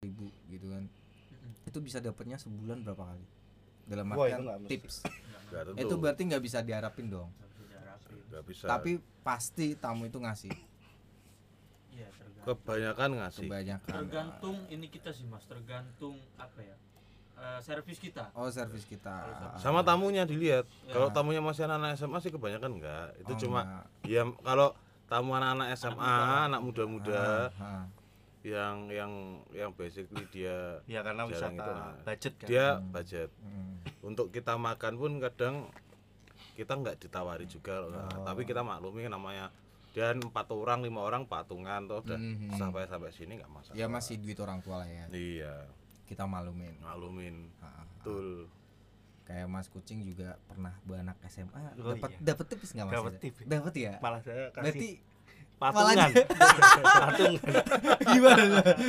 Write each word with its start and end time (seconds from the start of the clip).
ribu 0.00 0.26
gitu 0.48 0.66
kan. 0.70 0.84
Itu 1.66 1.78
bisa 1.82 1.98
dapatnya 1.98 2.38
sebulan 2.38 2.82
berapa 2.82 3.04
kali? 3.04 3.26
Dalam 3.86 4.06
Wah, 4.08 4.14
itu 4.16 4.22
artian 4.24 4.40
nggak 4.42 4.58
mesti. 4.60 4.70
tips 4.72 4.94
tentu. 5.46 5.78
itu 5.78 5.94
berarti 5.96 6.22
nggak 6.26 6.42
bisa 6.42 6.58
diharapin 6.60 7.06
dong. 7.06 7.30
Nggak 8.28 8.42
bisa 8.46 8.64
tapi 8.66 8.90
pasti 9.22 9.74
tamu 9.74 10.06
itu 10.06 10.18
ngasih. 10.18 10.50
Iya, 11.90 12.08
kebanyakan 12.44 13.10
ngasih. 13.16 13.46
kebanyakan. 13.46 13.92
Tergantung 13.96 14.56
ini 14.68 14.86
kita 14.86 15.10
sih 15.10 15.24
mas. 15.24 15.46
Tergantung 15.46 16.18
apa 16.36 16.60
ya? 16.60 16.76
Eh, 17.36 17.60
servis 17.60 17.98
kita. 17.98 18.32
Oh 18.32 18.48
servis 18.48 18.82
kita. 18.82 19.12
Sama 19.56 19.82
tamunya 19.82 20.24
dilihat. 20.24 20.64
Ya. 20.82 20.92
Kalau 20.92 21.10
tamunya 21.10 21.38
masih 21.38 21.66
anak-anak 21.66 21.94
SMA 21.94 22.18
sih 22.18 22.32
kebanyakan 22.32 22.70
enggak. 22.74 23.06
Itu 23.18 23.32
Oh, 23.32 23.38
cuma 23.38 23.60
enggak. 23.60 23.84
ya 24.08 24.22
kalau 24.40 24.68
tamu 25.06 25.32
anak-anak 25.32 25.68
SMA, 25.72 26.14
anak 26.46 26.60
muda-muda 26.60 27.50
Ah, 27.54 27.82
ah. 27.82 27.84
yang 28.42 28.86
yang 28.88 29.12
yang 29.50 29.70
basically 29.72 30.22
dia 30.28 30.78
ya 30.84 31.00
karena 31.00 31.24
wisata 31.24 31.50
itu, 31.52 31.72
nah. 31.72 31.94
budget 32.04 32.32
kan 32.36 32.46
dia 32.46 32.66
budget. 32.80 33.30
Hmm. 33.40 33.74
Untuk 34.02 34.30
kita 34.30 34.54
makan 34.54 34.94
pun 34.94 35.12
kadang 35.18 35.54
kita 36.54 36.72
nggak 36.72 36.96
ditawari 36.98 37.44
juga 37.44 37.80
loh. 37.80 37.90
Nah, 37.90 38.06
Oh. 38.12 38.24
tapi 38.24 38.42
kita 38.42 38.60
maklumi 38.60 39.06
namanya 39.06 39.50
dan 39.92 40.20
empat 40.20 40.46
orang 40.50 40.80
lima 40.80 41.00
orang 41.00 41.24
patungan 41.24 41.86
tuh 41.86 42.04
udah 42.04 42.18
Mhm. 42.18 42.52
sampai 42.52 42.84
sampai 42.84 43.08
sini 43.10 43.32
nggak 43.34 43.48
masalah 43.48 43.74
ya 43.74 43.86
masih 43.86 44.20
duit 44.20 44.36
orang 44.36 44.60
tua 44.60 44.84
lah 44.84 44.88
ya 44.88 45.08
iya 45.10 45.54
kita 46.04 46.22
malumin 46.22 46.76
maklumin 46.78 47.48
Ah, 47.58 47.80
ah. 47.80 47.84
betul 47.88 48.44
kayak 49.26 49.46
Mas 49.50 49.66
Kucing 49.66 50.06
juga 50.06 50.38
pernah 50.46 50.72
beranak 50.86 51.18
SMA 51.26 51.50
Oh, 51.82 51.92
dapat 51.92 52.14
iya. 52.14 52.18
dapat 52.22 52.46
tips 52.54 52.70
nggak 52.78 52.86
Mas? 52.86 52.94
Dapat 52.94 53.12
tips. 53.18 53.38
dapat 53.42 53.74
ya? 53.74 53.92
Malah 53.98 54.20
saya 54.22 54.44
kasih 54.54 54.62
berarti 54.62 54.88
patungan. 55.56 56.10
patungan. 57.02 57.52
Gimana? 58.14 58.44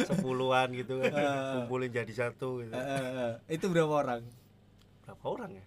Sepuluhan 0.05 0.67
gitu 0.77 0.93
kan. 1.01 1.11
Eh. 1.15 1.51
kumpulin 1.57 1.89
jadi 1.89 2.13
satu 2.13 2.61
gitu. 2.61 2.73
Eh, 2.77 2.85
eh. 2.85 3.33
itu 3.49 3.65
berapa 3.65 3.89
orang? 3.89 4.21
Berapa 5.07 5.25
orang 5.25 5.51
ya? 5.57 5.65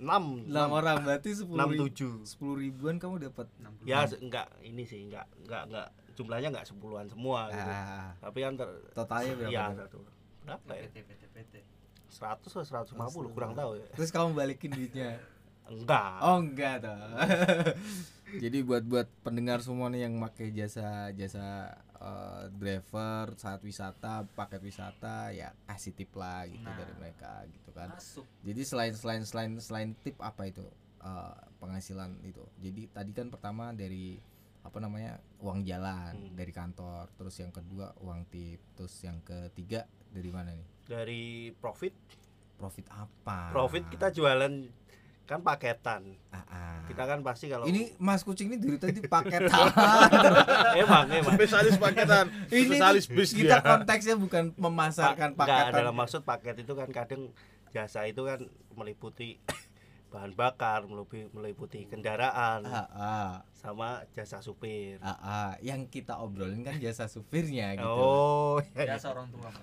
Enam. 0.00 0.24
Enam 0.44 0.68
orang 0.76 0.96
berarti 1.00 1.30
sepuluh 1.32 1.58
enam 1.60 1.70
tujuh. 1.80 2.12
sepuluh 2.28 2.56
ribuan 2.60 3.00
kamu 3.00 3.32
dapat 3.32 3.48
60. 3.56 3.88
ya 3.88 4.04
enggak 4.04 4.46
ini 4.64 4.82
sih 4.84 5.00
enggak 5.08 5.26
enggak 5.48 5.62
enggak. 5.70 5.88
Jumlahnya 6.18 6.48
enggak 6.52 6.66
sepuluhan 6.68 7.06
semua 7.08 7.48
gitu. 7.48 7.70
Ah, 7.72 8.12
tapi 8.20 8.38
kan 8.44 8.52
ter, 8.60 8.68
totalnya 8.92 9.32
berapa 9.40 9.52
ya 9.52 9.64
satu. 9.72 9.98
Berapa 10.44 10.70
ya? 10.76 10.84
PT 10.92 10.96
PT 11.08 11.22
PT 11.32 11.54
seratus 12.10 12.50
atau 12.52 12.66
seratus 12.66 12.90
lima 12.92 13.08
puluh 13.08 13.30
kurang 13.30 13.54
tahu 13.54 13.74
ya. 13.74 13.86
Terus 13.94 14.10
kamu 14.10 14.34
balikin 14.34 14.70
duitnya? 14.70 15.16
Enggak. 15.64 16.18
Oh 16.20 16.36
enggak 16.36 16.82
toh. 16.82 16.98
Jadi 18.42 18.58
buat 18.62 18.82
buat 18.82 19.08
pendengar 19.22 19.58
semua 19.58 19.86
nih 19.88 20.06
yang 20.06 20.18
pakai 20.20 20.50
jasa 20.50 21.10
jasa 21.10 21.70
eh, 21.96 22.42
driver 22.52 23.34
saat 23.34 23.58
wisata 23.60 24.22
paket 24.28 24.62
wisata 24.62 25.30
ya 25.30 25.50
kasih 25.64 25.92
tip 25.92 26.10
lah 26.14 26.46
gitu 26.46 26.62
Nah. 26.62 26.74
dari 26.74 26.94
mereka 26.96 27.42
gitu 27.48 27.70
kan. 27.70 27.90
Masuk. 27.90 28.26
Jadi 28.40 28.62
selain 28.62 28.94
selain 28.94 29.22
selain 29.22 29.52
selain 29.58 29.90
tip 29.96 30.18
apa 30.18 30.46
itu 30.46 30.62
eh, 31.00 31.34
penghasilan 31.56 32.18
itu? 32.22 32.42
Jadi 32.60 32.82
tadi 32.88 33.10
kan 33.10 33.26
pertama 33.28 33.70
dari 33.70 34.18
apa 34.60 34.76
namanya 34.76 35.16
uang 35.40 35.64
jalan 35.64 36.12
Hmm. 36.12 36.36
dari 36.36 36.52
kantor 36.52 37.08
terus 37.16 37.32
yang 37.34 37.48
kedua 37.48 37.96
uang 37.98 38.28
tip 38.28 38.60
terus 38.74 38.92
yang 39.00 39.16
ketiga 39.22 39.88
dari 40.12 40.28
mana 40.28 40.52
nih 40.52 40.68
dari 40.90 41.54
profit. 41.54 41.94
Profit 42.58 42.86
apa? 42.90 43.54
Profit 43.54 43.86
kita 43.86 44.10
jualan 44.10 44.66
kan 45.30 45.46
paketan. 45.46 46.18
Ah, 46.34 46.42
ah. 46.50 46.78
kita 46.90 47.06
kan 47.06 47.22
pasti 47.22 47.46
kalau 47.46 47.62
ini 47.70 47.94
mas 48.02 48.26
kucing 48.26 48.50
ini 48.50 48.58
dari 48.58 48.82
tadi 48.82 48.98
paketan 49.14 49.70
emang 50.74 51.06
emang. 51.06 51.38
Spesialis 51.38 51.78
paketan. 51.78 52.26
Ini 52.50 52.66
spesialis 52.66 53.06
bis 53.06 53.30
kita 53.30 53.62
dia. 53.62 53.70
konteksnya 53.70 54.18
bukan 54.18 54.50
memasarkan 54.58 55.38
Pa- 55.38 55.46
enggak 55.46 55.70
paketan. 55.70 55.78
dalam 55.78 55.94
maksud 55.94 56.20
paket 56.26 56.66
itu 56.66 56.74
kan 56.74 56.90
kadang 56.90 57.30
jasa 57.70 58.10
itu 58.10 58.26
kan 58.26 58.42
meliputi 58.74 59.38
bahan 60.10 60.34
bakar 60.34 60.82
meliputi, 60.90 61.30
meliputi 61.30 61.80
kendaraan 61.86 62.66
ah, 62.66 62.90
ah, 62.90 63.30
sama 63.54 64.02
jasa 64.10 64.42
supir. 64.42 64.98
Ah, 64.98 65.14
ah. 65.22 65.50
yang 65.62 65.86
kita 65.86 66.18
obrolin 66.18 66.66
kan 66.66 66.82
jasa 66.82 67.06
supirnya 67.06 67.78
gitu. 67.78 67.86
Oh 67.86 68.58
iya, 68.74 68.82
iya. 68.82 68.98
jasa 68.98 69.14
orang 69.14 69.30
tua 69.30 69.46
mas. 69.54 69.62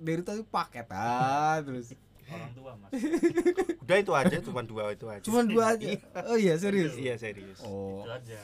Dari 0.00 0.20
tadi 0.20 0.40
paketan 0.42 1.60
terus 1.62 1.92
orang 2.26 2.50
tua 2.50 2.72
mas 2.74 2.90
udah 3.82 3.96
itu 3.96 4.12
aja 4.12 4.36
cuma 4.40 4.60
dua 4.62 4.82
itu 4.90 5.06
aja 5.06 5.20
Cuman 5.20 5.44
dua 5.44 5.64
aja. 5.74 5.86
Oh 6.24 6.34
iya 6.34 6.54
serius. 6.54 6.94
iya 6.94 7.14
serius 7.14 7.58
Oh, 7.60 8.00
itu 8.00 8.10
aja 8.10 8.40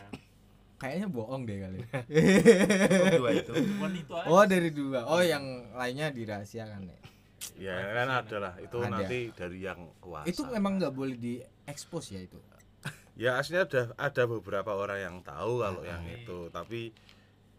kayaknya 0.77 1.09
bohong 1.09 1.43
deh 1.43 1.57
kali. 1.57 1.81
Oh, 3.01 3.09
dua 3.17 3.31
itu 3.33 3.53
cuman 3.55 3.93
itu 3.93 4.13
aja 4.13 4.27
Oh 4.29 4.45
dari 4.45 4.71
dua. 4.71 5.01
Oh 5.07 5.23
yang 5.23 5.45
lainnya 5.73 6.11
dirahasiakan 6.11 6.83
ya. 6.85 6.99
ya 7.57 7.75
kan 7.95 8.09
ada 8.21 8.37
lah 8.39 8.55
itu 8.59 8.77
Ada. 8.77 8.91
nanti 8.91 9.19
dari 9.33 9.59
yang 9.63 9.81
kuasa 9.99 10.27
Itu 10.27 10.45
memang 10.47 10.77
nggak 10.77 10.93
boleh 10.93 11.17
diekspos 11.17 12.11
ya 12.11 12.21
itu. 12.21 12.37
ya 13.17 13.41
aslinya 13.41 13.65
ada 13.65 13.83
ada 13.97 14.23
beberapa 14.27 14.69
orang 14.71 14.99
yang 15.01 15.17
tahu 15.23 15.65
kalau 15.65 15.81
Ah, 15.81 15.89
yang 15.89 16.03
iya. 16.05 16.21
itu 16.21 16.39
tapi 16.51 16.93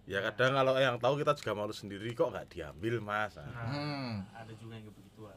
ya 0.07 0.23
kadang 0.23 0.55
kalau 0.55 0.73
yang 0.75 0.95
tahu 0.97 1.19
kita 1.19 1.35
juga 1.35 1.51
malu 1.53 1.71
sendiri 1.71 2.07
kok 2.11 2.31
nggak 2.31 2.47
diambil 2.49 2.95
mas? 2.99 3.35
Nah, 3.35 3.43
nah, 3.45 3.67
Hmm. 3.67 4.13
ada 4.31 4.51
juga 4.55 4.73
yang 4.73 4.87
begituan 4.87 5.35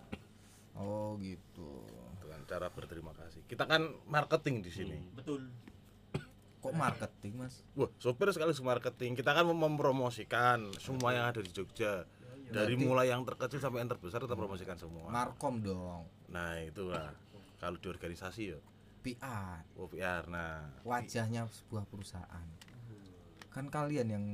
Oh 0.73 1.19
gitu. 1.19 1.83
itu 2.15 2.25
kan 2.25 2.41
cara 2.47 2.71
berterima 2.71 3.11
kasih. 3.13 3.43
Kita 3.45 3.67
kan 3.67 3.83
marketing 4.07 4.63
di 4.63 4.71
sini. 4.71 4.99
Betul. 5.13 5.51
Kok 6.61 6.73
marketing 6.73 7.33
mas? 7.37 7.65
wah 7.73 7.91
sopir 7.97 8.31
sekali 8.31 8.53
marketing. 8.55 9.13
Kita 9.15 9.33
kan 9.33 9.43
mem- 9.43 9.59
mempromosikan 9.59 10.71
semua 10.77 11.11
yang 11.11 11.27
ada 11.27 11.41
di 11.41 11.51
Jogja. 11.51 12.05
Dari 12.47 12.75
Berarti- 12.75 12.83
mulai 12.83 13.07
yang 13.09 13.23
terkecil 13.23 13.59
sampai 13.59 13.81
yang 13.81 13.89
terbesar 13.89 14.21
kita 14.21 14.35
promosikan 14.35 14.75
semua. 14.75 15.07
Markom 15.07 15.59
dong. 15.59 16.07
nah 16.29 16.55
itulah 16.59 17.11
kalau 17.59 17.75
di 17.75 17.87
organisasi 17.87 18.43
ya 18.47 18.59
PR. 19.01 19.65
OPR 19.75 20.29
nah. 20.29 20.69
Wajahnya 20.83 21.49
sebuah 21.49 21.83
perusahaan. 21.85 22.47
Kan 23.51 23.67
kalian 23.67 24.09
yang 24.09 24.25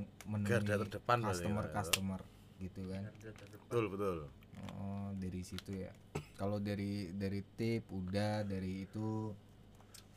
Garda 0.44 0.76
menemui 0.76 0.80
terdepan 0.86 1.18
berarti, 1.18 1.30
customer 1.40 1.64
Mas. 1.64 1.74
customer 1.74 2.20
gitu 2.58 2.80
kan. 2.86 3.02
betul 3.62 3.84
betul 3.88 4.16
Oh 4.68 5.08
dari 5.14 5.40
situ 5.40 5.70
ya. 5.78 5.92
Kalau 6.32 6.56
dari 6.58 7.12
dari 7.12 7.40
tip 7.54 7.84
udah 7.86 8.40
dari 8.42 8.84
itu 8.84 9.32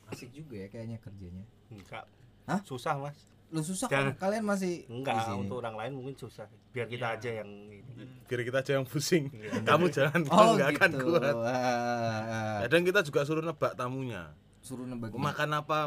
asik 0.08 0.32
juga 0.34 0.56
ya 0.58 0.68
kayaknya 0.68 0.98
kerjanya. 0.98 1.44
enggak 1.70 2.04
Hah? 2.46 2.60
susah 2.62 2.98
mas 2.98 3.16
Lu 3.50 3.62
susah 3.62 3.86
kan 3.86 4.14
kalian 4.16 4.42
masih 4.44 4.84
di 4.84 4.92
enggak 4.92 5.22
sini? 5.24 5.38
untuk 5.40 5.58
orang 5.58 5.74
lain 5.76 5.92
mungkin 5.94 6.16
susah 6.16 6.46
biar 6.70 6.86
kita 6.86 7.08
Iya. 7.08 7.18
aja 7.18 7.30
yang 7.42 7.50
ini 7.68 8.06
biar 8.26 8.42
kita 8.44 8.58
aja 8.60 8.72
yang 8.74 8.86
pusing 8.86 9.26
Iya. 9.30 9.52
kamu 9.68 9.86
jangan 9.90 10.22
Oh 10.28 10.54
nggak 10.54 10.70
akan 10.72 10.90
gitu. 10.92 11.06
kuat 11.10 11.36
Ah, 11.36 12.58
kadang 12.64 12.84
kita 12.84 13.00
juga 13.02 13.20
suruh 13.24 13.42
nebak 13.42 13.74
tamunya 13.74 14.34
suruh 14.60 14.84
nebak. 14.84 15.12
makan 15.12 15.50
apa 15.56 15.78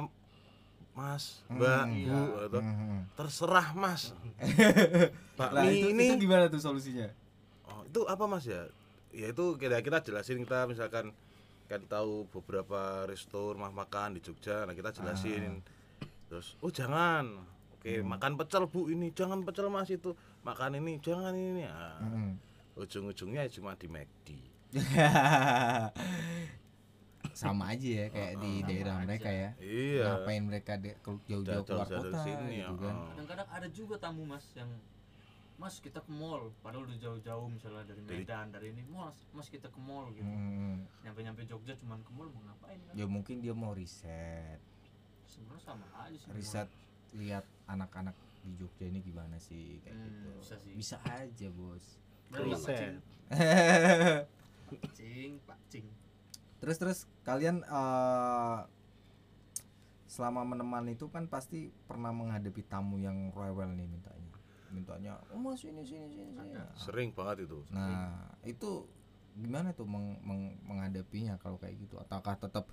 mas 0.92 1.40
mbak 1.48 1.82
Hmm, 1.82 1.96
bu 1.96 2.06
iya. 2.06 2.20
atau 2.46 2.60
Mhm. 2.60 2.98
terserah 3.14 3.68
mas. 3.72 4.12
Lah 5.40 5.48
bakmi 5.50 5.72
itu, 5.74 5.86
ini. 5.90 6.04
itu 6.06 6.14
gimana 6.20 6.46
tuh 6.46 6.58
solusinya? 6.58 7.08
oh, 7.64 7.82
itu 7.82 8.00
apa 8.04 8.24
mas 8.24 8.44
ya? 8.44 8.68
Ya 9.10 9.26
itu 9.26 9.56
kita 9.56 9.80
kita 9.80 10.00
jelasin 10.02 10.40
kita 10.40 10.64
misalkan 10.64 11.16
kan 11.64 11.80
tahu 11.82 12.28
beberapa 12.28 12.80
resto 13.04 13.50
rumah 13.50 13.70
makan 13.70 14.14
di 14.14 14.20
Jogja 14.20 14.62
nah 14.62 14.72
kita 14.72 14.92
jelasin. 14.92 15.64
Terus 16.26 16.56
oh 16.58 16.68
jangan. 16.68 17.40
Oke 17.74 17.98
makan 17.98 18.36
pecel 18.36 18.64
bu 18.64 18.86
ini 18.86 19.10
jangan 19.10 19.42
pecel 19.42 19.66
mas 19.66 19.88
itu. 19.88 20.12
Makan 20.42 20.76
ini 20.76 20.98
jangan 20.98 21.32
ini 21.32 21.62
nah, 21.62 22.00
Mhm. 22.00 22.36
ujung-ujungnya 22.74 23.48
cuma 23.48 23.72
di 23.74 23.86
McD 23.86 24.28
sama 27.34 27.64
aja 27.68 27.88
ya 27.88 28.06
kayak 28.08 28.32
di 28.38 28.52
Sama 28.54 28.66
daerah 28.66 28.94
aja. 28.94 29.02
mereka 29.02 29.30
ya. 29.30 29.50
iya 29.58 30.04
Ngapain 30.06 30.42
mereka 30.42 30.72
jauh-jauh 31.22 31.64
keluar 31.64 31.86
kota 31.86 32.18
sini, 32.20 32.60
gitu 32.60 32.74
ya. 32.74 32.78
kan. 32.78 32.94
Kadang-kadang 33.08 33.48
ada 33.50 33.68
juga 33.68 33.94
tamu 33.96 34.22
mas 34.22 34.44
yang 34.52 34.70
mas 35.54 35.78
kita 35.78 35.98
ke 35.98 36.10
mall 36.10 36.50
padahal 36.58 36.84
udah 36.84 36.98
jauh-jauh 36.98 37.46
misalnya 37.46 37.86
dari 37.86 38.02
Medan 38.02 38.50
dari 38.50 38.66
ini 38.68 38.82
mas 38.84 39.14
mas 39.30 39.46
kita 39.46 39.66
ke 39.66 39.78
mall 39.78 40.10
gitu 40.10 40.22
Hmm. 40.22 40.82
nyampe-nyampe 41.00 41.44
Jogja 41.44 41.76
cuman 41.76 42.00
ke 42.00 42.10
mall 42.10 42.26
mau 42.28 42.42
ngapain 42.44 42.78
kan 42.80 42.92
Ya 42.92 43.06
mungkin 43.06 43.38
dia 43.38 43.52
mau 43.52 43.70
riset, 43.70 44.58
sebenarnya 45.24 45.62
sama 45.62 45.86
aja 45.94 46.16
sih 46.16 46.28
riset 46.32 46.66
lihat 47.12 47.46
anak-anak 47.64 48.12
di 48.40 48.56
Jogja 48.56 48.84
ini 48.84 48.98
gimana 49.00 49.38
sih 49.38 49.78
kayak 49.80 49.94
Hmm, 49.94 50.04
gitu. 50.04 50.28
bisa 50.36 50.54
sih. 50.58 50.72
Bisa 50.74 50.96
aja, 51.04 51.46
Bos. 51.48 51.84
Riset. 52.32 52.98
Cing 54.92 55.38
Pak 55.42 55.58
Cing 55.68 55.86
terus 56.62 56.78
terus 56.78 56.98
kalian 57.26 57.66
eh 57.66 58.58
selama 60.06 60.44
menemani 60.46 60.94
itu 60.94 61.10
kan 61.10 61.26
pasti 61.26 61.74
pernah 61.88 62.14
menghadapi 62.14 62.62
tamu 62.68 63.02
yang 63.02 63.34
rewel 63.34 63.72
nih 63.74 63.88
mintanya. 63.88 64.30
Mintanya 64.70 65.12
oh 65.34 65.40
mas 65.40 65.64
ini 65.66 65.82
sini 65.82 66.06
sini 66.06 66.30
sini. 66.38 66.54
Sering 66.78 67.10
banget 67.12 67.50
itu 67.50 67.66
nah 67.74 68.14
itu 68.46 68.86
gimana 69.32 69.72
tuh 69.72 69.88
meng- 69.88 70.20
meng- 70.22 70.56
menghadapinya 70.62 71.40
kalau 71.42 71.58
kayak 71.58 71.80
gitu? 71.82 71.98
Ataukah 71.98 72.38
tetap 72.38 72.68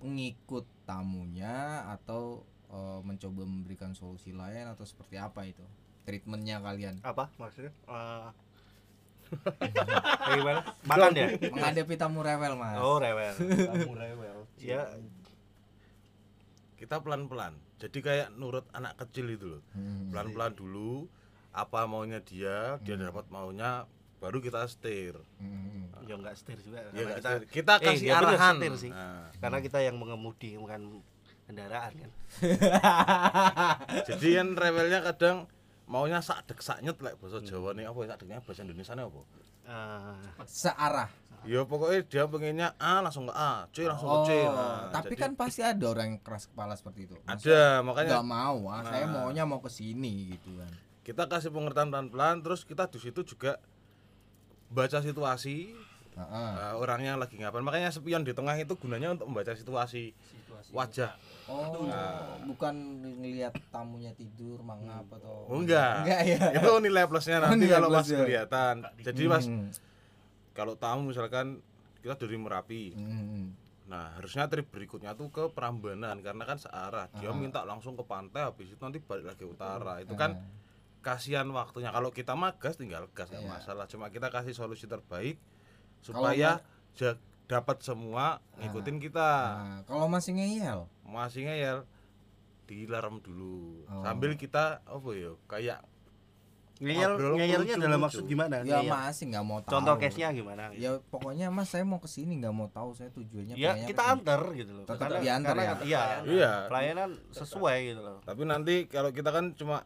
ngikut 0.00 0.64
tamunya 0.88 1.84
atau 1.92 2.46
eh, 2.70 3.00
mencoba 3.02 3.42
memberikan 3.44 3.92
solusi 3.92 4.30
lain 4.32 4.64
atau 4.70 4.86
seperti 4.86 5.18
apa 5.20 5.44
itu? 5.44 5.66
Treatmentnya 6.06 6.62
kalian? 6.62 7.02
Apa 7.02 7.28
maksudnya? 7.36 7.74
Eh, 7.90 8.28
kayak 9.30 10.36
gimana? 10.38 10.60
Makan 10.90 11.12
ya? 11.14 11.28
Menghadapi 11.50 11.94
tamu 11.96 12.20
rewel 12.22 12.54
mas. 12.58 12.76
Oh 12.78 12.98
rewel. 12.98 13.34
Kamu 13.38 13.92
rewel 13.94 14.38
ya. 14.58 14.82
Kita 16.76 17.00
pelan-pelan. 17.04 17.54
Jadi 17.80 17.98
kayak 18.04 18.28
nurut 18.36 18.66
anak 18.76 18.96
kecil 19.00 19.30
itu 19.32 19.46
loh. 19.56 19.62
Hmm. 19.72 20.12
pelan-pelan 20.12 20.52
dulu 20.56 21.08
apa 21.50 21.82
maunya 21.90 22.22
dia 22.22 22.78
dia 22.86 22.94
dapat 22.94 23.26
maunya 23.32 23.88
baru 24.20 24.38
kita 24.44 24.68
setir. 24.68 25.16
Hmm. 25.40 25.88
ya 26.04 26.14
enggak 26.18 26.36
setir 26.36 26.58
juga. 26.60 26.84
Ya 26.92 27.16
kita 27.16 27.30
setir. 27.40 27.48
kita 27.48 27.72
eh, 27.80 27.84
kasih 27.88 28.06
bener, 28.12 28.24
arahan. 28.28 28.54
setir 28.58 28.74
sih. 28.76 28.92
Nah, 28.92 29.28
karena 29.40 29.58
kita 29.64 29.78
yang 29.80 29.96
mengemudi 29.96 30.60
bukan 30.60 31.00
kendaraan 31.48 31.92
kan. 31.96 32.10
Jadi 34.08 34.28
kan 34.36 34.48
rewelnya 34.54 35.00
kadang 35.02 35.36
maunya 35.90 36.22
sak 36.22 36.46
dek 36.46 36.62
sak 36.62 36.78
nyet 36.86 36.94
lek 37.02 37.18
bahasa 37.18 37.42
Jawa 37.42 37.74
nih 37.74 37.90
apa 37.90 37.98
ya? 38.06 38.14
Sak 38.14 38.18
deknya 38.22 38.38
bahasa 38.46 38.62
Indonesia 38.62 38.94
nih 38.94 39.04
apa? 39.10 39.20
Eh, 39.66 40.14
searah. 40.46 41.10
Ya 41.40 41.64
pokoknya 41.64 42.04
dia 42.04 42.24
pengennya 42.28 42.68
A 42.76 43.00
langsung 43.00 43.24
ke 43.26 43.34
A 43.34 43.64
C 43.72 43.88
langsung 43.88 44.12
oh 44.12 44.28
ke 44.28 44.28
C. 44.28 44.44
Nah, 44.44 44.92
tapi 44.92 45.16
jadi 45.16 45.24
kan 45.24 45.32
pasti 45.40 45.60
ada 45.64 45.84
orang 45.88 46.06
yang 46.14 46.20
keras 46.20 46.44
kepala 46.46 46.76
seperti 46.76 47.08
itu. 47.08 47.16
Ada 47.24 47.80
makanya 47.80 48.20
nggak 48.20 48.28
mau 48.28 48.58
ah 48.68 48.84
saya 48.84 49.08
Nah. 49.08 49.24
maunya 49.24 49.44
mau 49.48 49.58
ke 49.58 49.72
sini 49.72 50.36
gitu 50.36 50.60
kan. 50.60 50.72
Kita 51.00 51.26
kasih 51.26 51.48
pengertian 51.48 51.88
pelan-pelan 51.88 52.44
terus 52.44 52.62
kita 52.68 52.92
di 52.92 53.00
situ 53.00 53.24
juga 53.24 53.56
baca 54.68 55.00
situasi 55.00 55.72
Heeh. 56.14 56.50
uh, 56.60 56.74
orangnya 56.76 57.16
lagi 57.16 57.40
ngapain. 57.40 57.64
Makanya 57.64 57.88
spion 57.88 58.20
di 58.20 58.36
tengah 58.36 58.54
itu 58.60 58.76
gunanya 58.76 59.16
untuk 59.16 59.32
membaca 59.32 59.56
situasi 59.56 60.12
situasi. 60.12 60.70
wajah 60.76 61.16
oh 61.50 61.90
bukan 62.46 62.74
ngelihat 63.02 63.52
tamunya 63.68 64.14
tidur 64.14 64.62
mangap 64.62 65.04
atau 65.10 65.46
oh 65.46 65.58
enggak. 65.58 66.06
Enggak 66.06 66.20
ya. 66.24 66.38
Itu 66.56 66.70
nilai 66.78 67.04
plusnya 67.04 67.36
Oh, 67.38 67.42
nanti 67.44 67.66
nilai 67.66 67.76
kalau 67.76 67.88
pas 67.90 68.00
plusnya. 68.00 68.18
kelihatan. 68.20 68.74
Jadi 69.00 69.22
mas 69.26 69.44
Hmm. 69.44 69.68
kalau 70.50 70.74
tamu 70.74 71.10
misalkan 71.10 71.58
kita 71.98 72.14
dari 72.16 72.36
merapi. 72.36 72.82
Hmm. 72.94 73.52
nah 73.84 74.14
harusnya 74.14 74.46
trip 74.46 74.70
berikutnya 74.70 75.12
tuh 75.12 75.28
ke 75.28 75.50
Prambanan 75.50 76.22
karena 76.22 76.44
kan 76.44 76.56
searah. 76.56 77.10
Dia 77.12 77.26
Ah. 77.26 77.34
minta 77.34 77.60
langsung 77.62 77.92
ke 77.92 78.04
pantai 78.04 78.46
habis 78.46 78.70
itu 78.70 78.78
nanti 78.78 78.98
balik 78.98 79.26
lagi 79.26 79.42
utara. 79.42 79.98
Itu 79.98 80.14
kan 80.14 80.30
Ah. 80.32 80.46
kasihan 81.02 81.50
waktunya. 81.50 81.90
Kalau 81.90 82.08
kita 82.08 82.32
magas 82.34 82.78
tinggal 82.78 83.10
gas 83.10 83.26
nggak 83.28 83.42
Iya. 83.42 83.50
masalah. 83.50 83.84
Cuma 83.84 84.06
kita 84.08 84.30
kasih 84.30 84.54
solusi 84.54 84.86
terbaik 84.86 85.42
supaya 85.98 86.62
dapat 87.46 87.82
semua 87.82 88.38
ngikutin 88.56 88.96
kita. 89.00 89.30
Nah, 89.58 89.80
kalau 89.82 90.06
masih 90.06 90.38
ngeyel 90.38 90.86
masih 91.10 91.44
ngeyel 91.44 91.78
dilarem 92.64 93.18
dulu. 93.18 93.82
Oh. 93.84 94.00
sambil 94.00 94.32
kita 94.34 94.78
apa 94.80 95.08
ya 95.10 95.34
kayak 95.44 95.80
ngeyel 96.80 97.12
ngeyelnya 97.36 97.76
dalam 97.76 98.00
maksud 98.00 98.24
gimana? 98.24 98.62
Ya 98.62 98.80
Ngeyel. 98.80 98.88
masih 98.88 99.24
nggak 99.28 99.44
mau 99.44 99.58
tahu. 99.58 99.66
Iya. 99.66 99.72
contoh 99.74 99.94
case 99.98 100.16
nya 100.16 100.28
gimana? 100.32 100.62
Ya 100.72 100.90
pokoknya 101.10 101.46
mas 101.50 101.68
saya 101.68 101.84
mau 101.84 102.00
ke 102.00 102.08
sini 102.08 102.40
nggak 102.40 102.54
mau 102.54 102.70
tahu 102.70 102.94
saya 102.94 103.12
tujuannya 103.12 103.52
ya 103.52 103.76
kita 103.84 104.00
ke 104.00 104.06
sini. 104.06 104.14
antar 104.16 104.40
gitu 104.54 104.72
loh. 104.72 104.84
Tetap 104.88 104.96
Karena- 105.02 105.20
diantar 105.20 105.52
karena 105.52 105.64
ya? 105.66 105.74
iya 105.84 106.02
iya. 106.24 106.52
pelayanan 106.72 107.10
sesuai 107.30 107.76
gitu 107.84 108.00
loh. 108.00 108.18
Tapi 108.24 108.42
nanti 108.46 108.74
kalau 108.86 109.10
kita 109.10 109.28
kan 109.28 109.52
cuma 109.52 109.84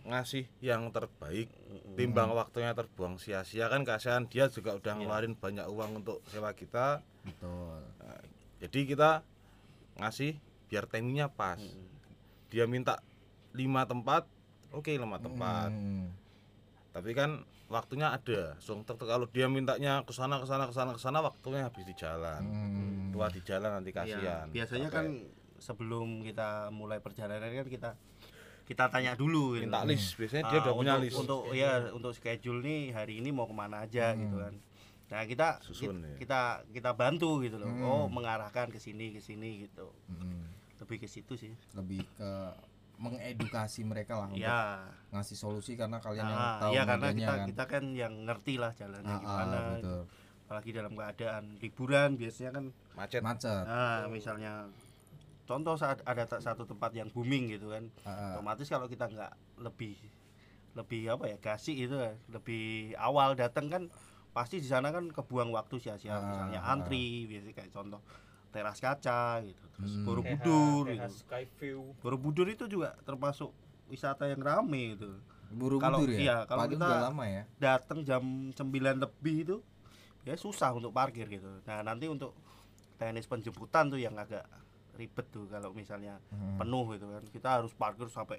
ngasih 0.00 0.44
yang 0.60 0.88
terbaik 0.90 1.48
timbang 1.92 2.32
waktunya 2.32 2.72
terbuang 2.72 3.16
sia-sia 3.16 3.68
kan 3.68 3.84
kasihan 3.84 4.24
dia 4.26 4.48
juga 4.48 4.72
udah 4.72 4.96
ngeluarin 4.96 5.36
banyak 5.36 5.64
uang 5.64 6.04
untuk 6.04 6.20
sewa 6.26 6.52
kita. 6.52 7.00
Betul. 7.20 7.80
Nah, 7.96 8.20
jadi 8.58 8.80
kita 8.84 9.10
ngasih 9.96 10.38
biar 10.66 10.86
timingnya 10.86 11.26
pas. 11.26 11.58
Dia 12.48 12.66
minta 12.66 13.02
lima 13.50 13.82
tempat 13.82 14.26
oke 14.70 14.90
lima 14.90 15.18
tempat. 15.18 15.70
Hmm. 15.70 16.06
tapi 16.90 17.14
kan 17.14 17.42
waktunya 17.66 18.10
ada. 18.10 18.58
So, 18.58 18.74
kalau 18.82 19.26
dia 19.26 19.46
mintanya 19.46 20.02
ke 20.02 20.10
sana 20.10 20.42
ke 20.42 20.46
sana 20.46 20.66
ke 20.66 20.74
sana 20.74 20.90
ke 20.90 20.98
sana 20.98 21.22
waktunya 21.22 21.66
habis 21.66 21.86
di 21.86 21.94
jalan. 21.94 22.42
Hmm. 22.42 23.10
tua 23.10 23.26
di 23.26 23.38
jalan 23.40 23.78
nanti 23.78 23.90
Iya, 23.90 23.98
kasihan. 24.02 24.46
Biasanya 24.50 24.88
Sampai 24.88 24.98
kan 24.98 25.06
sebelum 25.56 26.08
kita 26.22 26.70
mulai 26.70 26.98
perjalanan 26.98 27.46
kan 27.46 27.66
kita 27.66 27.90
kita 28.66 28.86
tanya 28.86 29.14
dulu 29.14 29.54
gitu. 29.54 29.66
minta 29.66 29.82
list. 29.82 30.14
Biasanya 30.14 30.42
Ah, 30.42 30.50
dia 30.50 30.58
udah 30.60 30.74
punya 30.74 30.94
untuk, 30.94 31.04
list. 31.04 31.16
untuk 31.16 31.40
ya 31.52 31.70
untuk 31.90 32.12
schedule 32.12 32.58
nih 32.58 32.90
hari 32.90 33.18
ini 33.18 33.30
mau 33.30 33.46
ke 33.46 33.54
mana 33.54 33.82
aja 33.82 34.14
gitu 34.14 34.34
kan 34.34 34.54
nah 35.10 35.22
kita 35.24 35.58
Susun, 35.60 35.98
kita, 35.98 36.06
ya. 36.06 36.16
kita 36.16 36.40
kita 36.70 36.90
bantu 36.94 37.42
gitu 37.42 37.58
loh 37.58 37.66
Hmm. 37.66 37.82
oh 37.82 38.04
mengarahkan 38.06 38.70
ke 38.70 38.78
sini 38.78 39.10
ke 39.10 39.18
sini 39.18 39.66
gitu 39.66 39.90
Hmm. 40.06 40.46
lebih 40.78 41.02
ke 41.02 41.06
situ 41.06 41.34
sih 41.34 41.50
lebih 41.74 42.06
ke 42.14 42.30
mengedukasi 42.96 43.80
mereka 43.82 44.14
lah 44.14 44.28
untuk 44.28 44.38
ya 44.38 44.86
ngasih 45.10 45.34
solusi 45.34 45.72
karena 45.72 45.98
kalian 45.98 46.20
yang 46.22 46.36
nah, 46.36 46.58
tahu 46.60 46.72
ya 46.72 46.82
karena 46.84 47.08
kita 47.10 47.32
kan. 47.32 47.46
kita 47.48 47.64
kan 47.66 47.84
yang 47.90 48.14
ngerti 48.22 48.54
lah 48.54 48.70
jalannya 48.72 49.08
Ah, 49.08 49.16
ah, 49.16 49.20
gimana 49.20 49.56
betul 49.74 50.02
apalagi 50.40 50.70
dalam 50.72 50.92
keadaan 50.92 51.44
liburan 51.56 52.10
biasanya 52.14 52.50
kan 52.52 52.64
macet 52.92 53.22
macet 53.22 53.64
nah 53.64 54.04
misalnya 54.06 54.68
contoh 55.42 55.74
saat 55.74 55.98
ada 56.04 56.28
satu 56.28 56.62
tempat 56.64 56.92
yang 56.92 57.08
booming 57.08 57.48
gitu 57.48 57.72
kan 57.72 57.88
Ah, 58.04 58.10
ah. 58.10 58.30
otomatis 58.36 58.68
kalau 58.68 58.84
kita 58.84 59.08
nggak 59.08 59.32
lebih 59.58 59.96
lebih 60.70 61.02
apa 61.08 61.24
ya 61.26 61.36
gasih 61.40 61.74
itu 61.80 61.96
lebih 62.28 62.64
awal 62.94 63.32
datang 63.32 63.66
kan 63.66 63.82
pasti 64.30 64.56
di 64.56 64.66
sana 64.66 64.88
kan 64.88 65.06
kebuang 65.06 65.50
waktu 65.50 65.76
sia-sia. 65.76 66.12
Ah, 66.12 66.22
misalnya 66.22 66.60
ah. 66.60 66.72
antri 66.72 67.02
biasanya 67.26 67.54
kayak 67.54 67.70
contoh 67.70 68.00
teras 68.48 68.78
kaca 68.78 69.22
gitu 69.40 69.62
terus 69.70 69.92
Hmm. 69.92 70.04
Borobudur 70.04 70.82
gitu. 70.88 71.12
Skyview 71.16 71.78
Borobudur 71.98 72.46
itu 72.46 72.66
juga 72.66 72.98
termasuk 73.00 73.54
wisata 73.86 74.26
yang 74.26 74.38
rame 74.38 74.94
gitu 74.94 75.18
buru-buru 75.48 75.78
Kalau- 75.80 76.02
ya? 76.04 76.14
iya, 76.16 76.36
kalau 76.44 76.62
Padahal 76.62 76.74
kita- 76.78 77.06
lama 77.08 77.24
ya? 77.26 77.42
datang 77.58 77.98
jam 78.02 78.22
9 78.52 78.98
lebih 78.98 79.36
itu 79.40 79.56
ya 80.20 80.34
susah 80.34 80.70
untuk 80.72 80.90
parkir 80.90 81.26
gitu. 81.26 81.46
Nah 81.64 81.82
nanti 81.82 82.06
untuk 82.06 82.34
teknis 82.96 83.26
penjemputan 83.26 83.86
tuh 83.86 83.98
yang 83.98 84.14
agak 84.14 84.46
ribet 84.92 85.26
tuh 85.28 85.46
kalau 85.46 85.70
misalnya 85.72 86.18
Hmm. 86.28 86.54
penuh 86.56 86.86
gitu 86.92 87.06
kan. 87.08 87.22
Kita 87.24 87.48
harus 87.52 87.70
parkir 87.72 88.06
sampai 88.06 88.38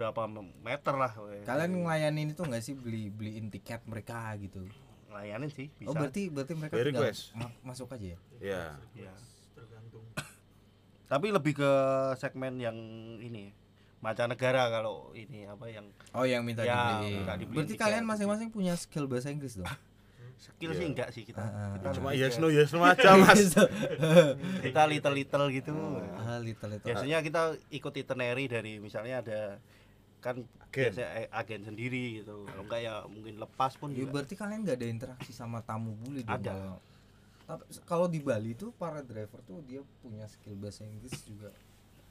berapa 0.00 0.22
meter 0.58 0.94
lah. 0.96 1.12
We. 1.14 1.44
kalian 1.44 1.70
ngelayanin 1.76 2.32
itu 2.32 2.40
nggak 2.40 2.62
sih? 2.62 2.72
Beli 2.72 3.08
beliin 3.08 3.46
tiket 3.46 3.84
mereka 3.84 4.32
gitu. 4.34 4.64
Ngelayanin 5.06 5.50
sih 5.50 5.68
bisa. 5.70 5.86
oh 5.86 5.94
berarti 5.94 6.22
berarti 6.26 6.52
mereka 6.54 6.72
By 6.72 6.84
request. 6.86 7.36
ma- 7.36 7.52
masuk 7.62 7.92
aja 7.92 8.16
ya? 8.16 8.18
Ya 8.40 8.64
Ya. 8.96 9.12
tergantung. 9.52 10.04
Tapi 11.04 11.26
lebih 11.28 11.52
ke 11.54 11.70
segmen 12.16 12.56
yang 12.56 12.76
ini 13.18 13.52
mancanegara 14.00 14.70
kalau 14.70 15.12
ini 15.12 15.44
apa 15.44 15.68
yang 15.68 15.84
oh 16.10 16.24
yang 16.24 16.40
minta 16.40 16.62
Ya, 16.62 16.96
dibeliin. 16.96 17.20
minta 17.20 17.34
dibeliin 17.36 17.56
berarti 17.60 17.74
tiket. 17.76 17.84
kalian 17.84 18.04
masing-masing 18.06 18.48
punya 18.48 18.72
skill 18.72 19.04
bahasa 19.04 19.28
Inggris 19.28 19.60
dong? 19.60 19.68
Skill 20.40 20.72
sih 20.72 20.80
Iya. 20.80 20.88
enggak 20.88 21.08
sih 21.12 21.22
kita, 21.22 21.36
ah. 21.36 21.76
kita 21.76 22.00
cuma 22.00 22.16
yes 22.16 22.40
no 22.40 22.48
yes 22.48 22.72
no 22.72 22.80
aja 22.80 23.12
mas. 23.20 23.52
Kita 24.64 24.82
little 24.86 25.12
little 25.12 25.46
gitu. 25.50 25.74
Ah 26.16 26.40
little 26.40 26.70
little 26.70 26.86
biasanya 26.86 27.20
kita 27.20 27.42
ikut 27.68 27.92
itinerary 27.92 28.48
dari 28.48 28.72
misalnya 28.78 29.20
ada 29.20 29.40
kan 30.20 30.36
Agen. 30.62 30.92
biasa 30.92 31.02
eh, 31.16 31.28
agen 31.30 31.62
sendiri 31.64 32.20
gitu. 32.20 32.44
Kalau 32.44 32.62
enggak 32.62 32.80
ya 32.80 32.94
mungkin 33.04 33.34
lepas 33.36 33.72
pun 33.74 33.90
Ya, 33.90 33.96
juga. 33.98 34.10
berarti 34.14 34.34
kalian 34.34 34.60
nggak 34.62 34.76
ada 34.76 34.86
interaksi 34.86 35.32
sama 35.32 35.58
tamu 35.60 35.96
bule 35.96 36.20
dong 36.20 36.36
Ada. 36.36 36.52
kalau- 36.52 36.82
tapi 37.42 37.62
kalau 37.82 38.06
di 38.06 38.20
Bali 38.20 38.54
tuh 38.54 38.70
para 38.70 39.00
driver 39.00 39.42
tuh 39.42 39.58
dia 39.60 39.82
punya 39.98 40.22
skill 40.24 40.54
bahasa 40.54 40.84
Inggris 40.84 41.18
juga. 41.24 41.50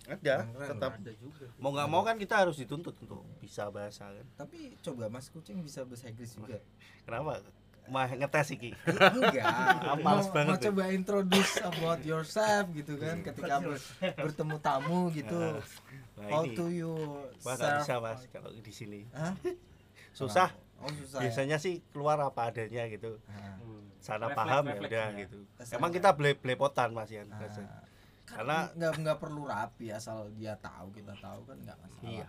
Ada 0.04 0.44
Keren-keren 0.44 0.68
tetap. 0.70 0.92
Ada 0.98 1.14
juga. 1.16 1.46
Mau 1.56 1.70
nggak 1.70 1.88
mau 1.88 2.02
kan 2.02 2.16
kita 2.16 2.36
harus 2.38 2.56
dituntut 2.56 2.92
untuk 2.98 3.24
bisa 3.40 3.70
bahasa 3.70 4.10
kan? 4.10 4.26
Tapi 4.36 4.76
coba 4.80 5.08
Mas 5.08 5.30
Kucing 5.30 5.62
bisa 5.62 5.86
bahasa 5.86 6.08
Inggris 6.08 6.34
juga. 6.34 6.60
Kenapa? 7.06 7.40
Mah 7.88 8.06
ngetes 8.12 8.52
iki? 8.52 8.70
Enggak. 9.16 9.50
Males 9.98 10.28
mau, 10.28 10.36
banget 10.36 10.54
mau 10.54 10.66
coba 10.68 10.84
introduce 10.92 11.54
about 11.60 12.02
yourself 12.04 12.70
gitu 12.72 12.98
kan 12.98 13.24
ketika 13.24 13.56
ber- 13.60 13.82
bertemu 14.20 14.56
tamu 14.60 15.10
gitu 15.10 15.40
nah 16.20 16.28
how 16.30 16.44
ini. 16.44 16.54
to 16.54 16.66
you 16.68 16.92
nggak 17.40 17.56
serve? 17.56 17.80
Bisa 17.80 17.96
mas 17.98 18.22
kalau 18.30 18.50
di 18.52 18.70
sini. 18.70 19.08
Hah? 19.12 19.34
susah. 20.20 20.52
Oh 20.80 20.88
susah 20.90 21.20
ya? 21.20 21.28
biasanya 21.28 21.58
sih 21.58 21.80
keluar 21.90 22.20
apa 22.20 22.52
adanya 22.52 22.88
gitu. 22.88 23.20
Ah, 23.26 23.56
sana 24.00 24.28
Refleks- 24.28 24.38
paham 24.38 24.64
ya 24.66 24.76
udah 24.78 25.08
gitu. 25.18 25.38
Sana. 25.58 25.76
emang 25.76 25.92
kita 25.92 26.10
ble 26.14 26.32
blepotan 26.34 26.92
mas 26.92 27.08
ya 27.08 27.24
ah. 27.26 27.40
Kan 27.40 28.46
Karena- 28.46 28.70
nggak 28.72 28.94
nggak 29.00 29.18
perlu 29.18 29.42
rapi 29.44 29.90
asal 29.90 30.30
dia 30.32 30.54
tahu 30.56 30.94
kita 30.94 31.16
tahu 31.18 31.40
kan 31.44 31.58
nggak 31.58 31.78
masalah. 31.78 32.06
Iya. 32.06 32.28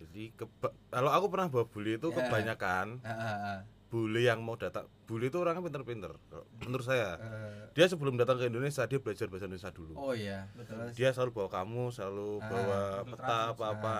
Jadi 0.00 0.22
kalau 0.88 1.10
aku 1.12 1.26
pernah 1.28 1.46
bawa 1.46 1.64
bule 1.64 1.92
itu 1.94 2.08
Ya. 2.08 2.16
kebanyakan. 2.18 2.86
Ah, 3.00 3.12
ah, 3.12 3.36
ah. 3.54 3.58
Bule 4.20 4.28
yang 4.28 4.44
mau 4.44 4.52
datang. 4.52 4.84
Bule 5.08 5.32
itu 5.32 5.40
orangnya 5.40 5.64
pinter-pinter 5.64 6.12
menurut 6.60 6.84
saya. 6.84 7.16
Eh, 7.16 7.72
dia 7.72 7.88
sebelum 7.88 8.20
datang 8.20 8.36
ke 8.36 8.52
Indonesia 8.52 8.84
dia 8.84 9.00
belajar 9.00 9.32
bahasa 9.32 9.48
Indonesia 9.48 9.72
dulu. 9.72 9.96
Oh 9.96 10.12
iya 10.12 10.44
terus 10.60 10.92
dia 10.92 11.08
selalu 11.08 11.32
bawa 11.32 11.48
kamu 11.48 11.88
selalu 11.88 12.28
Ah, 12.36 12.44
bawa 12.44 12.80
peta 13.08 13.38
apa 13.56 13.64
apa 13.72 13.96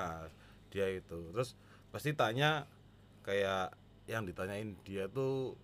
dia 0.68 0.92
itu. 0.92 1.32
Terus 1.32 1.56
pasti 1.88 2.12
tanya 2.12 2.68
kayak 3.24 3.72
yang 4.04 4.28
ditanyain 4.28 4.76
dia 4.84 5.08
tuh 5.08 5.56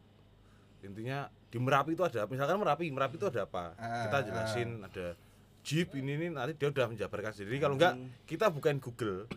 intinya 0.81 1.29
di 1.53 1.59
Merapi 1.61 1.93
itu 1.93 2.05
ada 2.07 2.25
misalkan 2.25 2.57
Merapi 2.57 2.89
Merapi 2.89 3.21
itu 3.21 3.29
ada 3.29 3.45
apa? 3.45 3.77
Ah, 3.77 4.09
kita 4.09 4.19
jelasin 4.25 4.81
ada 4.81 5.13
Jeep 5.67 5.93
ini 5.99 6.17
ini 6.17 6.27
nanti 6.33 6.57
dia 6.57 6.73
udah 6.73 6.89
menjabarkan 6.89 7.37
sendiri. 7.37 7.61
Kalau 7.61 7.77
enggak 7.77 7.93
kita 8.25 8.49
bukan 8.49 8.81
Google. 8.81 9.29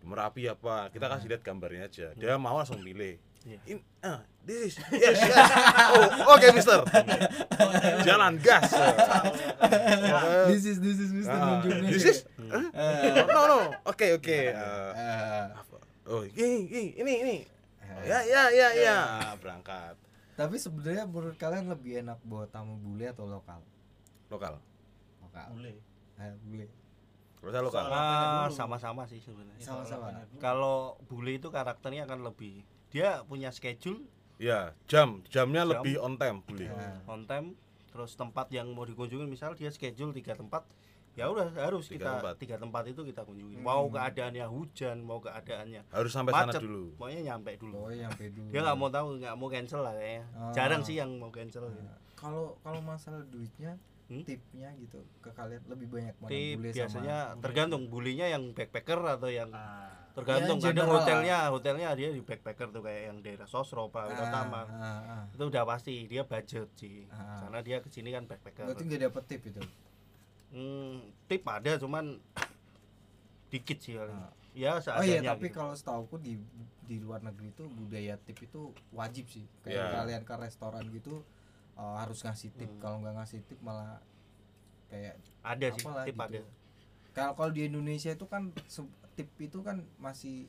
Merapi 0.00 0.48
apa? 0.48 0.88
Kita 0.88 1.08
kasih 1.10 1.28
lihat 1.28 1.42
gambarnya 1.42 1.88
aja. 1.90 2.06
Dia 2.14 2.36
mau 2.38 2.56
langsung 2.56 2.80
milih 2.80 3.20
Iya. 3.40 3.56
In, 3.66 3.78
ah, 4.04 4.20
this 4.44 4.68
is 4.68 4.74
yes, 4.92 5.16
yes. 5.16 5.48
oh 5.96 6.36
oke 6.36 6.46
mister 6.52 6.76
jalan 8.04 8.36
gas 8.36 8.68
this 10.52 10.68
is 10.68 10.76
this 10.76 11.00
is 11.00 11.08
Mr. 11.08 11.32
Ah, 11.32 11.56
Nunjuknya. 11.56 11.88
this 11.88 12.04
is 12.04 12.18
Eh, 12.36 13.24
no 13.24 13.40
no 13.48 13.58
oke 13.88 14.06
oke 14.20 14.38
Ah, 14.52 14.92
eh, 14.92 15.44
oh 16.04 16.22
ini 16.26 16.68
ini 16.68 16.82
ini 17.00 17.12
ini 17.24 17.36
ya 18.04 18.20
ya 18.22 18.42
ya 18.52 18.68
ya 18.76 18.96
Ah, 19.24 19.34
berangkat 19.40 19.96
tapi 20.36 20.56
sebenarnya 20.56 21.08
menurut 21.08 21.36
kalian 21.36 21.68
lebih 21.68 22.00
enak 22.00 22.20
bawa 22.20 22.44
tamu 22.44 22.76
bule 22.76 23.08
atau 23.08 23.24
lokal? 23.24 23.60
lokal 24.28 24.56
Lokal. 25.20 25.46
Boleh. 25.52 25.76
Eh, 26.16 26.32
bule. 26.42 26.66
kalau 27.38 27.52
saya 27.52 27.62
lokal 27.62 27.84
Ah, 27.88 28.48
sama-sama 28.48 29.04
sih 29.04 29.20
sebenarnya. 29.20 29.60
Sama-sama. 29.60 30.12
Kalau 30.36 30.96
bule 31.06 31.36
itu 31.36 31.48
karakternya 31.48 32.04
akan 32.04 32.24
lebih 32.24 32.64
dia 32.90 33.22
punya 33.24 33.48
schedule 33.48 34.02
ya 34.36 34.74
jam 34.84 35.22
jamnya 35.26 35.62
Jam. 35.62 35.70
lebih 35.72 35.94
on 35.96 36.14
time 36.16 36.42
boleh 36.42 36.68
Nah, 36.68 36.98
on 37.06 37.22
time 37.24 37.54
terus 37.86 38.14
tempat 38.14 38.46
yang 38.48 38.66
mau 38.68 38.82
dikunjungi 38.82 39.26
misal 39.26 39.52
dia 39.52 39.68
schedule 39.68 40.10
tiga 40.10 40.32
tempat 40.32 40.62
ya 41.12 41.26
udah 41.26 41.50
harus 41.52 41.86
Tiga 41.86 41.98
kita 41.98 42.10
tempat. 42.16 42.34
tiga 42.38 42.56
tempat 42.56 42.82
itu 42.86 43.02
kita 43.02 43.22
kunjungi 43.22 43.58
mau 43.58 43.86
keadaannya 43.86 44.46
hujan 44.46 44.96
mau 45.00 45.18
keadaannya 45.18 45.82
harus 45.88 46.08
sampai 46.08 46.32
sana 46.32 46.46
macet 46.48 46.62
dulu 46.62 46.94
pokoknya 46.94 47.20
nyampe 47.26 47.50
dulu 47.56 47.74
oh 47.76 47.90
nyampe 47.90 48.24
dulu. 48.28 48.48
dia 48.48 48.60
nggak 48.60 48.76
mau 48.76 48.88
tahu 48.88 49.06
nggak 49.18 49.34
mau 49.34 49.48
cancel 49.48 49.80
lah 49.80 49.92
kayaknya 49.92 50.22
Ah. 50.32 50.52
jarang 50.52 50.82
sih 50.82 50.94
yang 50.96 51.10
mau 51.12 51.28
cancel 51.28 51.66
gitu. 51.66 51.82
Nah, 51.82 51.98
Kalau 52.14 52.52
kalau 52.60 52.78
masalah 52.80 53.24
duitnya, 53.26 53.80
Hmm? 54.06 54.20
tipnya 54.22 54.68
gitu 54.76 54.98
ke 55.18 55.30
kalian 55.30 55.62
lebih 55.66 55.86
banyak 55.88 56.14
mana 56.16 56.28
Tip 56.28 56.58
bule 56.58 56.70
biasanya 56.72 57.16
sama 57.28 57.40
tergantung 57.40 57.82
bulinya 57.86 58.26
yang 58.26 58.50
backpacker 58.50 58.98
atau 59.00 59.30
yang 59.30 59.50
Ah, 59.50 60.09
tergantung 60.20 60.58
Ya, 60.58 60.64
kadang 60.68 60.88
hotelnya 60.88 61.36
hotelnya 61.48 61.88
dia 61.92 62.08
di 62.08 62.20
backpacker 62.20 62.68
tuh 62.68 62.80
kayak 62.80 63.02
yang 63.06 63.18
daerah 63.20 63.44
Sosro 63.44 63.88
Pak 63.88 64.12
Utama 64.12 64.62
Ah, 64.62 64.70
ah, 64.70 65.00
ah. 65.02 65.24
itu 65.28 65.42
udah 65.42 65.64
pasti 65.64 66.04
dia 66.04 66.22
budget 66.22 66.68
sih 66.74 67.08
Ah. 67.08 67.42
karena 67.42 67.58
dia 67.60 67.76
ke 67.78 67.88
sini 67.88 68.10
kan 68.10 68.24
backpacker 68.24 68.64
Berarti 68.64 68.84
nggak 68.84 69.00
dapet 69.02 69.22
tip 69.26 69.42
itu. 69.44 69.60
hmm, 70.50 70.96
tip 71.24 71.42
ada 71.44 71.72
cuman 71.76 72.20
dikit 73.50 73.78
sih. 73.78 73.96
Ah. 73.96 74.30
ya 74.50 74.78
Oh 74.78 75.02
iya, 75.02 75.22
tapi 75.22 75.46
gitu. 75.46 75.56
kalau 75.56 75.72
setauku 75.72 76.18
di 76.18 76.34
di 76.84 76.98
luar 76.98 77.22
negeri 77.22 77.50
itu 77.50 77.64
budaya 77.66 78.18
tip 78.18 78.38
itu 78.40 78.60
wajib 78.90 79.26
sih. 79.26 79.46
Kayak 79.62 79.78
Iya. 79.80 79.94
kalian 79.96 80.22
ke 80.22 80.34
restoran 80.36 80.84
gitu 80.90 81.22
uh, 81.74 81.96
harus 81.98 82.18
ngasih 82.20 82.50
tip. 82.52 82.66
Hmm. 82.68 82.78
Kalau 82.78 82.96
nggak 82.98 83.14
ngasih 83.16 83.40
tip 83.46 83.58
malah 83.62 84.02
kayak 84.86 85.14
ada 85.40 85.66
sih 85.70 85.86
tip 86.04 86.14
gitu. 86.14 86.20
ada 86.20 86.40
kalau 87.10 87.32
kalau 87.34 87.50
di 87.50 87.62
Indonesia 87.64 88.10
itu 88.10 88.26
kan 88.26 88.50
tip 89.12 89.28
itu 89.38 89.58
kan 89.60 89.82
masih 89.96 90.46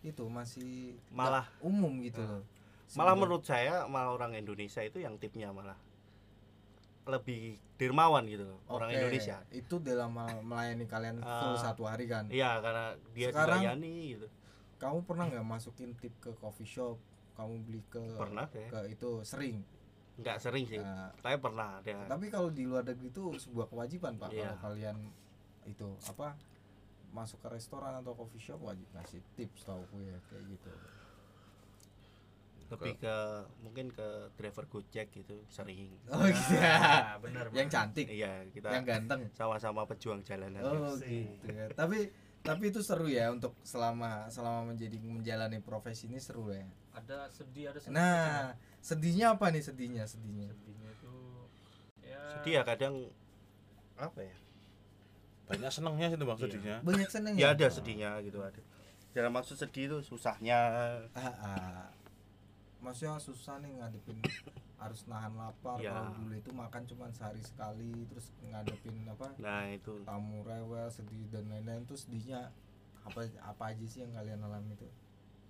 itu 0.00 0.24
masih 0.26 0.98
Malah- 1.08 1.46
umum 1.60 2.00
gitu 2.00 2.18
loh. 2.18 2.42
malah 2.92 3.14
menurut 3.14 3.42
saya 3.42 3.86
malah 3.86 4.10
orang 4.10 4.34
Indonesia 4.34 4.80
itu 4.80 4.98
yang 4.98 5.16
tipnya 5.16 5.48
malah 5.48 5.78
lebih 7.02 7.58
dermawan 7.74 8.22
gitu 8.24 8.46
loh 8.46 8.58
orang 8.68 8.88
Oke, 8.88 8.96
Indonesia 8.96 9.42
itu 9.50 9.74
dalam 9.80 10.10
mel- 10.12 10.38
melayani 10.40 10.86
kalian 10.86 11.18
full 11.18 11.54
Ah. 11.54 11.58
satu 11.60 11.82
hari 11.82 12.06
kan. 12.06 12.30
iya 12.30 12.58
karena 12.58 12.94
dia 13.10 13.28
Sekarang- 13.28 13.58
dilayani 13.60 13.94
gitu 14.12 14.28
Kamu 14.76 15.02
pernah 15.02 15.26
nggak 15.28 15.46
masukin 15.46 15.94
tip 15.94 16.10
ke 16.18 16.34
coffee 16.36 16.66
shop? 16.66 16.98
Kamu 17.32 17.54
beli 17.62 17.86
ke 17.86 18.02
Pernah, 18.12 18.50
ya. 18.50 18.66
ke 18.66 18.80
itu 18.88 19.22
sering. 19.22 19.62
nggak 20.12 20.36
sering 20.36 20.66
sih 20.66 20.76
Nah, 20.76 21.08
tapi 21.16 21.38
pernah 21.38 21.78
ada 21.78 22.04
tapi 22.04 22.28
kalau 22.28 22.50
di 22.50 22.62
luar 22.62 22.84
negeri 22.84 23.08
itu 23.08 23.30
sebuah 23.32 23.64
kewajiban 23.66 24.12
pak 24.16 24.28
Iya. 24.28 24.52
kalau 24.52 24.74
kalian 24.74 24.96
itu 25.64 25.88
apa 26.04 26.34
masuk 27.12 27.38
ke 27.38 27.48
restoran 27.50 27.92
atau 27.94 28.12
coffee 28.12 28.40
shop 28.40 28.58
wajib 28.58 28.88
ngasih 28.90 29.20
tips 29.36 29.62
tau 29.62 29.84
ya 29.94 30.16
kayak 30.26 30.44
gitu. 30.48 30.72
Lebih 32.72 33.04
ke 33.04 33.16
mungkin 33.60 33.92
ke 33.92 34.08
driver 34.32 34.64
Gojek 34.64 35.12
gitu 35.12 35.44
sering. 35.46 35.92
Oh 36.08 36.24
gitu 36.24 36.56
ya 36.56 36.72
Ah, 36.72 37.16
benar. 37.24 37.52
yang 37.52 37.68
cantik. 37.68 38.08
Iya 38.08 38.48
kita 38.48 38.72
yang 38.72 38.88
ganteng. 38.88 39.28
sama-sama 39.30 39.84
pejuang 39.84 40.24
jalanan 40.24 40.64
oh 40.64 40.96
Sih. 40.96 41.28
gitu 41.36 41.52
ya. 41.52 41.68
Tapi 41.76 42.08
tapi 42.42 42.72
itu 42.72 42.80
seru 42.80 43.06
ya 43.06 43.28
untuk 43.28 43.54
selama 43.62 44.26
selama 44.26 44.72
menjadi 44.72 44.96
menjalani 44.98 45.60
profesi 45.60 46.08
ini 46.08 46.16
seru 46.16 46.48
ya. 46.48 46.64
Ada 46.96 47.28
sedih, 47.28 47.70
ada 47.70 47.78
senang. 47.78 48.00
nah 48.00 48.56
sedihnya 48.80 49.36
apa 49.36 49.52
nih 49.52 49.62
sedihnya 49.62 50.04
sedihnya? 50.08 50.48
Sedihnya 50.50 50.88
itu 50.90 51.12
ya 52.02 52.20
sedih 52.34 52.52
ya 52.56 52.62
kadang 52.64 52.94
apa 53.94 54.20
ya 54.24 54.36
banyak 55.44 55.70
senangnya 55.70 56.06
sih 56.06 56.16
itu 56.16 56.24
bang 56.24 56.34
Iya. 56.34 56.44
sedihnya 56.44 56.76
banyak 56.80 57.08
seneng 57.08 57.32
ya 57.34 57.48
ada 57.50 57.66
sedihnya 57.68 58.10
gitu 58.22 58.38
ada 58.40 58.60
dalam 59.12 59.30
maksud 59.30 59.56
sedih 59.56 59.84
itu 59.86 59.98
susahnya 60.02 60.58
Ah, 61.12 61.28
ah. 61.42 61.86
maksudnya 62.80 63.18
susah 63.18 63.60
nih 63.60 63.76
ngadepin 63.76 64.18
harus 64.82 65.06
nahan 65.06 65.30
lapar 65.32 65.78
Ya. 65.78 65.92
kalau 65.92 66.10
dulu 66.16 66.34
itu 66.34 66.50
makan 66.50 66.82
cuma 66.84 67.06
sehari 67.10 67.38
sekali 67.38 68.02
terus 68.06 68.34
ngadepin 68.42 69.06
apa 69.06 69.30
nah 69.36 69.68
itu 69.68 70.02
tamu 70.02 70.42
rewel 70.42 70.88
sedih 70.88 71.28
dan 71.28 71.46
lain-lain 71.46 71.84
tuh 71.84 71.94
sedihnya 71.94 72.50
apa 73.02 73.22
apa 73.40 73.62
aja 73.68 73.84
sih 73.84 74.00
yang 74.00 74.10
kalian 74.12 74.40
alami 74.40 74.72
itu 74.72 74.86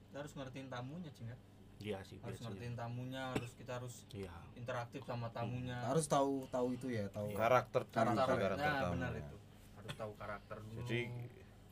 kita 0.07 0.21
harus 0.21 0.33
ngertiin 0.33 0.69
tamunya 0.69 1.09
cing 1.11 1.25
ya. 1.27 1.37
dia 1.79 1.99
sih 2.03 2.17
harus 2.17 2.37
biasanya 2.37 2.47
ngertiin 2.51 2.75
tamunya 2.75 3.23
harus 3.33 3.53
kita 3.55 3.73
harus 3.75 3.95
iya 4.11 4.33
interaktif 4.55 5.01
sama 5.03 5.29
tamunya 5.31 5.79
harus 5.83 6.05
tahu 6.07 6.45
tahu 6.47 6.73
itu 6.73 6.87
ya 6.91 7.09
tahu 7.09 7.33
karakter 7.33 7.83
dulu 7.83 7.95
Karakter. 7.95 8.29
sih, 8.29 8.39
karakter 8.39 8.61
nah, 8.63 8.81
tamu. 8.83 8.93
benar 8.95 9.13
itu 9.17 9.37
harus 9.83 9.97
tahu 9.99 10.13
karakter 10.15 10.57
dulu. 10.63 10.79
Jadi 10.87 11.01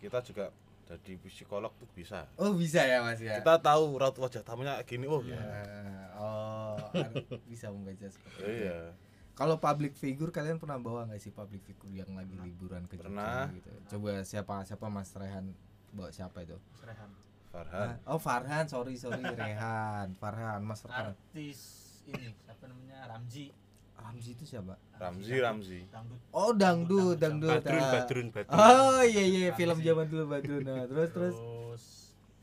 kita 0.02 0.18
juga 0.26 0.44
jadi 0.90 1.12
psikolog 1.22 1.70
tuh 1.78 1.86
bisa. 1.94 2.26
Oh 2.34 2.50
bisa 2.50 2.82
ya 2.82 2.98
mas 3.06 3.22
ya? 3.22 3.38
Kita 3.38 3.62
tahu 3.62 3.94
raut 3.94 4.16
wajah 4.18 4.42
tamunya 4.42 4.74
gini 4.82 5.06
oh 5.06 5.22
ya 5.22 5.38
oh 6.18 6.76
harus 6.90 7.24
bisa 7.50 7.70
membaca 7.70 8.06
seperti 8.10 8.38
itu. 8.42 8.66
Iya. 8.66 8.78
Kalau 9.38 9.56
public 9.56 9.96
figure 9.96 10.28
kalian 10.34 10.60
pernah 10.60 10.76
bawa 10.76 11.08
nggak 11.08 11.22
sih 11.22 11.32
public 11.32 11.62
figure 11.64 12.04
yang 12.04 12.12
lagi 12.12 12.36
liburan 12.36 12.84
ke 12.90 12.98
Jogja 12.98 13.08
Pernah. 13.08 13.48
gitu? 13.54 13.70
Coba 13.96 14.20
siapa 14.26 14.54
siapa 14.66 14.86
mas 14.90 15.14
Rehan? 15.16 15.54
Bawa 15.94 16.10
siapa 16.12 16.42
itu? 16.44 16.58
Mas 16.74 16.82
Rehan. 16.84 17.10
Farhan. 17.50 17.98
Ah, 17.98 18.14
oh 18.14 18.20
Farhan. 18.20 18.64
Sorry 18.70 18.94
sorry 18.94 19.22
Rehan. 19.42 20.14
Farhan 20.18 20.60
Mas 20.62 20.82
Farhan 20.86 21.14
artis 21.14 21.58
ini 22.06 22.34
siapa 22.46 22.66
namanya? 22.66 23.10
Ramji. 23.10 23.50
Ramzi 24.00 24.32
itu 24.32 24.44
siapa 24.48 24.74
Ramzi 25.00 25.35
Ramzi. 25.40 25.80
Dangdut. 25.88 26.21
Oh 26.30 26.50
dangdut 26.52 27.16
dangdut 27.16 27.49
badrun 27.64 27.80
ah. 27.80 27.90
badrun 27.90 28.26
badrun 28.28 28.59
oh 28.61 29.00
iya 29.02 29.25
iya 29.25 29.49
film 29.57 29.80
zaman 29.80 30.07
dulu 30.07 30.25
badrun 30.28 30.61
nah, 30.61 30.85
terus 30.85 31.09
terus? 31.16 31.37
Terus 31.40 31.85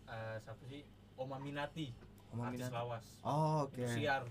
eh, 0.10 0.36
siapa 0.42 0.64
sih? 0.66 0.82
Oma 1.14 1.38
Minati. 1.38 1.94
Oma 2.34 2.50
artis 2.50 2.66
Minati. 2.66 2.74
lawas. 2.74 3.06
Oh 3.22 3.70
oke. 3.70 3.78
Indosiar. 3.78 4.24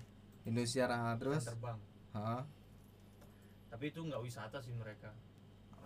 Indonesia 0.43 0.83
ah, 0.87 1.15
terus? 1.15 1.43
terbang. 1.43 1.79
Hah? 2.11 2.43
tapi 3.67 3.91
itu 3.91 3.99
nggak 4.01 4.21
wisata 4.21 4.57
sih 4.59 4.73
mereka. 4.73 5.11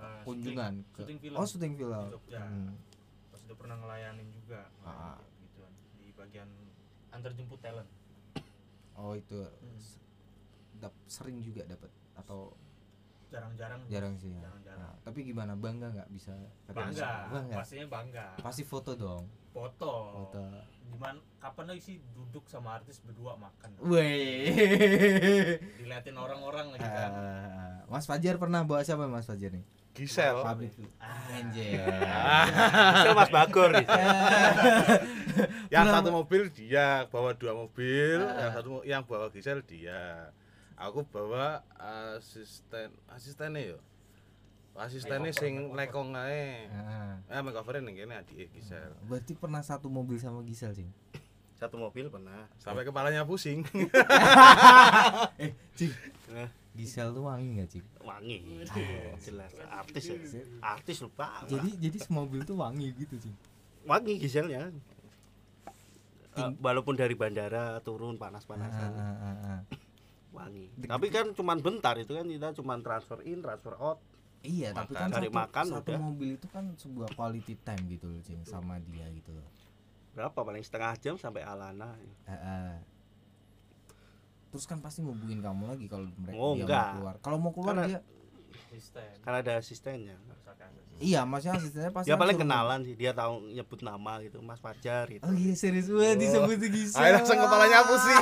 Eh, 0.02 0.22
kunjungan 0.24 0.74
syuting- 0.80 0.94
ke 0.96 1.00
syuting 1.02 1.20
film. 1.20 1.38
Oh 1.38 1.46
syuting 1.46 1.74
film. 1.76 2.04
Di 2.08 2.14
Jogja. 2.14 2.42
Hmm. 2.42 2.74
pas 3.30 3.42
udah 3.44 3.58
pernah 3.58 3.76
ngelayanin 3.78 4.28
juga. 4.34 4.62
Ah. 4.82 5.22
gitu 5.40 5.62
di 6.00 6.10
bagian 6.14 6.50
antar 7.12 7.32
jemput 7.32 7.62
talent. 7.62 7.90
Oh 8.98 9.14
itu 9.14 9.38
Hmm. 9.38 10.90
sering 11.06 11.38
juga 11.42 11.62
dapat 11.68 11.92
atau 12.15 12.51
jarang-jarang. 13.32 13.82
Jarang 13.88 14.13
sih 14.20 14.36
ya. 14.36 14.44
Jarang-jarang. 14.44 14.91
Nah, 14.91 14.96
tapi 15.08 15.20
gimana? 15.24 15.56
Bangga 15.56 15.88
nggak 15.96 16.10
bisa 16.12 16.36
bangga. 16.68 17.32
bangga 17.32 17.56
pastinya 17.56 17.88
bangga. 17.88 18.25
Pasti 18.44 18.63
foto 18.68 18.91
dong. 18.94 19.24
Foto. 19.56 19.94
Foto. 20.27 20.41
Gimana 20.91 21.20
kapan 21.39 21.65
lagi 21.72 21.82
sih 21.82 21.96
duduk 22.12 22.44
sama 22.51 22.75
artis 22.75 23.00
berdua 23.00 23.39
makan? 23.39 23.72
Wih. 23.88 24.51
diliatin 25.80 26.15
orang-orang 26.20 26.75
lagi 26.75 26.84
kan. 26.84 27.12
Ah, 27.15 27.77
Mas 27.88 28.03
Fajar 28.03 28.36
pernah 28.36 28.68
bawa 28.68 28.84
siapa 28.84 29.08
Mas 29.08 29.27
Fajar 29.27 29.56
nih? 29.56 29.63
Gisel. 29.91 30.39
Public. 30.39 30.72
Anjir. 31.36 31.84
Misal 31.84 33.15
Mas 33.15 33.32
Bagor 33.32 33.72
yang 35.74 35.88
satu 35.88 36.10
mobil 36.12 36.51
dia 36.51 37.08
bawa 37.12 37.36
dua 37.36 37.56
mobil. 37.56 38.24
Ah. 38.24 38.39
yang 38.39 38.51
satu 38.56 38.70
yang 38.88 39.01
bawa 39.03 39.27
Gisel 39.32 39.63
dia 39.68 40.32
aku 40.75 41.04
bawa 41.06 41.62
asisten 42.16 42.90
asistennya 43.08 43.75
yo 43.75 43.78
asistennya 44.74 45.32
sing 45.32 45.72
nekong 45.72 46.16
ae 46.16 46.66
Ah, 46.72 47.20
eh 47.28 47.42
makeoverin 47.42 47.84
ning 47.84 47.96
kene 47.98 48.16
adike 48.16 48.48
Gisel 48.51 48.96
berarti 49.06 49.36
pernah 49.36 49.60
satu 49.60 49.92
mobil 49.92 50.16
sama 50.16 50.40
Gisel 50.44 50.72
sih. 50.74 50.88
Satu 51.62 51.78
mobil 51.78 52.10
pernah. 52.10 52.50
sampai 52.58 52.82
kepalanya 52.82 53.22
pusing 53.22 53.62
Eh, 55.38 55.54
Cing. 55.78 55.94
Nah. 56.34 56.50
Gisel 56.74 57.13
tuh 57.13 57.22
wangi 57.22 57.54
nggak, 57.54 57.70
Cing? 57.70 57.86
Wangi. 58.01 58.66
Jelas 59.22 59.54
artis 59.70 60.10
ya. 60.10 60.42
Artis 60.58 60.98
lupa. 61.06 61.46
Jadi 61.46 61.78
jadi 61.78 61.98
semobil 62.01 62.42
tuh 62.42 62.58
wangi 62.58 62.90
gitu, 62.98 63.13
Cing. 63.22 63.38
wangi 63.86 64.18
giselnya. 64.18 64.74
Eh, 66.32 66.50
walaupun 66.58 66.98
dari 66.98 67.13
bandara 67.13 67.78
turun 67.84 68.16
Ah, 68.16 68.25
panas-panasan 68.25 68.92
ah, 68.98 69.04
ah, 69.22 69.38
ah. 69.46 69.60
Wangi. 70.32 70.68
Tapi 70.82 71.08
kan 71.08 71.32
cuman 71.32 71.58
bentar 71.58 71.96
itu 71.96 72.12
kan 72.12 72.24
kita 72.24 72.52
cuman 72.54 72.80
transfer 72.80 73.20
in, 73.22 73.40
transfer 73.40 73.76
out. 73.78 74.00
Iya, 74.42 74.74
tapi 74.74 74.92
kan 74.92 75.06
Makan. 75.06 75.14
Cari 75.14 75.28
satu, 75.28 75.38
makan 75.38 75.66
satu 75.70 75.86
udah. 75.88 76.00
mobil 76.02 76.30
itu 76.34 76.48
kan 76.48 76.66
sebuah 76.74 77.10
quality 77.14 77.54
time 77.62 77.84
gitu 77.88 78.06
loh, 78.08 78.20
Cing, 78.20 78.42
sama 78.42 78.82
dia 78.82 79.06
gitu 79.10 79.30
loh. 79.30 79.46
berapa 80.12 80.36
paling 80.36 80.60
setengah 80.60 80.92
jam 80.98 81.16
sampai 81.16 81.40
Alana 81.42 81.96
Eh, 82.26 82.34
eh. 82.34 82.74
Terus 84.50 84.66
kan 84.66 84.80
pasti 84.80 85.00
ngubungin 85.00 85.40
kamu 85.40 85.64
lagi 85.66 85.86
kalau 85.88 86.04
mereka 86.18 86.36
Oh, 86.36 86.52
dia 86.52 86.64
enggak. 86.64 86.84
mau 86.84 86.96
keluar. 86.98 87.16
Kalau 87.22 87.38
mau 87.38 87.52
keluar 87.52 87.68
Karena- 87.74 87.88
dia 87.88 88.00
Asisten. 88.72 89.12
kan 89.24 89.34
ada 89.39 89.58
asistennya 89.60 90.15
iya, 91.01 91.25
maksudnya 91.25 91.58
asistennya 91.58 91.89
pasti 91.89 92.13
kan 92.13 92.20
paling 92.22 92.38
kenalan 92.38 92.79
sih 92.86 92.93
dia 92.93 93.10
tahu 93.12 93.41
nyebut 93.50 93.81
nama 93.81 94.22
gitu 94.22 94.38
Mas 94.46 94.62
Fajar 94.62 95.10
gitu 95.10 95.25
Oh 95.25 95.34
iya 95.34 95.53
serius 95.58 95.89
banget 95.89 96.22
disebut 96.29 96.62
Gisel. 96.62 97.01
Ayo 97.01 97.12
langsung 97.17 97.41
kepalanya 97.41 97.79
pusing. 97.89 98.22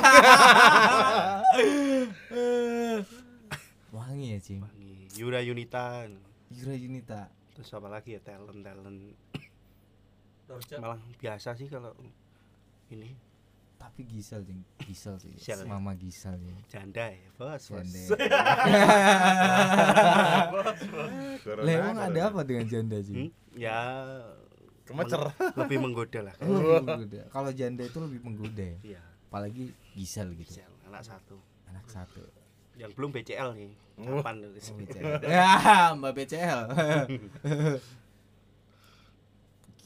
Wangi 3.96 4.26
ya, 4.32 4.38
Cing. 4.40 4.60
Wangi. 4.64 5.12
Yura 5.20 5.44
Yunita 5.44 6.06
Yura 6.54 6.74
Yunita. 6.74 7.28
terus 7.52 7.76
apa 7.76 7.92
lagi 7.92 8.16
ya 8.16 8.20
talent 8.24 8.64
talent 8.64 9.12
Dorja. 10.48 10.80
malah 10.80 10.96
biasa 11.20 11.52
sih 11.58 11.68
kalau 11.68 11.92
ini 12.88 13.12
Tapi 13.80 14.04
Gisel, 14.04 14.44
Cing. 14.44 14.60
Gisel 14.78 15.16
sih. 15.16 15.32
Gisel? 15.32 15.64
Mama 15.64 15.96
Gisel 15.96 16.36
ya. 16.36 16.52
janda 16.68 17.08
ya 17.08 17.28
bos 17.34 17.64
bos 17.64 17.80
Janda. 17.80 18.12
Emang 21.64 21.96
ada 21.98 22.20
apa 22.28 22.40
dengan 22.44 22.66
janda, 22.66 22.96
Hmm? 22.96 23.06
Cing? 23.08 23.32
ya 23.56 23.78
Kemecer. 24.84 25.22
lebih 25.56 25.78
menggoda 25.78 26.20
lah 26.22 26.34
Oh, 26.44 26.76
menggoda. 26.78 27.24
Kalau 27.28 27.50
janda 27.50 27.82
itu 27.82 27.98
lebih 27.98 28.20
menggoda 28.20 28.62
ya. 28.62 28.78
iya 28.84 29.02
Apalagi 29.26 29.72
Gisel 29.94 30.34
gitu. 30.34 30.50
Gisel, 30.50 30.70
anak 30.84 31.02
satu 31.02 31.38
Anak 31.66 31.86
satu. 31.86 32.20
yang 32.76 32.90
belum 32.92 33.10
BCL 33.10 33.54
nih 33.54 33.72
Oh. 34.00 34.24
kapan 34.24 34.40
tuh? 34.40 34.48
Oh, 34.48 34.76
BCL. 34.76 35.04
ya, 35.28 35.48
Mbak 35.92 36.12
BCL. 36.16 36.60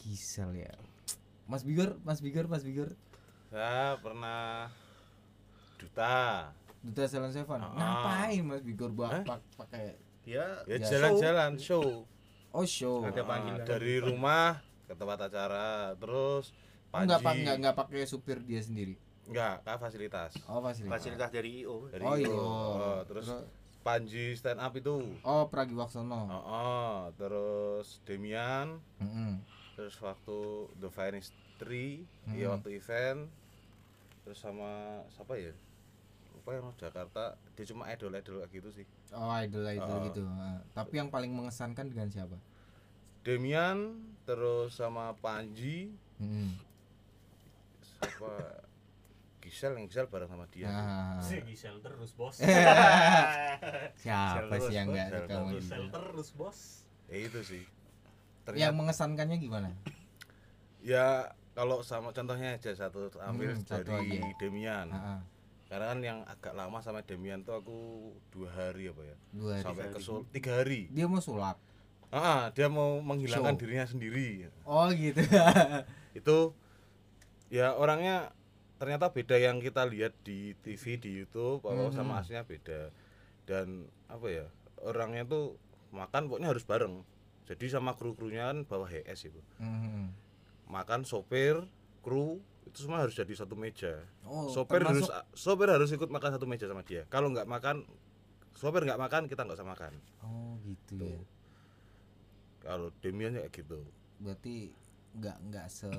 Gisel 0.00 0.50
ya. 0.56 0.70
Mas 1.44 1.62
Bigor, 1.62 1.98
Mas 2.00 2.18
Bigor, 2.18 2.46
Mas 2.46 2.62
Bigor. 2.62 2.94
Saya 3.54 3.94
pernah 3.96 4.66
duta. 5.78 6.50
Duta 6.80 7.02
Salon 7.06 7.30
Seven. 7.30 7.54
Ah. 7.56 7.70
Ngapain 7.70 8.42
Mas 8.42 8.60
Bigor 8.60 8.90
buat 8.90 9.22
pak- 9.22 9.46
pakai 9.56 9.94
ya 10.24 10.66
Ya 10.66 10.74
Ya, 10.74 10.82
jalan-jalan 10.82 11.54
show. 11.56 12.02
oh 12.50 12.66
show? 12.66 13.04
Ada 13.04 13.20
Ah, 13.20 13.28
panggilan. 13.28 13.62
dari 13.62 14.00
rumah 14.00 14.58
ke 14.82 14.92
tempat 14.92 15.18
acara, 15.22 15.94
terus 15.94 16.50
Oh, 16.90 16.98
enggak 16.98 17.20
pak 17.20 17.26
Panji. 17.28 17.40
enggak 17.40 17.56
enggak 17.56 17.76
pakai 17.76 18.02
supir 18.04 18.38
dia 18.40 18.58
sendiri. 18.58 18.94
Enggak, 19.24 19.62
kak 19.62 19.78
fasilitas. 19.78 20.34
Oh 20.44 20.58
fasilitas. 20.58 20.90
fasilitas 20.92 21.30
dari 21.30 21.62
IO 21.62 21.86
Dari 21.88 22.02
Oh 22.02 22.14
iya. 22.14 22.24
itu. 22.24 22.34
Oh, 22.34 22.98
terus 23.04 23.26
Panji 23.80 24.32
stand 24.32 24.58
up 24.58 24.72
itu. 24.72 24.96
Oh 25.20 25.46
Pragiwaksono. 25.46 26.24
Oh, 26.24 26.42
oh, 26.42 26.96
terus 27.14 28.00
Demian, 28.02 28.80
Mm-mm. 28.98 29.38
terus 29.74 29.94
waktu 29.98 30.38
The 30.74 30.88
Finest 30.88 31.30
3, 31.56 32.02
Hmm. 32.24 32.32
iya 32.32 32.48
waktu 32.50 32.74
event. 32.74 33.28
Terus 34.24 34.38
sama 34.38 34.70
siapa 35.08 35.36
ya? 35.36 35.52
Lupa 36.32 36.50
yang 36.50 36.72
Jakarta, 36.74 37.24
dia 37.54 37.64
cuma 37.64 37.86
idol-idol 37.86 38.42
kayak 38.42 38.52
gitu 38.52 38.68
sih. 38.72 38.86
Oh 39.12 39.30
idol 39.34 39.64
idol 39.64 39.96
Oh. 39.96 40.04
gitu. 40.04 40.22
Ah, 40.26 40.58
tapi 40.74 40.98
yang 40.98 41.08
paling 41.08 41.30
mengesankan 41.30 41.86
dengan 41.86 42.08
siapa? 42.08 42.36
Demian, 43.22 43.96
terus 44.24 44.74
sama 44.74 45.16
Panji, 45.16 45.88
Mm-mm. 46.18 46.52
siapa 47.80 48.60
Gisel 49.40 49.76
yang 49.76 49.86
Gisel 49.86 50.08
bareng 50.08 50.28
sama 50.28 50.44
dia. 50.48 50.68
Nah, 50.68 51.20
Si 51.20 51.36
Gisel 51.40 51.80
terus 51.80 52.12
bos. 52.12 52.36
siapa 54.02 54.54
sih 54.58 54.74
yang 54.74 54.88
enggak 54.88 55.08
Gisel 55.08 55.20
suka 55.20 55.34
sama. 55.34 55.50
Gisel 55.52 55.84
terus 55.88 56.28
bos. 56.32 56.58
Ya 57.06 57.18
itu 57.22 57.40
sih. 57.40 57.62
Yang 57.64 58.44
Ternyata 58.44 58.76
mengesankannya 58.76 59.36
gimana? 59.38 59.70
ya 60.84 61.32
kalau 61.54 61.80
sama 61.80 62.10
contohnya 62.10 62.52
aja 62.52 62.70
satu 62.70 63.08
ambil 63.20 63.54
Hmm, 63.54 63.62
satu 63.62 63.86
dari 63.88 64.18
aja. 64.18 64.34
Demian. 64.36 64.86
Ah, 64.88 64.98
ah. 65.16 65.20
Karena 65.64 65.86
kan 65.88 66.00
yang 66.00 66.18
agak 66.24 66.52
lama 66.52 66.78
sama 66.78 67.00
Demian 67.00 67.40
tuh 67.40 67.54
aku 67.54 67.76
dua 68.28 68.50
hari 68.52 68.86
apa 68.86 69.02
ya? 69.02 69.16
dua 69.30 69.50
hari. 69.54 69.64
Sampai 69.64 69.84
ke 69.86 69.92
hari. 69.92 70.02
Sul 70.02 70.18
tiga 70.28 70.52
hari. 70.56 70.80
Dia 70.88 71.06
mau 71.06 71.18
sulap. 71.18 71.56
Ah, 72.10 72.50
dia 72.50 72.68
mau 72.68 72.98
menghilangkan 73.00 73.54
Show. 73.54 73.60
dirinya 73.60 73.86
sendiri. 73.88 74.46
Oh 74.62 74.86
gitu. 74.88 75.18
Itu 76.14 76.54
ya 77.48 77.72
orangnya 77.72 78.30
ternyata 78.76 79.08
beda 79.08 79.34
yang 79.36 79.58
kita 79.58 79.82
lihat 79.84 80.14
di 80.20 80.54
TV 80.56 80.94
di 80.96 81.10
YouTube 81.16 81.62
apa 81.62 81.88
Mhm. 81.88 81.94
sama 81.94 82.18
aslinya 82.18 82.42
beda. 82.42 82.90
Dan 83.44 83.66
apa 84.06 84.26
ya? 84.26 84.46
Orangnya 84.80 85.22
tuh 85.24 85.58
makan 85.90 86.26
pokoknya 86.26 86.50
harus 86.50 86.62
bareng. 86.62 87.02
Jadi 87.44 87.64
sama 87.68 87.92
kru-krunya 87.92 88.46
kan 88.46 88.62
bawa 88.62 88.86
HS 88.86 89.28
itu. 89.28 89.40
Mhm. 89.58 90.23
Makan 90.66 91.04
sopir, 91.04 91.60
kru 92.00 92.38
itu 92.64 92.78
semua 92.80 93.00
harus 93.00 93.12
jadi 93.12 93.30
satu 93.34 93.54
meja. 93.54 94.00
Oh, 94.24 94.48
sopir 94.48 94.80
harus 94.80 95.04
termasuk- 95.04 95.26
sopir 95.32 95.68
harus 95.68 95.88
ikut 95.88 96.08
makan 96.08 96.30
satu 96.32 96.44
meja 96.44 96.64
sama 96.64 96.80
dia. 96.80 97.04
Kalau 97.06 97.28
nggak 97.30 97.44
makan 97.44 97.84
sopir 98.52 98.82
nggak 98.82 98.98
makan 98.98 99.22
kita 99.26 99.42
nggak 99.42 99.58
usah 99.58 99.68
makan. 99.68 99.92
Oh 100.20 100.56
gitu 100.60 100.96
ya. 100.98 101.20
Kalau 102.60 102.88
Demian 102.98 103.34
ya 103.34 103.44
kayak 103.44 103.54
gitu. 103.60 103.80
Berarti 104.18 104.72
nggak 105.14 105.36
nggak 105.44 105.66
se 105.68 105.90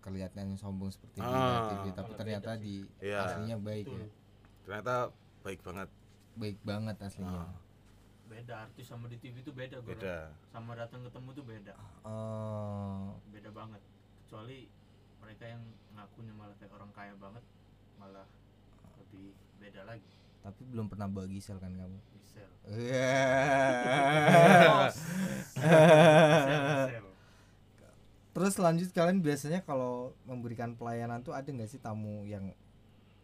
kelihatannya 0.00 0.56
sombong 0.56 0.88
seperti 0.88 1.20
di 1.20 1.24
Ah. 1.24 1.68
TV, 1.70 1.92
tapi 1.92 2.08
Malah 2.08 2.18
ternyata 2.18 2.50
di 2.56 2.74
Iya. 2.98 3.18
aslinya 3.22 3.56
baik 3.60 3.84
Betul. 3.86 4.00
ya. 4.00 4.06
Ternyata 4.64 4.94
baik 5.40 5.60
banget. 5.62 5.88
Baik 6.34 6.58
banget 6.60 6.96
aslinya. 6.98 7.40
Ah, 7.44 7.52
Beda 8.30 8.62
artis 8.62 8.86
sama 8.86 9.10
di 9.10 9.18
TV 9.18 9.42
itu 9.42 9.50
beda 9.50 9.82
Gor. 9.82 9.90
beda. 9.98 10.30
Sama 10.48 10.78
datang 10.78 11.02
ketemu 11.02 11.28
tuh 11.34 11.42
beda. 11.44 11.74
Oh, 12.06 13.18
Beda 13.28 13.50
banget. 13.50 13.82
Kecuali 14.22 14.70
mereka 15.18 15.44
yang 15.44 15.62
ngakunya 15.92 16.30
malah 16.32 16.54
kayak 16.56 16.72
orang 16.72 16.90
kaya 16.94 17.14
banget 17.18 17.42
malah 17.98 18.24
lebih 18.96 19.34
beda 19.58 19.82
lagi. 19.84 20.14
tapi 20.40 20.64
belum 20.64 20.88
pernah 20.88 21.04
bawa 21.04 21.28
Gisel 21.28 21.60
kan 21.60 21.68
kamu? 21.68 21.98
Gisel. 22.16 22.48
Iya. 22.72 23.12
Terus 28.30 28.54
lanjut 28.56 28.88
kalian 28.94 29.20
biasanya 29.20 29.60
kalau 29.60 30.14
memberikan 30.24 30.72
pelayanan 30.72 31.20
tuh 31.20 31.34
ada 31.34 31.44
nggak 31.44 31.68
sih 31.68 31.76
tamu 31.76 32.24
yang 32.24 32.54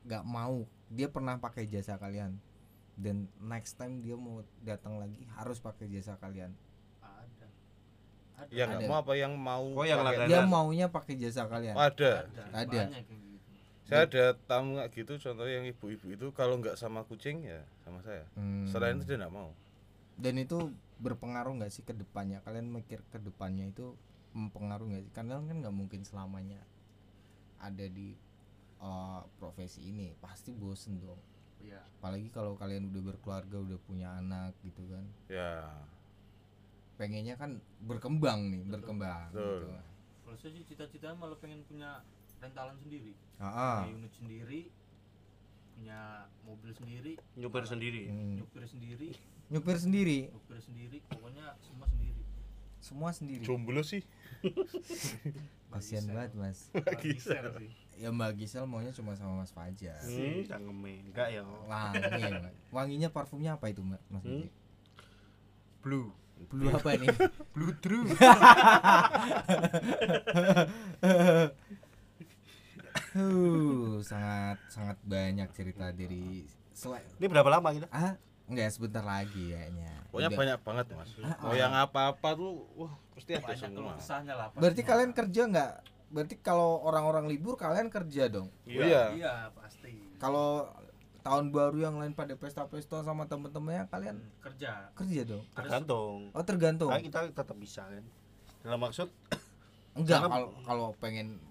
nggak 0.05 0.25
mau 0.27 0.67
dia 0.91 1.09
pernah 1.09 1.39
pakai 1.39 1.65
jasa 1.65 1.97
kalian 1.97 2.37
dan 2.97 3.29
next 3.39 3.77
time 3.77 4.01
dia 4.01 4.17
mau 4.17 4.41
datang 4.65 4.97
lagi 4.97 5.21
harus 5.37 5.61
pakai 5.61 5.85
jasa 5.93 6.17
kalian. 6.17 6.51
Ada. 7.05 7.49
Ada. 8.41 8.53
Yang 8.53 8.69
nggak 8.73 8.81
Ada. 8.81 8.89
mau 8.89 8.97
apa 9.05 9.13
yang 9.15 9.33
mau 9.37 9.67
Oh, 9.77 9.85
yang 9.85 10.01
langganan. 10.01 10.29
Dia 10.33 10.43
maunya 10.49 10.87
pakai 10.89 11.15
jasa 11.21 11.45
kalian. 11.45 11.77
Oh, 11.77 11.85
ada. 11.85 12.25
Ada. 12.57 12.89
Banyak 12.89 13.05
gitu. 13.05 13.25
Saya 13.87 14.03
ada 14.11 14.35
tamu 14.51 14.83
kayak 14.83 14.91
gitu 14.99 15.13
contohnya 15.23 15.63
yang 15.63 15.67
ibu-ibu 15.71 16.11
itu 16.11 16.27
kalau 16.35 16.59
nggak 16.59 16.75
sama 16.75 17.07
kucing 17.07 17.47
ya 17.47 17.63
sama 17.87 18.03
saya. 18.03 18.27
Hmm. 18.35 18.67
Selain 18.67 18.99
itu 18.99 19.07
dia 19.07 19.23
nggak 19.23 19.31
mau. 19.31 19.55
Dan 20.19 20.43
itu 20.43 20.75
berpengaruh 20.99 21.55
nggak 21.61 21.71
sih 21.71 21.87
ke 21.87 21.95
depannya? 21.95 22.43
Kalian 22.43 22.67
mikir 22.67 23.05
ke 23.15 23.23
depannya 23.23 23.71
itu 23.71 23.95
mempengaruhi 24.35 24.97
nggak 24.97 25.05
sih? 25.07 25.13
Kalian 25.15 25.47
kan 25.47 25.57
nggak 25.63 25.77
mungkin 25.77 26.03
selamanya 26.03 26.59
ada 27.63 27.87
di 27.87 28.19
uh, 28.83 29.23
profesi 29.39 29.87
ini, 29.87 30.19
pasti 30.19 30.51
bosen 30.51 30.99
dong. 30.99 31.21
Iya. 31.63 31.81
Apalagi 32.01 32.29
kalau 32.31 32.57
kalian 32.57 32.91
udah 32.93 33.03
berkeluarga, 33.15 33.57
udah 33.61 33.79
punya 33.85 34.09
anak 34.17 34.53
gitu 34.65 34.83
kan. 34.91 35.05
Ya. 35.29 35.71
pengennya 36.97 37.37
kan 37.37 37.61
berkembang 37.85 38.49
nih 38.49 38.65
berkembang 38.73 39.29
Betul. 39.29 39.45
gitu. 39.45 39.67
Kalau 40.25 40.37
saya 40.41 40.51
sih 40.57 40.65
cita-citanya 40.65 41.13
malah 41.13 41.37
pengen 41.37 41.61
punya 41.69 42.01
rentalan 42.41 42.73
sendiri. 42.81 43.13
Ah, 43.37 43.85
Punya 43.85 44.01
unit 44.01 44.13
sendiri. 44.17 44.61
Punya 45.77 46.25
mobil 46.49 46.73
sendiri, 46.73 47.13
nyupir 47.37 47.69
sendiri 47.69 48.09
hmm. 48.09 48.41
nyupir 48.41 48.65
sendiri, 48.65 49.09
nyupir 49.53 49.77
sendiri 49.77 50.19
nyupir 50.33 50.59
sendiri, 50.65 50.97
pokoknya 51.05 51.53
semua 51.61 51.85
sendiri. 51.93 52.23
semua 52.81 53.11
sendiri 53.13 53.45
Jomblo 53.45 53.85
sih. 53.85 54.01
kasihan 55.77 56.09
banget 56.09 56.33
mas 56.33 56.73
Gisel 57.05 57.53
sih. 57.61 57.69
Ya 57.97 58.09
mbak 58.09 58.37
Gisel 58.37 58.65
maunya 58.65 58.91
cuma 58.91 59.13
sama 59.13 59.41
mas 59.41 59.51
Fajar 59.51 59.97
hmm, 60.01 60.45
cangkeme 60.45 61.01
enggak 61.07 61.29
ya 61.31 61.43
wangi 61.65 62.33
wanginya 62.69 63.09
parfumnya 63.09 63.55
apa 63.55 63.69
itu 63.69 63.81
mbak 63.81 64.01
mas 64.07 64.21
Hmm? 64.21 64.37
Budi? 64.37 64.49
blue 65.81 66.09
blue 66.47 66.69
apa 66.69 66.89
nih 66.95 67.09
blue 67.55 67.73
true 67.79 68.05
Huh, 73.13 73.97
sangat 74.03 74.61
sangat 74.69 74.97
banyak 75.03 75.49
cerita 75.53 75.89
dari 75.89 76.45
selain 76.73 77.05
ini 77.17 77.27
berapa 77.27 77.49
lama 77.49 77.73
kita 77.73 77.89
ah 77.89 78.13
enggak 78.47 78.69
sebentar 78.71 79.01
lagi 79.01 79.51
kayaknya 79.51 79.89
Pokoknya 80.07 80.29
Udah. 80.29 80.39
banyak 80.39 80.59
banget 80.63 80.87
mas. 80.93 81.11
Ah, 81.19 81.37
Mau 81.43 81.53
ah. 81.53 81.57
yang 81.59 81.73
apa-apa 81.75 82.29
tuh, 82.33 82.53
wah 82.73 82.93
pasti 83.13 83.35
ada 83.35 83.53
semua. 83.53 83.97
lah. 83.99 84.49
berarti 84.51 84.81
kalian 84.81 85.13
kerja 85.13 85.43
nggak 85.45 85.73
berarti 86.09 86.35
kalau 86.37 86.81
orang-orang 86.81 87.27
libur 87.27 87.55
kalian 87.55 87.89
kerja 87.89 88.27
dong? 88.27 88.49
Oh 88.49 88.71
iya. 88.71 89.11
Iya, 89.13 89.35
pasti. 89.53 89.93
kalau 90.17 90.71
tahun 91.21 91.51
baru 91.51 91.79
yang 91.83 91.97
lain 91.99 92.15
pada 92.15 92.33
pesta-pesta 92.33 93.03
sama 93.03 93.27
temen-temennya 93.27 93.85
kalian 93.87 94.23
kerja. 94.39 94.95
kerja 94.95 95.21
dong? 95.27 95.43
Tergantung. 95.53 96.31
Oh 96.31 96.45
tergantung? 96.45 96.89
Nah, 96.89 97.03
kita 97.03 97.27
tetap 97.29 97.57
bisa 97.57 97.83
kan? 97.83 98.05
Dalam 98.63 98.79
maksud 98.81 99.11
enggak 99.99 100.23
kalau 100.23 100.49
kalau 100.63 100.89
pengen 100.97 101.43